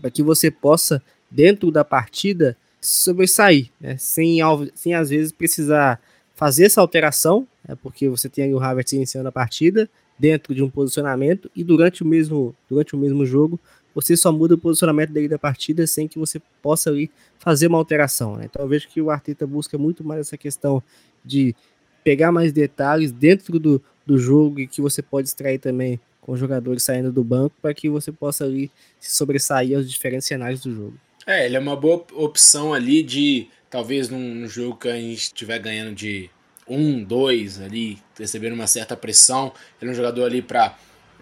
para 0.00 0.10
que 0.10 0.22
você 0.22 0.50
possa, 0.50 1.02
dentro 1.30 1.70
da 1.70 1.84
partida, 1.84 2.56
sobressair, 2.80 3.70
né, 3.80 3.96
sem, 3.98 4.38
sem 4.74 4.94
às 4.94 5.10
vezes 5.10 5.32
precisar 5.32 6.00
fazer 6.34 6.66
essa 6.66 6.80
alteração, 6.80 7.46
é 7.66 7.74
porque 7.74 8.08
você 8.08 8.28
tem 8.28 8.54
o 8.54 8.60
Havertz 8.60 8.92
iniciando 8.92 9.28
a 9.28 9.32
partida 9.32 9.90
dentro 10.18 10.54
de 10.54 10.62
um 10.62 10.70
posicionamento 10.70 11.50
e 11.54 11.64
durante 11.64 12.02
o 12.02 12.06
mesmo, 12.06 12.54
durante 12.68 12.94
o 12.94 12.98
mesmo 12.98 13.26
jogo 13.26 13.58
você 13.94 14.16
só 14.16 14.30
muda 14.30 14.54
o 14.54 14.58
posicionamento 14.58 15.10
dele 15.10 15.28
da 15.28 15.38
partida 15.38 15.84
sem 15.84 16.06
que 16.06 16.20
você 16.20 16.40
possa 16.62 16.88
ali 16.88 17.10
fazer 17.38 17.66
uma 17.66 17.78
alteração. 17.78 18.36
Né? 18.36 18.44
Então 18.44 18.62
eu 18.62 18.68
vejo 18.68 18.88
que 18.88 19.00
o 19.00 19.10
Arteta 19.10 19.44
busca 19.44 19.76
muito 19.76 20.04
mais 20.04 20.20
essa 20.20 20.36
questão 20.36 20.80
de 21.24 21.54
pegar 22.04 22.30
mais 22.30 22.52
detalhes 22.52 23.10
dentro 23.10 23.58
do, 23.58 23.82
do 24.06 24.16
jogo 24.16 24.60
e 24.60 24.68
que 24.68 24.80
você 24.80 25.02
pode 25.02 25.26
extrair 25.26 25.58
também 25.58 25.98
com 26.28 26.36
jogadores 26.36 26.82
saindo 26.82 27.10
do 27.10 27.24
banco 27.24 27.54
para 27.62 27.72
que 27.72 27.88
você 27.88 28.12
possa 28.12 28.44
ali 28.44 28.70
se 29.00 29.16
sobressair 29.16 29.74
aos 29.74 29.90
diferentes 29.90 30.28
cenários 30.28 30.60
do 30.60 30.74
jogo. 30.74 30.94
É, 31.26 31.46
ele 31.46 31.56
é 31.56 31.58
uma 31.58 31.74
boa 31.74 32.04
opção 32.12 32.74
ali 32.74 33.02
de 33.02 33.48
talvez 33.70 34.10
num, 34.10 34.46
jogo 34.46 34.76
que 34.76 34.88
a 34.88 34.96
gente 34.96 35.22
estiver 35.22 35.58
ganhando 35.58 35.94
de 35.94 36.28
um, 36.68 37.02
dois 37.02 37.58
ali, 37.58 37.96
recebendo 38.18 38.52
uma 38.52 38.66
certa 38.66 38.94
pressão, 38.94 39.54
ele 39.80 39.90
é 39.90 39.92
um 39.92 39.96
jogador 39.96 40.24
ali 40.26 40.42
para 40.42 40.76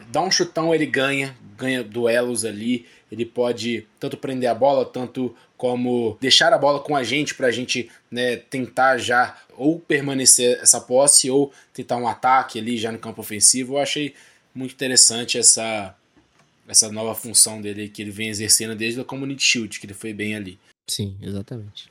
dar 0.09 0.23
um 0.23 0.31
chutão, 0.31 0.75
ele 0.75 0.87
ganha, 0.87 1.37
ganha 1.57 1.85
duelos 1.85 2.45
ali, 2.45 2.85
ele 3.11 3.25
pode 3.25 3.87
tanto 4.01 4.17
prender 4.17 4.51
a 4.51 4.55
bola, 4.57 4.85
tanto 4.85 5.33
como 5.57 6.19
deixar 6.21 6.53
a 6.53 6.59
bola 6.59 6.81
com 6.81 6.97
a 6.97 7.05
gente 7.05 7.33
para 7.33 7.47
a 7.47 7.53
gente 7.53 7.89
né, 8.11 8.35
tentar 8.35 8.99
já 8.99 9.37
ou 9.57 9.79
permanecer 9.79 10.59
essa 10.61 10.81
posse 10.81 11.31
ou 11.31 11.53
tentar 11.73 11.97
um 11.97 12.09
ataque 12.09 12.59
ali 12.59 12.77
já 12.77 12.91
no 12.91 12.99
campo 12.99 13.21
ofensivo. 13.21 13.75
Eu 13.75 13.79
achei 13.79 14.13
muito 14.57 14.73
interessante 14.73 15.39
essa, 15.39 15.95
essa 16.67 16.91
nova 16.91 17.15
função 17.15 17.61
dele 17.61 17.89
que 17.89 18.03
ele 18.03 18.11
vem 18.11 18.29
exercendo 18.29 18.75
desde 18.75 19.01
o 19.01 19.05
Community 19.05 19.45
Shield, 19.45 19.79
que 19.79 19.87
ele 19.87 19.95
foi 19.95 20.13
bem 20.13 20.35
ali. 20.35 20.59
Sim, 20.87 21.17
exatamente. 21.21 21.89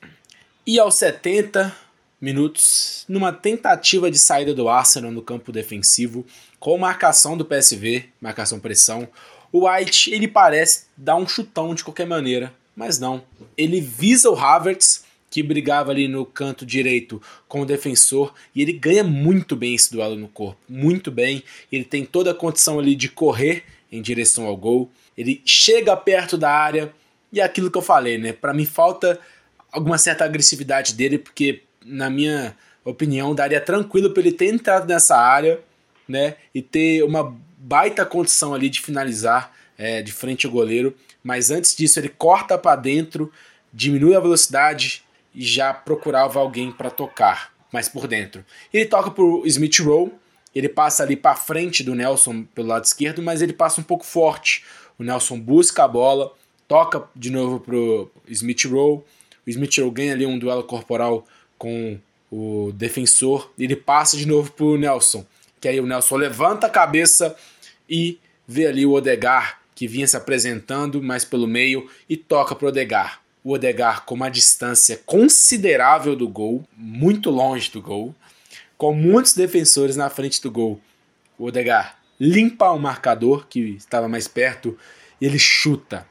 E 0.66 0.78
aos 0.78 0.96
70 0.96 1.74
minutos, 2.20 3.04
numa 3.08 3.32
tentativa 3.32 4.10
de 4.10 4.18
saída 4.18 4.52
do 4.52 4.68
Arsenal 4.68 5.12
no 5.12 5.22
campo 5.22 5.52
defensivo, 5.52 6.26
com 6.58 6.76
marcação 6.76 7.36
do 7.36 7.44
PSV, 7.44 8.08
marcação 8.20 8.58
pressão, 8.58 9.06
o 9.52 9.68
White 9.68 10.12
ele 10.12 10.26
parece 10.26 10.86
dar 10.96 11.16
um 11.16 11.28
chutão 11.28 11.74
de 11.74 11.84
qualquer 11.84 12.06
maneira, 12.06 12.52
mas 12.74 12.98
não. 12.98 13.22
Ele 13.56 13.80
visa 13.80 14.28
o 14.28 14.36
Havertz, 14.36 15.04
que 15.36 15.42
brigava 15.42 15.90
ali 15.90 16.08
no 16.08 16.24
canto 16.24 16.64
direito 16.64 17.20
com 17.46 17.60
o 17.60 17.66
defensor, 17.66 18.32
e 18.54 18.62
ele 18.62 18.72
ganha 18.72 19.04
muito 19.04 19.54
bem 19.54 19.74
esse 19.74 19.92
duelo 19.92 20.16
no 20.16 20.28
corpo, 20.28 20.58
muito 20.66 21.10
bem. 21.10 21.42
Ele 21.70 21.84
tem 21.84 22.06
toda 22.06 22.30
a 22.30 22.34
condição 22.34 22.78
ali 22.78 22.96
de 22.96 23.10
correr 23.10 23.64
em 23.92 24.00
direção 24.00 24.46
ao 24.46 24.56
gol. 24.56 24.90
Ele 25.14 25.42
chega 25.44 25.94
perto 25.94 26.38
da 26.38 26.50
área 26.50 26.90
e 27.30 27.38
é 27.38 27.44
aquilo 27.44 27.70
que 27.70 27.76
eu 27.76 27.82
falei, 27.82 28.16
né? 28.16 28.32
Para 28.32 28.54
mim 28.54 28.64
falta 28.64 29.20
alguma 29.70 29.98
certa 29.98 30.24
agressividade 30.24 30.94
dele, 30.94 31.18
porque 31.18 31.64
na 31.84 32.08
minha 32.08 32.56
opinião 32.82 33.34
daria 33.34 33.60
tranquilo 33.60 34.12
para 34.12 34.22
ele 34.22 34.32
ter 34.32 34.46
entrado 34.46 34.88
nessa 34.88 35.18
área, 35.18 35.60
né? 36.08 36.36
E 36.54 36.62
ter 36.62 37.02
uma 37.02 37.36
baita 37.58 38.06
condição 38.06 38.54
ali 38.54 38.70
de 38.70 38.80
finalizar 38.80 39.52
é, 39.76 40.00
de 40.00 40.12
frente 40.12 40.46
ao 40.46 40.52
goleiro. 40.52 40.96
Mas 41.22 41.50
antes 41.50 41.76
disso 41.76 42.00
ele 42.00 42.08
corta 42.08 42.56
para 42.56 42.80
dentro, 42.80 43.30
diminui 43.70 44.16
a 44.16 44.20
velocidade 44.20 45.04
e 45.36 45.44
já 45.44 45.72
procurava 45.72 46.40
alguém 46.40 46.72
para 46.72 46.90
tocar 46.90 47.52
mais 47.72 47.88
por 47.88 48.08
dentro. 48.08 48.44
Ele 48.72 48.86
toca 48.86 49.10
pro 49.10 49.42
Smith 49.46 49.78
Rowe 49.80 50.10
ele 50.56 50.70
passa 50.70 51.02
ali 51.02 51.16
para 51.16 51.36
frente 51.36 51.84
do 51.84 51.94
Nelson 51.94 52.44
pelo 52.54 52.68
lado 52.68 52.86
esquerdo, 52.86 53.22
mas 53.22 53.42
ele 53.42 53.52
passa 53.52 53.78
um 53.78 53.84
pouco 53.84 54.06
forte. 54.06 54.64
O 54.98 55.02
Nelson 55.02 55.38
busca 55.38 55.84
a 55.84 55.88
bola, 55.88 56.32
toca 56.66 57.06
de 57.14 57.30
novo 57.30 57.60
pro 57.60 58.10
Smith 58.26 58.64
Rowe. 58.64 59.02
O 59.46 59.50
Smith 59.50 59.76
Rowe 59.76 59.90
ganha 59.90 60.14
ali 60.14 60.24
um 60.24 60.38
duelo 60.38 60.64
corporal 60.64 61.26
com 61.58 61.98
o 62.32 62.72
defensor. 62.72 63.52
Ele 63.58 63.76
passa 63.76 64.16
de 64.16 64.26
novo 64.26 64.50
pro 64.50 64.78
Nelson. 64.78 65.26
Que 65.60 65.68
aí 65.68 65.78
o 65.78 65.84
Nelson 65.84 66.16
levanta 66.16 66.68
a 66.68 66.70
cabeça 66.70 67.36
e 67.86 68.18
vê 68.48 68.66
ali 68.66 68.86
o 68.86 68.92
Odegar 68.92 69.60
que 69.74 69.86
vinha 69.86 70.06
se 70.06 70.16
apresentando 70.16 71.02
mais 71.02 71.22
pelo 71.22 71.46
meio 71.46 71.86
e 72.08 72.16
toca 72.16 72.54
pro 72.54 72.68
Odegar. 72.68 73.20
O 73.46 73.52
Odegar 73.52 74.04
com 74.04 74.16
uma 74.16 74.28
distância 74.28 75.00
considerável 75.06 76.16
do 76.16 76.28
gol, 76.28 76.64
muito 76.76 77.30
longe 77.30 77.70
do 77.70 77.80
gol 77.80 78.12
com 78.76 78.92
muitos 78.92 79.34
defensores 79.34 79.94
na 79.94 80.10
frente 80.10 80.42
do 80.42 80.50
gol. 80.50 80.80
O 81.38 81.44
Odegar 81.44 81.96
limpa 82.18 82.72
o 82.72 82.78
marcador 82.80 83.46
que 83.46 83.60
estava 83.76 84.08
mais 84.08 84.26
perto 84.26 84.76
e 85.20 85.26
ele 85.26 85.38
chuta 85.38 86.04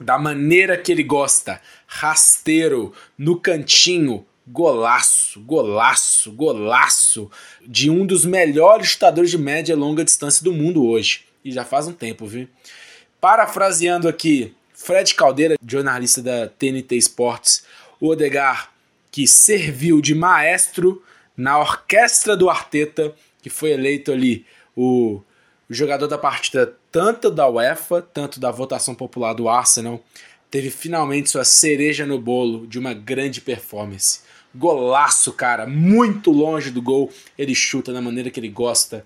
da 0.00 0.16
maneira 0.20 0.78
que 0.78 0.92
ele 0.92 1.02
gosta, 1.02 1.60
rasteiro, 1.84 2.94
no 3.18 3.40
cantinho, 3.40 4.24
golaço, 4.46 5.40
golaço, 5.40 6.30
golaço 6.30 7.28
de 7.66 7.90
um 7.90 8.06
dos 8.06 8.24
melhores 8.24 8.90
chutadores 8.90 9.32
de 9.32 9.38
média 9.38 9.72
e 9.72 9.76
longa 9.76 10.04
distância 10.04 10.44
do 10.44 10.52
mundo 10.52 10.86
hoje. 10.86 11.24
E 11.44 11.50
já 11.50 11.64
faz 11.64 11.88
um 11.88 11.92
tempo, 11.92 12.24
viu? 12.24 12.48
Parafraseando 13.20 14.06
aqui, 14.06 14.54
Fred 14.88 15.14
Caldeira, 15.14 15.56
jornalista 15.66 16.22
da 16.22 16.48
TNT 16.48 16.96
Sports, 16.96 17.62
o 18.00 18.08
Odegar 18.08 18.72
que 19.10 19.28
serviu 19.28 20.00
de 20.00 20.14
maestro 20.14 21.04
na 21.36 21.58
orquestra 21.58 22.34
do 22.34 22.48
Arteta, 22.48 23.14
que 23.42 23.50
foi 23.50 23.72
eleito 23.72 24.10
ali 24.10 24.46
o, 24.74 25.20
jogador 25.68 26.06
da 26.06 26.16
partida 26.16 26.74
tanto 26.90 27.30
da 27.30 27.46
UEFA, 27.46 28.00
tanto 28.00 28.40
da 28.40 28.50
votação 28.50 28.94
popular 28.94 29.34
do 29.34 29.46
Arsenal, 29.46 30.02
teve 30.50 30.70
finalmente 30.70 31.28
sua 31.28 31.44
cereja 31.44 32.06
no 32.06 32.18
bolo 32.18 32.66
de 32.66 32.78
uma 32.78 32.94
grande 32.94 33.42
performance. 33.42 34.22
Golaço, 34.54 35.34
cara, 35.34 35.66
muito 35.66 36.30
longe 36.30 36.70
do 36.70 36.80
gol, 36.80 37.12
ele 37.36 37.54
chuta 37.54 37.92
da 37.92 38.00
maneira 38.00 38.30
que 38.30 38.40
ele 38.40 38.48
gosta. 38.48 39.04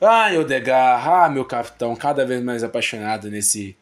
Ai, 0.00 0.38
Odegar, 0.38 1.08
ah, 1.08 1.28
meu 1.28 1.44
capitão, 1.44 1.96
cada 1.96 2.24
vez 2.24 2.40
mais 2.40 2.62
apaixonado 2.62 3.28
nesse 3.28 3.76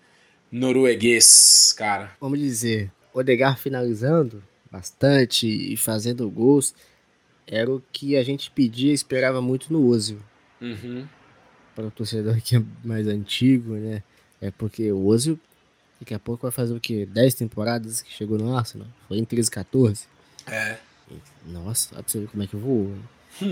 norueguês, 0.50 1.74
cara. 1.76 2.12
Vamos 2.20 2.38
dizer, 2.38 2.90
Odegar 3.12 3.58
finalizando 3.58 4.42
bastante 4.70 5.46
e 5.46 5.76
fazendo 5.76 6.28
gols 6.30 6.74
era 7.46 7.70
o 7.70 7.82
que 7.92 8.16
a 8.16 8.22
gente 8.22 8.50
pedia 8.50 8.90
e 8.90 8.94
esperava 8.94 9.40
muito 9.40 9.72
no 9.72 9.86
Ozil. 9.86 10.18
Uhum. 10.60 11.06
Para 11.74 11.86
o 11.86 11.90
torcedor 11.90 12.40
que 12.42 12.56
é 12.56 12.62
mais 12.84 13.06
antigo, 13.06 13.74
né? 13.74 14.02
É 14.40 14.50
porque 14.50 14.92
o 14.92 15.06
Ozil 15.06 15.38
daqui 15.98 16.14
a 16.14 16.18
pouco 16.18 16.42
vai 16.42 16.52
fazer 16.52 16.74
o 16.74 16.80
quê? 16.80 17.06
10 17.06 17.34
temporadas 17.34 18.02
que 18.02 18.12
chegou 18.12 18.38
no 18.38 18.56
Arsenal? 18.56 18.86
Foi 19.08 19.18
em 19.18 19.24
13, 19.24 19.50
14? 19.50 20.06
É. 20.46 20.78
Nossa, 21.46 21.94
pra 21.94 22.04
você 22.06 22.20
ver 22.20 22.28
como 22.28 22.42
é 22.42 22.46
que 22.46 22.56
voou. 22.56 22.94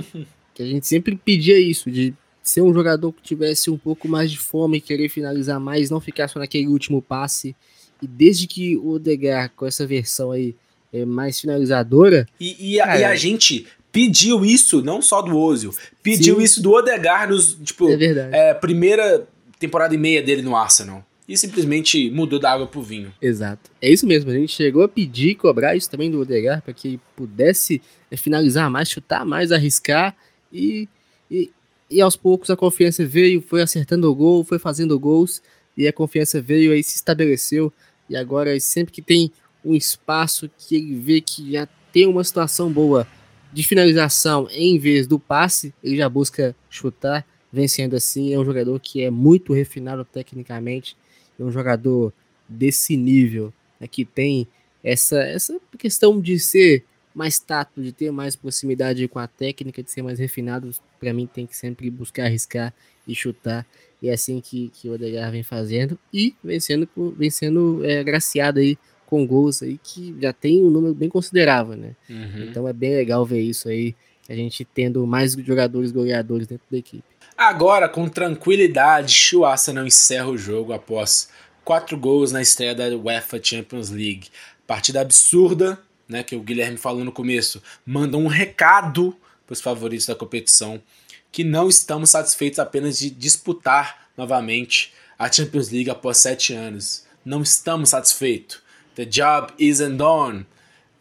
que 0.54 0.62
a 0.62 0.66
gente 0.66 0.86
sempre 0.86 1.16
pedia 1.16 1.58
isso, 1.58 1.90
de 1.90 2.14
ser 2.48 2.62
um 2.62 2.72
jogador 2.72 3.12
que 3.12 3.22
tivesse 3.22 3.70
um 3.70 3.76
pouco 3.76 4.08
mais 4.08 4.30
de 4.30 4.38
fome, 4.38 4.80
querer 4.80 5.08
finalizar 5.08 5.58
mais, 5.58 5.90
não 5.90 6.00
ficar 6.00 6.28
só 6.28 6.38
naquele 6.38 6.68
último 6.68 7.02
passe. 7.02 7.54
E 8.02 8.06
desde 8.06 8.46
que 8.46 8.76
o 8.76 8.90
Odegaard, 8.90 9.52
com 9.56 9.66
essa 9.66 9.86
versão 9.86 10.30
aí 10.30 10.54
é 10.92 11.04
mais 11.04 11.40
finalizadora. 11.40 12.26
E, 12.40 12.74
e, 12.74 12.80
a, 12.80 12.98
e, 12.98 13.04
a, 13.04 13.14
gente 13.14 13.66
pediu 13.90 14.44
isso, 14.44 14.82
não 14.82 15.00
só 15.02 15.22
do 15.22 15.36
Ozil, 15.36 15.74
pediu 16.02 16.36
Sim. 16.36 16.42
isso 16.42 16.62
do 16.62 16.72
Odegaard 16.72 17.32
nos, 17.32 17.54
tipo, 17.54 17.88
é. 17.90 18.50
É, 18.50 18.54
primeira 18.54 19.26
temporada 19.58 19.94
e 19.94 19.98
meia 19.98 20.22
dele 20.22 20.42
no 20.42 20.54
Arsenal. 20.54 21.04
E 21.28 21.36
simplesmente 21.36 22.08
mudou 22.10 22.38
da 22.38 22.52
água 22.52 22.68
pro 22.68 22.80
vinho. 22.80 23.12
Exato. 23.20 23.68
É 23.82 23.90
isso 23.90 24.06
mesmo. 24.06 24.30
A 24.30 24.34
gente 24.34 24.52
chegou 24.52 24.84
a 24.84 24.88
pedir, 24.88 25.34
cobrar 25.34 25.74
isso 25.74 25.90
também 25.90 26.08
do 26.08 26.20
Odegaard 26.20 26.62
para 26.62 26.72
que 26.72 27.00
pudesse 27.16 27.82
é, 28.08 28.16
finalizar 28.16 28.70
mais, 28.70 28.88
chutar 28.88 29.24
mais, 29.26 29.50
arriscar. 29.50 30.14
E, 30.52 30.88
e, 31.28 31.50
e 31.90 32.00
aos 32.00 32.16
poucos 32.16 32.50
a 32.50 32.56
confiança 32.56 33.04
veio, 33.04 33.40
foi 33.40 33.62
acertando 33.62 34.10
o 34.10 34.14
gol, 34.14 34.44
foi 34.44 34.58
fazendo 34.58 34.98
gols. 34.98 35.42
E 35.76 35.86
a 35.86 35.92
confiança 35.92 36.40
veio 36.40 36.72
aí, 36.72 36.82
se 36.82 36.96
estabeleceu. 36.96 37.72
E 38.08 38.16
agora, 38.16 38.58
sempre 38.60 38.92
que 38.92 39.02
tem 39.02 39.30
um 39.64 39.74
espaço 39.74 40.50
que 40.56 40.76
ele 40.76 40.94
vê 40.96 41.20
que 41.20 41.52
já 41.52 41.68
tem 41.92 42.06
uma 42.06 42.24
situação 42.24 42.70
boa 42.70 43.06
de 43.52 43.62
finalização 43.62 44.48
em 44.50 44.78
vez 44.78 45.06
do 45.06 45.18
passe, 45.18 45.72
ele 45.82 45.96
já 45.96 46.08
busca 46.08 46.54
chutar, 46.68 47.26
vencendo 47.52 47.94
assim. 47.94 48.32
É 48.32 48.38
um 48.38 48.44
jogador 48.44 48.78
que 48.80 49.02
é 49.02 49.10
muito 49.10 49.52
refinado 49.52 50.04
tecnicamente, 50.04 50.96
é 51.38 51.42
um 51.42 51.50
jogador 51.50 52.12
desse 52.48 52.96
nível, 52.96 53.52
né, 53.80 53.86
que 53.86 54.04
tem 54.04 54.46
essa, 54.84 55.18
essa 55.20 55.58
questão 55.78 56.20
de 56.20 56.38
ser 56.38 56.84
mais 57.16 57.38
tato, 57.38 57.82
de 57.82 57.92
ter 57.92 58.10
mais 58.10 58.36
proximidade 58.36 59.08
com 59.08 59.18
a 59.18 59.26
técnica, 59.26 59.82
de 59.82 59.90
ser 59.90 60.02
mais 60.02 60.18
refinado. 60.18 60.70
Para 61.00 61.14
mim, 61.14 61.26
tem 61.26 61.46
que 61.46 61.56
sempre 61.56 61.90
buscar 61.90 62.24
arriscar 62.24 62.74
e 63.08 63.14
chutar. 63.14 63.64
E 64.02 64.10
é 64.10 64.12
assim 64.12 64.38
que, 64.38 64.70
que 64.74 64.86
o 64.86 64.92
Odegaard 64.92 65.32
vem 65.32 65.42
fazendo 65.42 65.98
e 66.12 66.36
vencendo, 66.44 66.86
vencendo 67.16 67.80
é, 67.82 68.04
graciado 68.04 68.60
aí 68.60 68.76
com 69.06 69.26
gols 69.26 69.62
aí 69.62 69.80
que 69.82 70.14
já 70.20 70.30
tem 70.30 70.62
um 70.62 70.68
número 70.68 70.94
bem 70.94 71.08
considerável, 71.08 71.74
né? 71.74 71.96
Uhum. 72.10 72.48
Então 72.50 72.68
é 72.68 72.72
bem 72.74 72.94
legal 72.94 73.24
ver 73.24 73.40
isso 73.40 73.66
aí, 73.70 73.94
a 74.28 74.34
gente 74.34 74.62
tendo 74.64 75.06
mais 75.06 75.32
jogadores 75.32 75.90
goleadores 75.90 76.46
dentro 76.46 76.66
da 76.70 76.76
equipe. 76.76 77.04
Agora, 77.34 77.88
com 77.88 78.08
tranquilidade, 78.08 79.34
o 79.34 79.44
Arsenal 79.44 79.86
encerra 79.86 80.28
o 80.28 80.36
jogo 80.36 80.74
após 80.74 81.30
quatro 81.64 81.96
gols 81.96 82.30
na 82.30 82.42
estreia 82.42 82.74
da 82.74 82.88
UEFA 82.94 83.40
Champions 83.42 83.88
League. 83.88 84.28
Partida 84.66 85.00
absurda, 85.00 85.80
né, 86.08 86.22
que 86.22 86.36
o 86.36 86.40
Guilherme 86.40 86.76
falou 86.76 87.04
no 87.04 87.12
começo, 87.12 87.62
manda 87.84 88.16
um 88.16 88.26
recado 88.26 89.16
para 89.46 89.52
os 89.52 89.60
favoritos 89.60 90.06
da 90.06 90.14
competição 90.14 90.82
que 91.30 91.44
não 91.44 91.68
estamos 91.68 92.10
satisfeitos 92.10 92.58
apenas 92.58 92.98
de 92.98 93.10
disputar 93.10 94.08
novamente 94.16 94.94
a 95.18 95.30
Champions 95.30 95.70
League 95.70 95.90
após 95.90 96.16
sete 96.16 96.54
anos. 96.54 97.04
Não 97.24 97.42
estamos 97.42 97.90
satisfeitos. 97.90 98.60
The 98.94 99.04
job 99.04 99.52
isn't 99.58 99.96
done. 99.96 100.46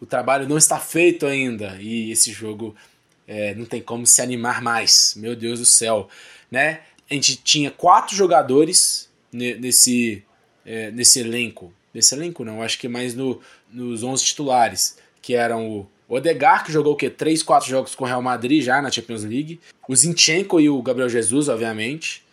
O 0.01 0.05
trabalho 0.05 0.47
não 0.47 0.57
está 0.57 0.77
feito 0.77 1.25
ainda. 1.25 1.77
E 1.79 2.11
esse 2.11 2.33
jogo 2.33 2.75
é, 3.25 3.55
não 3.55 3.65
tem 3.65 3.81
como 3.81 4.05
se 4.05 4.21
animar 4.21 4.61
mais. 4.61 5.13
Meu 5.15 5.35
Deus 5.35 5.59
do 5.59 5.65
céu. 5.65 6.09
Né? 6.51 6.81
A 7.09 7.13
gente 7.13 7.37
tinha 7.37 7.71
quatro 7.71 8.13
jogadores 8.13 9.09
nesse, 9.31 10.23
é, 10.65 10.91
nesse 10.91 11.19
elenco. 11.19 11.73
Nesse 11.93 12.13
elenco 12.13 12.43
não, 12.43 12.61
acho 12.61 12.77
que 12.77 12.89
mais 12.89 13.15
no, 13.15 13.39
nos 13.75 14.03
11 14.03 14.23
titulares. 14.23 14.97
Que 15.21 15.35
eram 15.35 15.67
o 15.67 15.87
Odegar, 16.07 16.63
que 16.63 16.71
jogou 16.71 16.93
o 16.93 16.95
quê? 16.95 17.09
3, 17.09 17.41
4 17.43 17.69
jogos 17.69 17.95
com 17.95 18.03
o 18.03 18.07
Real 18.07 18.21
Madrid 18.21 18.63
já 18.63 18.81
na 18.81 18.91
Champions 18.91 19.23
League. 19.23 19.59
O 19.87 19.95
Zinchenko 19.95 20.59
e 20.59 20.69
o 20.69 20.81
Gabriel 20.81 21.09
Jesus, 21.09 21.49
obviamente. 21.49 22.23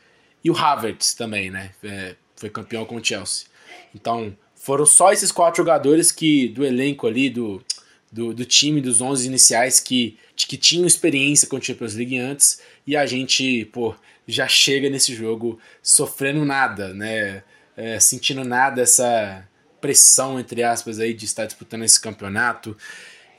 E 0.45 0.51
o 0.51 0.57
Havertz 0.57 1.15
também, 1.15 1.51
né? 1.51 1.71
É, 1.83 2.15
foi 2.37 2.51
campeão 2.51 2.85
com 2.85 2.97
o 2.97 3.05
Chelsea. 3.05 3.47
Então, 3.95 4.37
foram 4.55 4.85
só 4.85 5.13
esses 5.13 5.33
quatro 5.33 5.63
jogadores 5.63 6.13
que 6.13 6.49
do 6.49 6.65
elenco 6.65 7.07
ali, 7.07 7.31
do, 7.31 7.63
do, 8.11 8.35
do 8.35 8.45
time, 8.45 8.81
dos 8.81 9.01
11 9.01 9.27
iniciais 9.27 9.81
que, 9.81 10.19
que 10.37 10.57
tinham 10.57 10.87
experiência 10.87 11.49
com 11.49 11.57
o 11.57 11.63
Champions 11.63 11.95
League 11.95 12.19
antes, 12.19 12.61
e 12.87 12.97
a 12.97 13.07
gente, 13.07 13.65
pô, 13.67 13.95
já 14.27 14.47
chega 14.47 14.91
nesse 14.91 15.15
jogo 15.15 15.59
sofrendo 15.83 16.45
nada, 16.45 16.93
né? 16.93 17.43
É, 17.77 17.99
sentindo 17.99 18.45
nada 18.45 18.83
essa 18.83 19.49
pressão, 19.83 20.41
entre 20.41 20.63
aspas, 20.63 20.99
aí 20.99 21.13
de 21.13 21.27
estar 21.27 21.45
disputando 21.45 21.83
esse 21.83 22.01
campeonato. 22.01 22.75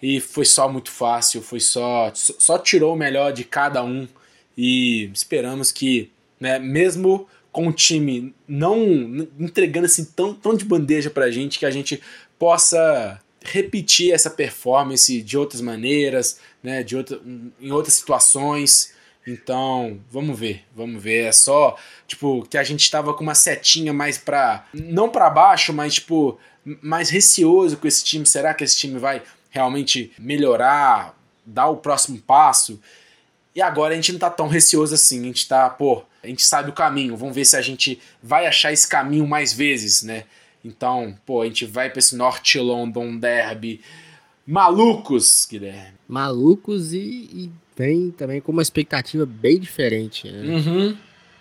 E 0.01 0.19
foi 0.19 0.45
só 0.45 0.69
muito 0.69 0.91
fácil, 0.91 1.41
foi 1.41 1.61
só. 1.61 2.11
Só 2.13 2.59
tirou 2.59 2.93
o 2.93 2.97
melhor 2.97 3.31
de 3.31 3.45
cada 3.45 3.83
um. 3.83 4.07
E 4.55 5.09
esperamos 5.13 5.71
que, 5.71 6.11
né, 6.39 6.59
mesmo 6.59 7.27
com 7.51 7.67
o 7.67 7.73
time 7.73 8.33
não 8.47 9.27
entregando 9.39 9.85
assim 9.85 10.05
tão, 10.05 10.33
tão 10.33 10.55
de 10.55 10.65
bandeja 10.65 11.09
pra 11.09 11.31
gente, 11.31 11.57
que 11.57 11.65
a 11.65 11.71
gente 11.71 12.01
possa 12.37 13.21
repetir 13.41 14.11
essa 14.11 14.29
performance 14.29 15.21
de 15.21 15.37
outras 15.37 15.61
maneiras, 15.61 16.39
né, 16.61 16.83
de 16.83 16.95
outra, 16.95 17.19
em 17.59 17.71
outras 17.71 17.93
situações. 17.93 18.92
Então, 19.25 19.99
vamos 20.11 20.37
ver, 20.37 20.63
vamos 20.75 21.01
ver. 21.01 21.25
É 21.25 21.31
só, 21.31 21.77
tipo, 22.05 22.45
que 22.49 22.57
a 22.57 22.63
gente 22.63 22.89
tava 22.91 23.13
com 23.13 23.23
uma 23.23 23.35
setinha 23.35 23.93
mais 23.93 24.17
pra. 24.17 24.65
Não 24.73 25.09
para 25.09 25.29
baixo, 25.29 25.71
mas, 25.73 25.95
tipo, 25.95 26.37
mais 26.81 27.09
receoso 27.09 27.77
com 27.77 27.87
esse 27.87 28.03
time. 28.03 28.25
Será 28.25 28.53
que 28.53 28.63
esse 28.63 28.77
time 28.77 28.99
vai 28.99 29.21
realmente 29.49 30.11
melhorar, 30.19 31.17
dar 31.45 31.67
o 31.67 31.77
próximo 31.77 32.19
passo? 32.19 32.79
E 33.55 33.61
agora 33.61 33.93
a 33.93 33.95
gente 33.95 34.11
não 34.11 34.19
tá 34.19 34.29
tão 34.29 34.47
receoso 34.47 34.93
assim. 34.93 35.21
A 35.21 35.23
gente 35.23 35.47
tá, 35.47 35.69
pô, 35.69 36.03
a 36.21 36.27
gente 36.27 36.43
sabe 36.43 36.69
o 36.69 36.73
caminho. 36.73 37.15
Vamos 37.15 37.35
ver 37.35 37.45
se 37.45 37.55
a 37.55 37.61
gente 37.61 37.99
vai 38.21 38.45
achar 38.45 38.73
esse 38.73 38.87
caminho 38.87 39.27
mais 39.27 39.53
vezes, 39.53 40.03
né? 40.03 40.25
Então, 40.65 41.17
pô, 41.25 41.41
a 41.41 41.45
gente 41.45 41.65
vai 41.65 41.89
para 41.89 41.99
esse 41.99 42.15
Norte 42.15 42.57
London 42.59 43.17
Derby. 43.17 43.81
Malucos, 44.45 45.47
Guilherme. 45.49 45.93
Malucos 46.07 46.93
e, 46.93 46.99
e 46.99 47.51
vem 47.75 48.11
também 48.11 48.41
com 48.41 48.51
uma 48.51 48.61
expectativa 48.61 49.25
bem 49.25 49.59
diferente. 49.59 50.31
Né? 50.31 50.55
Uhum. 50.55 50.97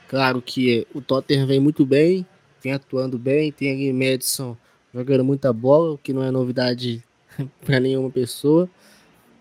Claro 0.09 0.43
que 0.43 0.87
o 0.95 1.01
Tottenham 1.01 1.47
vem 1.47 1.61
muito 1.61 1.87
bem, 1.87 2.27
vem 2.63 2.73
atuando 2.73 3.19
bem, 3.19 3.51
tem 3.51 3.73
ali 3.73 3.93
Madison 3.93 4.57
jogando 4.95 5.25
muita 5.25 5.53
bola, 5.53 5.93
o 5.93 5.99
que 5.99 6.13
não 6.13 6.23
é 6.23 6.31
novidade 6.31 7.03
para 7.65 7.81
nenhuma 7.81 8.11
pessoa. 8.11 8.69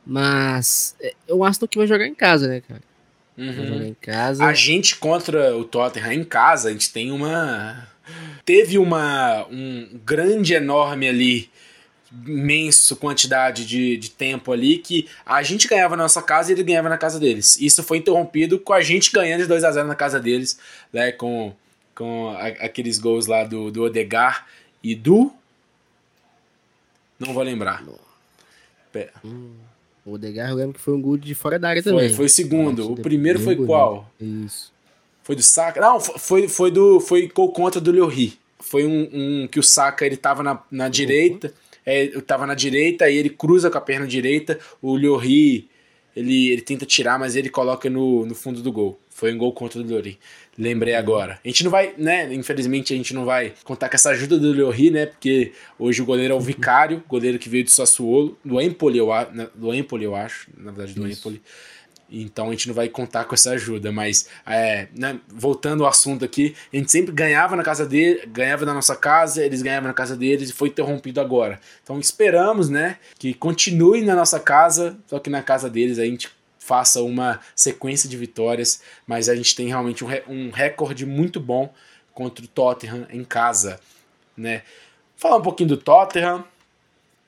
Mas 0.06 0.96
é, 1.00 1.14
eu 1.28 1.44
acho 1.44 1.68
que 1.68 1.78
vai 1.78 1.88
jogar 1.88 2.08
em 2.08 2.16
casa, 2.16 2.48
né, 2.48 2.62
cara? 2.62 2.82
Uhum. 3.38 3.84
em 3.84 3.94
casa. 3.94 4.46
A 4.46 4.54
gente 4.54 4.98
contra 4.98 5.56
o 5.56 5.64
Tottenham 5.64 6.12
em 6.14 6.24
casa, 6.24 6.70
a 6.70 6.72
gente 6.72 6.92
tem 6.92 7.12
uma. 7.12 7.88
Teve 8.44 8.78
uma 8.78 9.46
um 9.50 10.00
grande, 10.04 10.54
enorme 10.54 11.08
ali, 11.08 11.50
imenso 12.26 12.96
quantidade 12.96 13.66
de, 13.66 13.96
de 13.96 14.12
tempo 14.12 14.52
ali 14.52 14.78
que 14.78 15.08
a 15.26 15.42
gente 15.44 15.68
ganhava 15.68 15.96
na 15.96 16.04
nossa 16.04 16.22
casa 16.22 16.52
e 16.52 16.56
ele 16.56 16.64
ganhava 16.64 16.90
na 16.90 16.98
casa 16.98 17.20
deles. 17.20 17.58
Isso 17.60 17.82
foi 17.84 18.00
interrompido 18.00 18.60
com 18.60 18.74
a 18.74 18.82
gente 18.82 19.12
ganhando 19.12 19.42
de 19.42 19.48
2 19.48 19.64
a 19.64 19.72
0 19.72 19.88
na 19.88 19.96
casa 19.96 20.20
deles, 20.20 20.60
né? 20.92 21.12
Com, 21.12 21.54
com 21.96 22.30
a, 22.32 22.48
aqueles 22.48 23.00
gols 23.00 23.28
lá 23.28 23.44
do, 23.44 23.72
do 23.72 23.84
Odegar 23.84 24.48
e 24.84 24.94
do. 24.94 25.32
Não 27.18 27.34
vou 27.34 27.44
lembrar. 27.44 27.84
Pera. 28.92 29.14
Hum. 29.24 29.52
O 30.06 30.14
Odegaard 30.14 30.52
eu 30.52 30.58
lembro 30.58 30.74
que 30.74 30.80
foi 30.80 30.94
um 30.94 31.02
gol 31.02 31.16
de 31.16 31.36
fora 31.36 31.60
da 31.60 31.70
área 31.70 31.84
também. 31.84 32.08
Foi, 32.10 32.18
foi 32.18 32.26
o 32.26 32.30
segundo. 32.30 32.82
Nossa, 32.82 32.94
o 32.94 33.04
primeiro 33.04 33.40
foi 33.40 33.56
qual? 33.56 34.12
Isso. 34.20 34.72
Foi 35.24 35.36
do 35.36 35.44
Saka? 35.44 35.80
Não, 35.80 36.00
foi, 36.00 36.48
foi 36.48 36.72
do. 36.72 37.00
Foi 37.00 37.28
gol 37.28 37.52
contra 37.52 37.80
do 37.80 37.92
Llori. 37.92 38.40
Foi 38.60 38.86
um, 38.86 39.10
um, 39.14 39.48
que 39.48 39.60
o 39.60 39.64
Saka 39.64 40.06
ele 40.06 40.18
tava 40.18 40.42
na, 40.42 40.60
na 40.72 40.90
direita. 40.90 41.54
É, 41.86 42.08
tava 42.22 42.46
na 42.46 42.54
direita 42.54 43.10
e 43.10 43.18
ele 43.18 43.30
cruza 43.30 43.70
com 43.70 43.78
a 43.78 43.82
perna 43.82 44.08
direita. 44.08 44.60
O 44.82 44.96
Llori 44.96 45.70
ele, 46.16 46.50
ele 46.50 46.62
tenta 46.62 46.86
tirar, 46.86 47.18
mas 47.18 47.36
ele 47.36 47.50
coloca 47.50 47.90
no, 47.90 48.26
no 48.26 48.36
fundo 48.36 48.62
do 48.62 48.72
gol. 48.72 49.00
Foi 49.10 49.34
um 49.34 49.38
gol 49.38 49.54
contra 49.54 49.80
o 49.80 49.84
Llori. 49.84 50.18
Lembrei 50.58 50.96
agora. 50.96 51.40
A 51.44 51.48
gente 51.48 51.64
não 51.64 51.72
vai, 51.72 51.94
né? 51.98 52.34
Infelizmente 52.34 52.94
a 52.94 52.98
gente 52.98 53.14
não 53.14 53.24
vai 53.24 53.54
contar 53.64 53.88
com 53.88 53.96
essa 53.96 54.10
ajuda 54.10 54.38
do 54.38 54.52
Llori, 54.52 54.92
né? 54.92 55.06
Porque 55.06 55.54
hoje 55.80 56.02
o 56.02 56.06
goleiro 56.06 56.34
é 56.34 56.38
o 56.38 56.42
Vicário, 56.42 57.04
goleiro 57.08 57.40
que 57.40 57.48
veio 57.48 57.64
do 57.64 57.70
Sassuolo, 57.70 58.38
do 58.44 58.60
Empoli, 58.60 58.98
eu, 58.98 59.10
do 59.56 59.74
Empoli, 59.74 60.04
eu 60.04 60.16
acho, 60.16 60.50
na 60.58 60.72
verdade 60.72 60.94
do 60.94 61.08
Isso. 61.08 61.20
Empoli. 61.20 61.42
Então 62.12 62.50
a 62.50 62.52
gente 62.52 62.68
não 62.68 62.76
vai 62.76 62.90
contar 62.90 63.24
com 63.24 63.34
essa 63.34 63.52
ajuda, 63.52 63.92
mas 63.92 64.28
é, 64.46 64.88
né, 64.94 65.20
voltando 65.30 65.84
ao 65.84 65.90
assunto 65.90 66.26
aqui, 66.26 66.56
a 66.72 66.76
gente 66.76 66.92
sempre 66.92 67.14
ganhava 67.14 67.56
na 67.56 67.64
casa 67.64 67.86
dele, 67.86 68.26
ganhava 68.28 68.66
na 68.66 68.74
nossa 68.74 68.96
casa, 68.96 69.44
eles 69.44 69.62
ganhavam 69.62 69.88
na 69.88 69.94
casa 69.94 70.18
deles 70.18 70.50
e 70.50 70.54
foi 70.54 70.68
interrompido 70.68 71.22
agora. 71.22 71.60
Então 71.82 72.00
esperamos, 72.00 72.70
né, 72.70 72.98
que 73.18 73.34
continue 73.34 74.02
na 74.04 74.16
nossa 74.16 74.40
casa, 74.40 74.98
só 75.08 75.20
que 75.20 75.30
na 75.30 75.42
casa 75.42 75.70
deles 75.70 75.98
a 75.98 76.06
gente 76.06 76.30
faça 76.60 77.02
uma 77.02 77.40
sequência 77.56 78.10
de 78.10 78.18
vitórias, 78.18 78.82
mas 79.08 79.30
a 79.30 79.36
gente 79.36 79.56
tem 79.56 79.68
realmente 79.68 80.04
um, 80.04 80.10
um 80.28 80.52
recorde 80.52 81.06
muito 81.06 81.40
bom 81.40 81.74
contra 82.14 82.44
o 82.44 82.48
Tottenham 82.48 83.08
em 83.10 83.24
casa, 83.24 83.80
né? 84.36 84.64
Falar 85.16 85.38
um 85.38 85.42
pouquinho 85.42 85.70
do 85.70 85.78
Tottenham. 85.78 86.44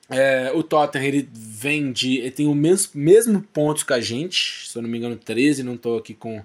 É, 0.08 0.52
o 0.54 0.62
Tottenham 0.62 1.06
ele 1.06 1.28
vem 1.32 1.92
de. 1.92 2.18
Ele 2.18 2.30
tem 2.30 2.46
o 2.46 2.54
mesmo, 2.54 2.92
mesmo 2.94 3.40
pontos 3.40 3.82
que 3.82 3.92
a 3.92 4.00
gente, 4.00 4.68
se 4.68 4.76
eu 4.76 4.82
não 4.82 4.88
me 4.88 4.98
engano, 4.98 5.16
13. 5.16 5.62
Não 5.62 5.74
estou 5.74 5.98
aqui 5.98 6.14
com, 6.14 6.42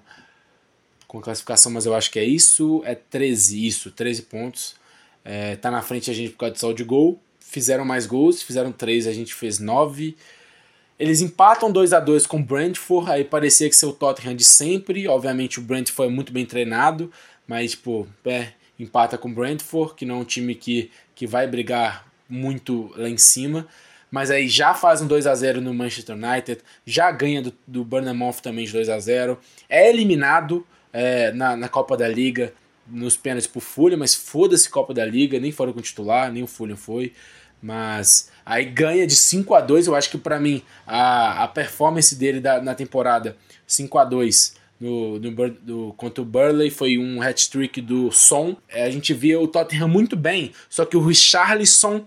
com 1.06 1.18
a 1.18 1.22
classificação, 1.22 1.70
mas 1.70 1.86
eu 1.86 1.94
acho 1.94 2.10
que 2.10 2.18
é 2.18 2.24
isso. 2.24 2.82
É 2.84 2.94
13, 2.94 3.66
isso, 3.66 3.90
13 3.90 4.22
pontos. 4.22 4.74
É, 5.24 5.56
tá 5.56 5.70
na 5.70 5.82
frente 5.82 6.10
a 6.10 6.14
gente 6.14 6.30
por 6.30 6.38
causa 6.38 6.54
de 6.54 6.60
saldo 6.60 6.76
de 6.76 6.84
gol. 6.84 7.20
Fizeram 7.38 7.84
mais 7.84 8.06
gols, 8.06 8.42
fizeram 8.42 8.72
3, 8.72 9.06
a 9.06 9.12
gente 9.12 9.34
fez 9.34 9.58
9. 9.58 10.16
Eles 10.98 11.20
empatam 11.20 11.72
2 11.72 11.92
a 11.92 12.00
2 12.00 12.26
com 12.26 12.38
o 12.38 12.42
Brentford, 12.42 13.10
aí 13.10 13.24
parecia 13.24 13.68
que 13.68 13.74
ser 13.74 13.86
o 13.86 13.92
Tottenham 13.92 14.36
de 14.36 14.44
sempre. 14.44 15.08
Obviamente 15.08 15.58
o 15.58 15.62
Brentford 15.62 15.92
foi 15.92 16.08
muito 16.10 16.32
bem 16.32 16.44
treinado, 16.44 17.10
mas 17.46 17.72
tipo, 17.72 18.06
é, 18.24 18.48
empata 18.78 19.16
com 19.16 19.28
o 19.28 19.34
Brentford, 19.34 19.94
que 19.94 20.04
não 20.04 20.16
é 20.16 20.18
um 20.18 20.24
time 20.24 20.54
que, 20.54 20.90
que 21.14 21.26
vai 21.26 21.46
brigar 21.46 22.09
muito 22.30 22.92
lá 22.96 23.08
em 23.08 23.18
cima. 23.18 23.66
Mas 24.10 24.30
aí 24.30 24.48
já 24.48 24.74
faz 24.74 25.02
um 25.02 25.06
2 25.06 25.26
a 25.26 25.34
0 25.34 25.60
no 25.60 25.72
Manchester 25.72 26.16
United, 26.16 26.62
já 26.84 27.10
ganha 27.10 27.42
do, 27.42 27.52
do 27.66 27.84
Burnham 27.84 28.32
também 28.42 28.64
de 28.64 28.72
2 28.72 28.88
a 28.88 28.98
0 28.98 29.38
É 29.68 29.88
eliminado 29.88 30.66
é, 30.92 31.30
na, 31.32 31.56
na 31.56 31.68
Copa 31.68 31.96
da 31.96 32.08
Liga 32.08 32.52
nos 32.86 33.16
pênaltis 33.16 33.46
por 33.46 33.60
Fulham, 33.60 33.98
mas 33.98 34.14
foda-se 34.14 34.68
Copa 34.68 34.92
da 34.92 35.04
Liga, 35.04 35.38
nem 35.38 35.52
foram 35.52 35.72
com 35.72 35.80
titular, 35.80 36.32
nem 36.32 36.42
o 36.42 36.46
Fulham 36.46 36.76
foi. 36.76 37.12
Mas 37.62 38.30
aí 38.44 38.64
ganha 38.64 39.06
de 39.06 39.14
5 39.14 39.54
a 39.54 39.60
2 39.60 39.86
Eu 39.86 39.94
acho 39.94 40.10
que 40.10 40.18
para 40.18 40.40
mim 40.40 40.62
a, 40.86 41.44
a 41.44 41.48
performance 41.48 42.16
dele 42.16 42.40
da, 42.40 42.60
na 42.60 42.74
temporada 42.74 43.36
5 43.66 43.98
a 43.98 44.04
2 44.04 44.56
no, 44.80 45.18
no, 45.18 45.50
do, 45.50 45.94
contra 45.96 46.22
o 46.22 46.24
Burley 46.24 46.70
foi 46.70 46.96
um 46.96 47.20
hat-trick 47.20 47.80
do 47.82 48.10
Son. 48.10 48.56
É, 48.68 48.84
a 48.84 48.90
gente 48.90 49.12
via 49.12 49.38
o 49.38 49.46
Tottenham 49.46 49.88
muito 49.88 50.16
bem, 50.16 50.52
só 50.70 50.86
que 50.86 50.96
o 50.96 51.04
Richarlison 51.04 52.06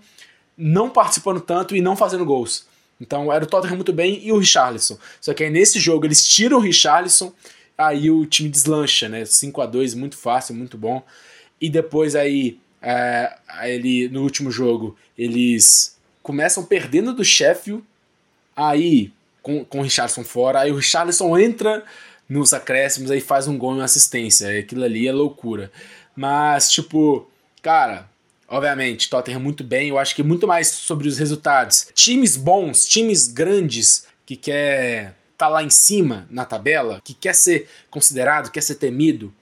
não 0.58 0.90
participando 0.90 1.40
tanto 1.40 1.76
e 1.76 1.80
não 1.80 1.96
fazendo 1.96 2.24
gols. 2.24 2.66
Então 3.00 3.32
era 3.32 3.44
o 3.44 3.46
Tottenham 3.46 3.76
muito 3.76 3.92
bem 3.92 4.20
e 4.24 4.32
o 4.32 4.38
Richarlison. 4.38 4.98
Só 5.20 5.32
que 5.32 5.44
aí 5.44 5.50
nesse 5.50 5.78
jogo 5.78 6.04
eles 6.04 6.26
tiram 6.26 6.58
o 6.58 6.60
Richarlison, 6.60 7.32
aí 7.78 8.10
o 8.10 8.26
time 8.26 8.48
deslancha, 8.48 9.08
né? 9.08 9.24
5 9.24 9.60
a 9.60 9.66
2 9.66 9.94
muito 9.94 10.16
fácil, 10.16 10.54
muito 10.54 10.76
bom. 10.76 11.02
E 11.60 11.70
depois 11.70 12.16
aí 12.16 12.58
é, 12.82 13.36
ele, 13.64 14.08
no 14.08 14.22
último 14.22 14.50
jogo, 14.50 14.96
eles 15.16 15.96
começam 16.22 16.64
perdendo 16.64 17.14
do 17.14 17.24
Sheffield, 17.24 17.84
aí 18.56 19.12
com, 19.42 19.64
com 19.64 19.80
o 19.80 19.82
Richardson 19.82 20.24
fora, 20.24 20.60
aí 20.60 20.72
o 20.72 20.76
Richardson 20.76 21.38
entra 21.38 21.84
nos 22.28 22.52
acréscimos, 22.52 23.10
aí 23.10 23.20
faz 23.20 23.46
um 23.46 23.58
gol 23.58 23.72
e 23.72 23.76
uma 23.76 23.84
assistência. 23.84 24.58
Aquilo 24.58 24.84
ali 24.84 25.06
é 25.06 25.12
loucura. 25.12 25.70
Mas, 26.16 26.70
tipo, 26.70 27.28
cara, 27.62 28.08
obviamente, 28.48 29.10
Tottenham 29.10 29.40
muito 29.40 29.64
bem. 29.64 29.88
Eu 29.88 29.98
acho 29.98 30.14
que 30.14 30.22
muito 30.22 30.46
mais 30.46 30.68
sobre 30.68 31.08
os 31.08 31.18
resultados. 31.18 31.88
Times 31.94 32.36
bons, 32.36 32.86
times 32.86 33.26
grandes 33.28 34.06
que 34.24 34.36
quer 34.36 35.14
tá 35.36 35.48
lá 35.48 35.62
em 35.62 35.70
cima 35.70 36.26
na 36.30 36.44
tabela, 36.44 37.00
que 37.04 37.12
quer 37.12 37.34
ser 37.34 37.68
considerado, 37.90 38.50
quer 38.50 38.62
ser 38.62 38.76
temido, 38.76 39.34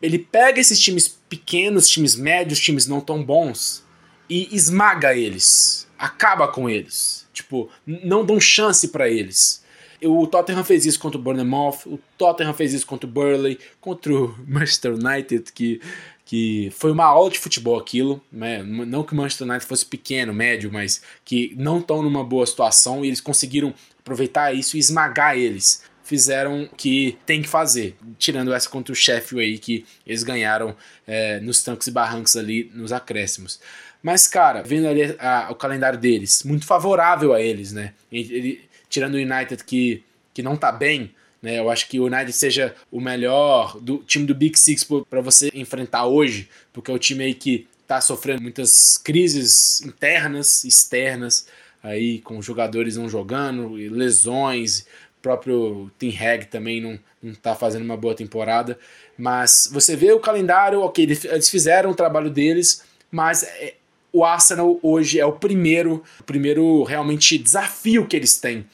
ele 0.00 0.18
pega 0.18 0.60
esses 0.60 0.80
times 0.80 1.08
pequenos, 1.28 1.88
times 1.88 2.14
médios, 2.14 2.60
times 2.60 2.86
não 2.86 3.00
tão 3.00 3.22
bons 3.22 3.84
e 4.28 4.48
esmaga 4.54 5.14
eles, 5.14 5.86
acaba 5.98 6.48
com 6.48 6.70
eles. 6.70 7.28
Tipo, 7.32 7.68
não 7.86 8.24
dão 8.24 8.40
chance 8.40 8.88
para 8.88 9.08
eles. 9.08 9.62
O 10.04 10.26
Tottenham 10.26 10.64
fez 10.64 10.86
isso 10.86 10.98
contra 10.98 11.18
o 11.18 11.22
Bournemouth, 11.22 11.80
o 11.86 11.98
Tottenham 12.16 12.54
fez 12.54 12.72
isso 12.72 12.86
contra 12.86 13.08
o 13.08 13.10
Burley, 13.10 13.58
contra 13.80 14.12
o 14.14 14.34
Manchester 14.48 14.94
United, 14.94 15.52
que, 15.52 15.80
que 16.24 16.70
foi 16.72 16.90
uma 16.90 17.04
aula 17.04 17.30
de 17.30 17.38
futebol 17.38 17.78
aquilo. 17.78 18.22
Né? 18.32 18.62
Não 18.62 19.02
que 19.02 19.12
o 19.12 19.16
Manchester 19.16 19.46
United 19.46 19.66
fosse 19.66 19.84
pequeno, 19.84 20.32
médio, 20.32 20.70
mas 20.72 21.02
que 21.24 21.54
não 21.56 21.78
estão 21.78 22.02
numa 22.02 22.24
boa 22.24 22.46
situação 22.46 23.04
e 23.04 23.08
eles 23.08 23.20
conseguiram 23.20 23.74
aproveitar 23.98 24.54
isso 24.54 24.76
e 24.76 24.80
esmagar 24.80 25.36
eles 25.36 25.82
fizeram 26.10 26.68
que 26.76 27.16
tem 27.24 27.40
que 27.40 27.48
fazer. 27.48 27.96
Tirando 28.18 28.52
essa 28.52 28.68
contra 28.68 28.92
o 28.92 28.96
Sheffield 28.96 29.44
aí, 29.44 29.58
que 29.58 29.86
eles 30.04 30.24
ganharam 30.24 30.74
é, 31.06 31.38
nos 31.38 31.62
tancos 31.62 31.86
e 31.86 31.90
barrancos 31.92 32.34
ali 32.34 32.68
nos 32.74 32.90
acréscimos. 32.90 33.60
Mas, 34.02 34.26
cara, 34.26 34.62
vendo 34.62 34.88
ali 34.88 35.14
a, 35.20 35.48
o 35.50 35.54
calendário 35.54 35.98
deles, 35.98 36.42
muito 36.42 36.66
favorável 36.66 37.32
a 37.32 37.40
eles, 37.40 37.72
né? 37.72 37.92
Ele, 38.10 38.60
tirando 38.90 39.14
o 39.14 39.18
United 39.18 39.64
que, 39.64 40.04
que 40.34 40.42
não 40.42 40.56
tá 40.56 40.70
bem, 40.70 41.14
né? 41.40 41.58
Eu 41.58 41.70
acho 41.70 41.88
que 41.88 41.98
o 41.98 42.04
United 42.04 42.32
seja 42.32 42.74
o 42.90 43.00
melhor 43.00 43.80
do 43.80 43.98
time 43.98 44.26
do 44.26 44.34
Big 44.34 44.58
Six 44.58 44.86
para 45.08 45.22
você 45.22 45.50
enfrentar 45.54 46.06
hoje, 46.06 46.48
porque 46.72 46.90
é 46.90 46.94
o 46.94 46.98
time 46.98 47.24
aí 47.24 47.34
que 47.34 47.66
tá 47.86 48.00
sofrendo 48.00 48.42
muitas 48.42 48.98
crises 48.98 49.80
internas, 49.80 50.64
externas, 50.64 51.46
aí 51.82 52.20
com 52.20 52.42
jogadores 52.42 52.96
não 52.96 53.08
jogando, 53.08 53.72
lesões, 53.72 54.86
próprio 55.22 55.90
Tim 55.98 56.14
Hag 56.16 56.46
também 56.46 56.80
não, 56.80 56.98
não 57.22 57.34
tá 57.34 57.54
fazendo 57.54 57.84
uma 57.84 57.96
boa 57.96 58.14
temporada. 58.14 58.78
Mas 59.16 59.68
você 59.72 59.96
vê 59.96 60.12
o 60.12 60.20
calendário, 60.20 60.80
ok, 60.80 61.04
eles 61.04 61.48
fizeram 61.48 61.90
o 61.90 61.94
trabalho 61.94 62.30
deles, 62.30 62.84
mas 63.10 63.42
é, 63.42 63.74
o 64.12 64.24
Arsenal 64.24 64.78
hoje 64.82 65.18
é 65.18 65.26
o 65.26 65.32
primeiro, 65.32 66.02
o 66.20 66.24
primeiro 66.24 66.82
realmente 66.84 67.38
desafio 67.38 68.06
que 68.06 68.16
eles 68.16 68.38
têm. 68.38 68.64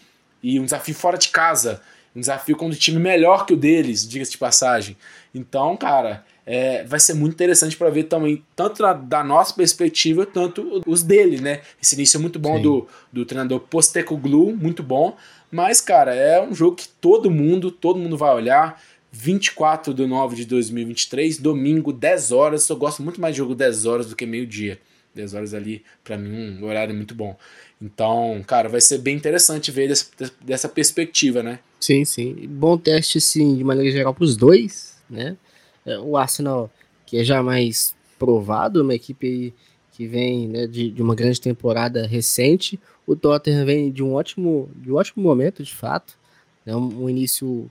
E 0.46 0.60
um 0.60 0.64
desafio 0.64 0.94
fora 0.94 1.18
de 1.18 1.30
casa. 1.30 1.82
Um 2.14 2.20
desafio 2.20 2.56
com 2.56 2.68
um 2.68 2.70
time 2.70 3.00
melhor 3.00 3.44
que 3.44 3.52
o 3.52 3.56
deles, 3.56 4.06
diga-se 4.06 4.30
de 4.30 4.38
passagem. 4.38 4.96
Então, 5.34 5.76
cara, 5.76 6.24
é, 6.46 6.84
vai 6.84 7.00
ser 7.00 7.14
muito 7.14 7.34
interessante 7.34 7.76
para 7.76 7.90
ver 7.90 8.04
também, 8.04 8.44
tanto 8.54 8.80
da, 8.80 8.92
da, 8.92 9.24
nossa 9.24 9.52
perspectiva, 9.52 10.24
tanto 10.24 10.80
os 10.86 11.02
dele, 11.02 11.40
né? 11.40 11.62
Esse 11.82 11.96
início 11.96 12.16
é 12.16 12.20
muito 12.20 12.38
bom 12.38 12.62
do, 12.62 12.86
do 13.12 13.24
treinador 13.24 13.58
Postecoglou, 13.58 14.54
muito 14.54 14.84
bom. 14.84 15.16
Mas, 15.50 15.80
cara, 15.80 16.14
é 16.14 16.40
um 16.40 16.54
jogo 16.54 16.76
que 16.76 16.86
todo 17.00 17.28
mundo, 17.28 17.72
todo 17.72 17.98
mundo 17.98 18.16
vai 18.16 18.32
olhar. 18.32 18.80
24 19.10 19.92
de 19.92 20.06
9 20.06 20.36
de 20.36 20.44
2023, 20.44 21.38
domingo, 21.38 21.92
10 21.92 22.30
horas. 22.30 22.68
Eu 22.68 22.76
gosto 22.76 23.02
muito 23.02 23.20
mais 23.20 23.34
de 23.34 23.38
jogo 23.38 23.52
10 23.52 23.84
horas 23.84 24.06
do 24.06 24.14
que 24.14 24.24
meio-dia. 24.24 24.78
10 25.12 25.34
horas 25.34 25.54
ali, 25.54 25.82
para 26.04 26.16
mim, 26.16 26.58
um 26.62 26.66
horário 26.66 26.94
muito 26.94 27.14
bom. 27.14 27.36
Então, 27.80 28.42
cara, 28.46 28.68
vai 28.68 28.80
ser 28.80 28.98
bem 28.98 29.16
interessante 29.16 29.70
ver 29.70 29.88
dessa, 29.88 30.06
dessa 30.40 30.68
perspectiva, 30.68 31.42
né? 31.42 31.58
Sim, 31.78 32.04
sim. 32.04 32.34
Bom 32.48 32.78
teste, 32.78 33.20
sim, 33.20 33.56
de 33.56 33.64
maneira 33.64 33.90
geral, 33.90 34.14
para 34.14 34.24
os 34.24 34.36
dois, 34.36 34.96
né? 35.08 35.36
É, 35.84 35.98
o 35.98 36.16
Arsenal, 36.16 36.70
que 37.04 37.18
é 37.18 37.24
já 37.24 37.42
mais 37.42 37.94
provado, 38.18 38.82
uma 38.82 38.94
equipe 38.94 39.54
que 39.92 40.06
vem 40.06 40.48
né, 40.48 40.66
de, 40.66 40.90
de 40.90 41.02
uma 41.02 41.14
grande 41.14 41.40
temporada 41.40 42.06
recente. 42.06 42.78
O 43.06 43.14
Tottenham 43.14 43.64
vem 43.64 43.90
de 43.90 44.02
um 44.02 44.14
ótimo, 44.14 44.68
de 44.76 44.90
um 44.90 44.96
ótimo 44.96 45.22
momento, 45.22 45.62
de 45.62 45.74
fato. 45.74 46.18
É 46.66 46.74
um, 46.74 47.04
um 47.04 47.10
início, 47.10 47.70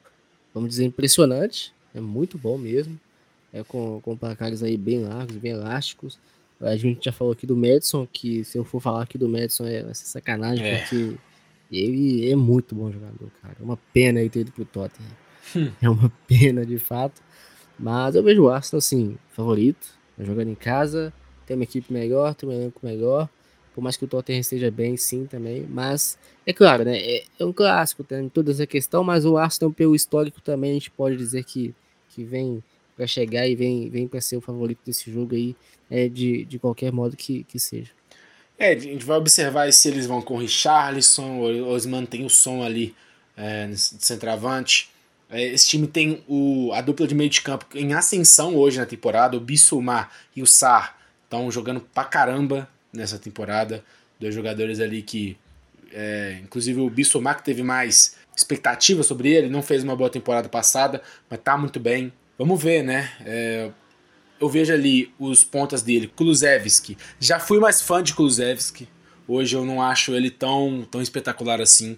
vamos 0.53 0.70
dizer, 0.70 0.86
impressionante. 0.86 1.74
É 1.93 1.99
muito 1.99 2.38
bom 2.38 2.58
mesmo. 2.58 2.99
É 3.53 3.64
com, 3.64 3.99
com 4.01 4.18
placares 4.18 4.64
aí 4.64 4.78
bem 4.78 5.03
largos, 5.03 5.36
bem 5.38 5.51
elásticos. 5.51 6.18
A 6.62 6.76
gente 6.76 7.06
já 7.06 7.12
falou 7.12 7.34
aqui 7.34 7.45
do 7.45 7.56
Madison, 7.56 8.08
que 8.12 8.43
se 8.43 8.58
eu 8.58 8.64
for 8.64 8.80
falar 8.80 9.03
aqui 9.03 9.18
do 9.18 9.28
Madison 9.28 9.66
é, 9.66 9.84
vai 9.84 9.93
ser 9.93 10.06
sacanagem, 10.06 10.66
é. 10.66 10.80
porque 10.80 11.16
ele 11.72 12.30
é 12.30 12.36
muito 12.36 12.74
bom 12.74 12.91
jogador, 12.91 13.30
cara. 13.41 13.56
É 13.60 13.64
uma 13.64 13.78
pena 13.93 14.20
ele 14.20 14.30
ter 14.30 14.41
ido 14.41 14.51
pro 14.51 14.66
Tottenham. 14.66 15.12
Hum. 15.56 15.72
É 15.82 15.89
uma 15.89 16.12
pena, 16.28 16.66
de 16.66 16.78
fato. 16.78 17.22
Mas 17.78 18.16
eu 18.16 18.24
vejo 18.24 18.43
o 18.43 18.49
Arsenal, 18.49 18.78
assim, 18.78 19.18
favorito. 19.32 19.88
Jogando 20.18 20.49
em 20.49 20.56
casa, 20.56 21.14
tem 21.45 21.56
uma 21.56 21.64
equipe 21.64 21.91
melhor, 21.91 22.34
tem 22.34 22.47
um 22.47 22.51
elenco 22.51 22.80
melhor. 22.82 23.30
Por 23.74 23.82
mais 23.82 23.97
que 23.97 24.06
o 24.06 24.08
Tottenham 24.08 24.39
esteja 24.39 24.72
bem, 24.72 24.95
sim, 24.95 25.26
também. 25.26 25.68
Mas, 25.70 26.18
é 26.45 26.53
claro, 26.53 26.86
né? 26.86 26.97
É, 26.97 27.24
é 27.38 27.45
um 27.45 27.51
clássico, 27.51 28.03
tem 28.03 28.30
toda 28.30 28.51
essa 28.51 28.66
questão, 28.66 29.03
mas 29.03 29.26
o 29.26 29.38
Arsenal, 29.38 29.74
pelo 29.74 29.93
histórico, 29.93 30.39
também 30.39 30.72
a 30.72 30.74
gente 30.76 30.89
pode 30.89 31.18
dizer 31.18 31.43
que, 31.43 31.76
que 32.10 32.24
vem 32.24 32.64
para 32.96 33.06
chegar 33.06 33.48
e 33.48 33.56
vem, 33.56 33.89
vem 33.89 34.08
para 34.08 34.22
ser 34.22 34.38
o 34.38 34.41
favorito 34.41 34.80
desse 34.86 35.12
jogo 35.12 35.36
aí, 35.36 35.56
é, 35.89 36.08
de, 36.08 36.46
de 36.46 36.58
qualquer 36.58 36.91
modo 36.91 37.16
que, 37.16 37.43
que 37.43 37.60
seja. 37.60 37.91
É, 38.58 38.72
a 38.72 38.80
gente 38.80 39.06
vai 39.06 39.18
observar 39.18 39.72
se 39.74 39.88
eles 39.89 40.06
vão 40.06 40.22
com 40.22 40.36
o 40.36 40.39
Richarlison 40.39 41.39
ou, 41.39 41.72
eles 41.72 41.86
mantêm 41.86 42.26
o 42.26 42.30
som 42.30 42.64
ali 42.64 42.96
é, 43.36 43.68
de 43.68 43.78
centroavante. 43.78 44.89
É, 45.30 45.43
esse 45.43 45.68
time 45.68 45.88
tem 45.88 46.24
o, 46.28 46.72
a 46.74 46.82
dupla 46.82 47.06
de 47.06 47.14
meio 47.14 47.30
de 47.30 47.41
campo 47.41 47.66
em 47.76 47.93
ascensão 47.93 48.56
hoje 48.56 48.80
na 48.80 48.86
temporada. 48.86 49.36
O 49.36 49.41
Bissouma 49.41 50.10
e 50.36 50.41
o 50.41 50.48
Sar 50.48 50.98
estão 51.26 51.52
jogando 51.52 51.82
pra 51.82 52.06
caramba 52.06 52.70
nessa 52.93 53.20
temporada. 53.20 53.84
Dois 54.18 54.34
jogadores 54.34 54.80
ali 54.80 55.02
que, 55.02 55.38
é, 55.91 56.39
inclusive 56.41 56.80
o 56.80 56.89
Bissouma 56.89 57.36
que 57.36 57.43
teve 57.43 57.62
mais 57.62 58.16
expectativa 58.36 59.04
sobre 59.04 59.30
ele, 59.30 59.50
não 59.50 59.62
fez 59.62 59.84
uma 59.84 59.96
boa 59.96 60.10
temporada 60.10 60.48
passada, 60.48 61.02
mas 61.30 61.39
tá 61.41 61.58
muito 61.58 61.80
bem. 61.80 62.12
Vamos 62.38 62.61
ver, 62.61 62.83
né? 62.83 63.11
É, 63.25 63.71
eu 64.39 64.49
vejo 64.49 64.73
ali 64.73 65.13
os 65.17 65.43
pontas 65.43 65.81
dele, 65.81 66.07
Kulusevski. 66.07 66.97
Já 67.19 67.39
fui 67.39 67.59
mais 67.59 67.81
fã 67.81 68.03
de 68.03 68.13
Kulusevski. 68.13 68.89
Hoje 69.27 69.55
eu 69.55 69.63
não 69.63 69.81
acho 69.81 70.13
ele 70.13 70.29
tão, 70.29 70.86
tão 70.91 71.01
espetacular 71.01 71.61
assim. 71.61 71.97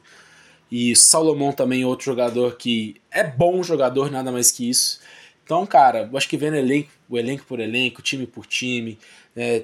E 0.71 0.95
Salomão 0.95 1.51
também 1.51 1.83
outro 1.85 2.05
jogador 2.05 2.55
que 2.55 3.01
é 3.09 3.23
bom 3.23 3.63
jogador, 3.63 4.11
nada 4.11 4.31
mais 4.31 4.51
que 4.51 4.69
isso. 4.69 4.99
Então, 5.43 5.65
cara, 5.65 6.07
eu 6.11 6.17
acho 6.17 6.29
que 6.29 6.37
vendo 6.37 6.55
elenco, 6.55 6.89
o 7.09 7.17
elenco 7.17 7.45
por 7.45 7.59
elenco, 7.59 8.01
time 8.01 8.27
por 8.27 8.45
time, 8.45 8.99
é, 9.35 9.63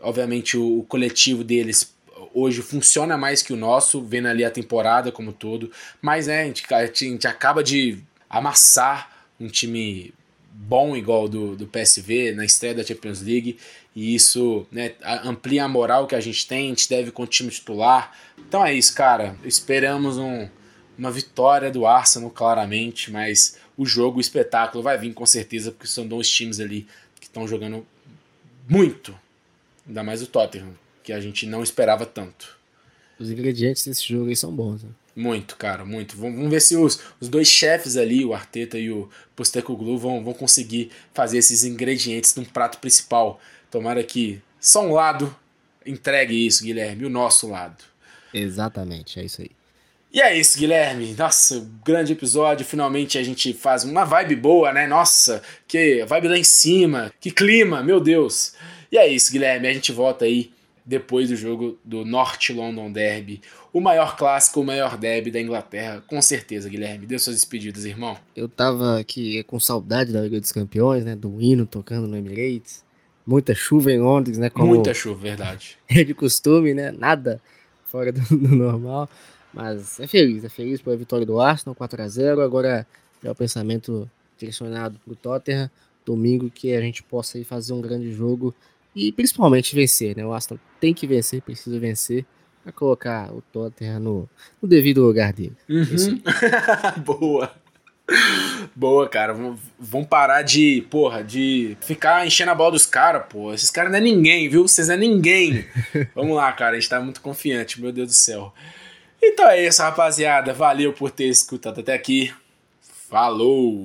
obviamente 0.00 0.56
o, 0.56 0.78
o, 0.78 0.84
coletivo 0.84 1.42
deles 1.42 1.92
hoje 2.32 2.62
funciona 2.62 3.16
mais 3.16 3.42
que 3.42 3.52
o 3.52 3.56
nosso, 3.56 4.00
vendo 4.00 4.28
ali 4.28 4.44
a 4.44 4.50
temporada 4.50 5.12
como 5.12 5.32
todo. 5.32 5.70
Mas 6.00 6.28
é, 6.28 6.42
a 6.42 6.44
gente, 6.46 6.64
a 6.72 6.86
gente 6.86 7.26
acaba 7.26 7.62
de 7.62 7.98
amassar 8.30 9.13
um 9.38 9.48
time 9.48 10.12
bom 10.54 10.96
igual 10.96 11.28
do, 11.28 11.56
do 11.56 11.66
PSV 11.66 12.32
na 12.32 12.44
estreia 12.44 12.74
da 12.74 12.84
Champions 12.84 13.20
League 13.20 13.58
e 13.94 14.14
isso 14.14 14.66
né, 14.70 14.94
amplia 15.24 15.64
a 15.64 15.68
moral 15.68 16.06
que 16.06 16.14
a 16.14 16.20
gente 16.20 16.46
tem, 16.46 16.66
a 16.66 16.68
gente 16.70 16.88
deve 16.88 17.10
com 17.10 17.22
o 17.22 17.26
time 17.26 17.50
titular. 17.50 18.16
Então 18.38 18.64
é 18.64 18.74
isso, 18.74 18.94
cara. 18.94 19.36
Esperamos 19.44 20.18
um, 20.18 20.48
uma 20.98 21.10
vitória 21.10 21.70
do 21.70 21.86
Arsenal, 21.86 22.30
claramente, 22.30 23.10
mas 23.10 23.56
o 23.76 23.86
jogo, 23.86 24.18
o 24.18 24.20
espetáculo 24.20 24.82
vai 24.82 24.98
vir 24.98 25.12
com 25.14 25.26
certeza, 25.26 25.70
porque 25.70 25.86
são 25.86 26.06
dois 26.06 26.28
times 26.28 26.58
ali 26.58 26.86
que 27.20 27.26
estão 27.26 27.46
jogando 27.46 27.86
muito. 28.68 29.16
Ainda 29.86 30.02
mais 30.02 30.22
o 30.22 30.26
Tottenham, 30.26 30.74
que 31.02 31.12
a 31.12 31.20
gente 31.20 31.46
não 31.46 31.62
esperava 31.62 32.04
tanto. 32.06 32.58
Os 33.18 33.30
ingredientes 33.30 33.84
desse 33.86 34.08
jogo 34.08 34.28
aí 34.28 34.36
são 34.36 34.52
bons, 34.52 34.82
né? 34.82 34.90
Muito, 35.16 35.56
cara, 35.56 35.84
muito. 35.84 36.16
Vamos 36.16 36.50
ver 36.50 36.60
se 36.60 36.76
os, 36.76 37.00
os 37.20 37.28
dois 37.28 37.48
chefes 37.48 37.96
ali, 37.96 38.24
o 38.24 38.34
Arteta 38.34 38.78
e 38.78 38.90
o 38.90 39.08
Postecoglou, 39.36 39.96
vão, 39.96 40.24
vão 40.24 40.34
conseguir 40.34 40.90
fazer 41.12 41.38
esses 41.38 41.62
ingredientes 41.62 42.34
num 42.34 42.44
prato 42.44 42.78
principal. 42.78 43.40
Tomara 43.70 44.02
que 44.02 44.42
só 44.60 44.84
um 44.84 44.92
lado 44.92 45.34
entregue 45.86 46.46
isso, 46.46 46.64
Guilherme, 46.64 47.04
o 47.04 47.10
nosso 47.10 47.48
lado. 47.48 47.84
Exatamente, 48.32 49.20
é 49.20 49.24
isso 49.24 49.42
aí. 49.42 49.50
E 50.12 50.20
é 50.20 50.36
isso, 50.36 50.58
Guilherme. 50.58 51.12
Nossa, 51.18 51.68
grande 51.84 52.12
episódio. 52.12 52.64
Finalmente 52.64 53.18
a 53.18 53.22
gente 53.22 53.52
faz 53.52 53.82
uma 53.82 54.04
vibe 54.04 54.36
boa, 54.36 54.72
né? 54.72 54.86
Nossa, 54.86 55.42
que 55.66 56.04
vibe 56.04 56.28
lá 56.28 56.38
em 56.38 56.44
cima, 56.44 57.12
que 57.20 57.32
clima, 57.32 57.82
meu 57.82 58.00
Deus. 58.00 58.54
E 58.92 58.96
é 58.96 59.08
isso, 59.08 59.32
Guilherme. 59.32 59.66
A 59.66 59.72
gente 59.72 59.90
volta 59.90 60.24
aí 60.24 60.53
depois 60.84 61.30
do 61.30 61.36
jogo 61.36 61.78
do 61.82 62.04
North 62.04 62.50
London 62.50 62.92
Derby. 62.92 63.40
O 63.72 63.80
maior 63.80 64.16
clássico, 64.16 64.60
o 64.60 64.64
maior 64.64 64.98
derby 64.98 65.30
da 65.30 65.40
Inglaterra, 65.40 66.04
com 66.06 66.20
certeza, 66.20 66.68
Guilherme. 66.68 67.06
Dê 67.06 67.18
suas 67.18 67.36
despedidas, 67.36 67.84
irmão. 67.84 68.16
Eu 68.36 68.48
tava 68.48 69.00
aqui 69.00 69.42
com 69.44 69.58
saudade 69.58 70.12
da 70.12 70.20
Liga 70.20 70.38
dos 70.38 70.52
Campeões, 70.52 71.04
né? 71.04 71.16
Do 71.16 71.40
hino 71.40 71.64
tocando 71.64 72.06
no 72.06 72.16
Emirates. 72.16 72.84
Muita 73.26 73.54
chuva 73.54 73.90
em 73.90 73.98
Londres, 73.98 74.36
né? 74.36 74.50
Como 74.50 74.74
Muita 74.74 74.92
chuva, 74.92 75.20
verdade. 75.20 75.78
É 75.88 76.04
de 76.04 76.12
costume, 76.12 76.74
né? 76.74 76.92
Nada 76.92 77.40
fora 77.84 78.12
do, 78.12 78.20
do 78.36 78.54
normal. 78.54 79.08
Mas 79.52 79.98
é 80.00 80.06
feliz, 80.06 80.44
é 80.44 80.48
feliz 80.48 80.82
pela 80.82 80.96
vitória 80.96 81.24
do 81.24 81.40
Arsenal, 81.40 81.76
4 81.76 82.02
a 82.02 82.08
0 82.08 82.42
Agora 82.42 82.86
é 83.22 83.30
o 83.30 83.34
pensamento 83.34 84.10
direcionado 84.36 84.98
pro 85.04 85.16
Tottenham. 85.16 85.70
Domingo 86.04 86.50
que 86.50 86.74
a 86.74 86.80
gente 86.80 87.02
possa 87.02 87.38
aí 87.38 87.44
fazer 87.44 87.72
um 87.72 87.80
grande 87.80 88.12
jogo 88.12 88.54
e 88.94 89.10
principalmente 89.12 89.74
vencer, 89.74 90.16
né? 90.16 90.24
O 90.24 90.32
Aston 90.32 90.58
tem 90.80 90.94
que 90.94 91.06
vencer, 91.06 91.42
precisa 91.42 91.78
vencer 91.78 92.24
para 92.62 92.72
colocar 92.72 93.32
o 93.32 93.42
Tottenham 93.52 94.00
no, 94.00 94.30
no 94.62 94.68
devido 94.68 95.02
lugar 95.02 95.32
dele. 95.32 95.56
Uhum. 95.68 96.22
Boa. 97.04 97.52
Boa, 98.74 99.08
cara. 99.08 99.34
Vão 99.78 100.04
parar 100.04 100.42
de, 100.42 100.86
porra, 100.90 101.22
de 101.22 101.76
ficar 101.80 102.26
enchendo 102.26 102.50
a 102.50 102.54
bola 102.54 102.72
dos 102.72 102.86
caras, 102.86 103.24
pô. 103.28 103.52
Esses 103.52 103.70
caras 103.70 103.90
não 103.90 103.98
é 103.98 104.00
ninguém, 104.00 104.48
viu? 104.48 104.66
Vocês 104.66 104.88
não 104.88 104.94
é 104.94 104.98
ninguém. 104.98 105.64
Vamos 106.14 106.36
lá, 106.36 106.52
cara. 106.52 106.76
A 106.76 106.80
gente 106.80 106.88
tá 106.88 107.00
muito 107.00 107.20
confiante, 107.20 107.80
meu 107.80 107.92
Deus 107.92 108.08
do 108.08 108.14
céu. 108.14 108.52
Então 109.22 109.48
é 109.48 109.66
isso, 109.66 109.82
rapaziada. 109.82 110.52
Valeu 110.52 110.92
por 110.92 111.10
ter 111.10 111.28
escutado 111.28 111.80
até 111.80 111.94
aqui. 111.94 112.32
Falou! 113.08 113.72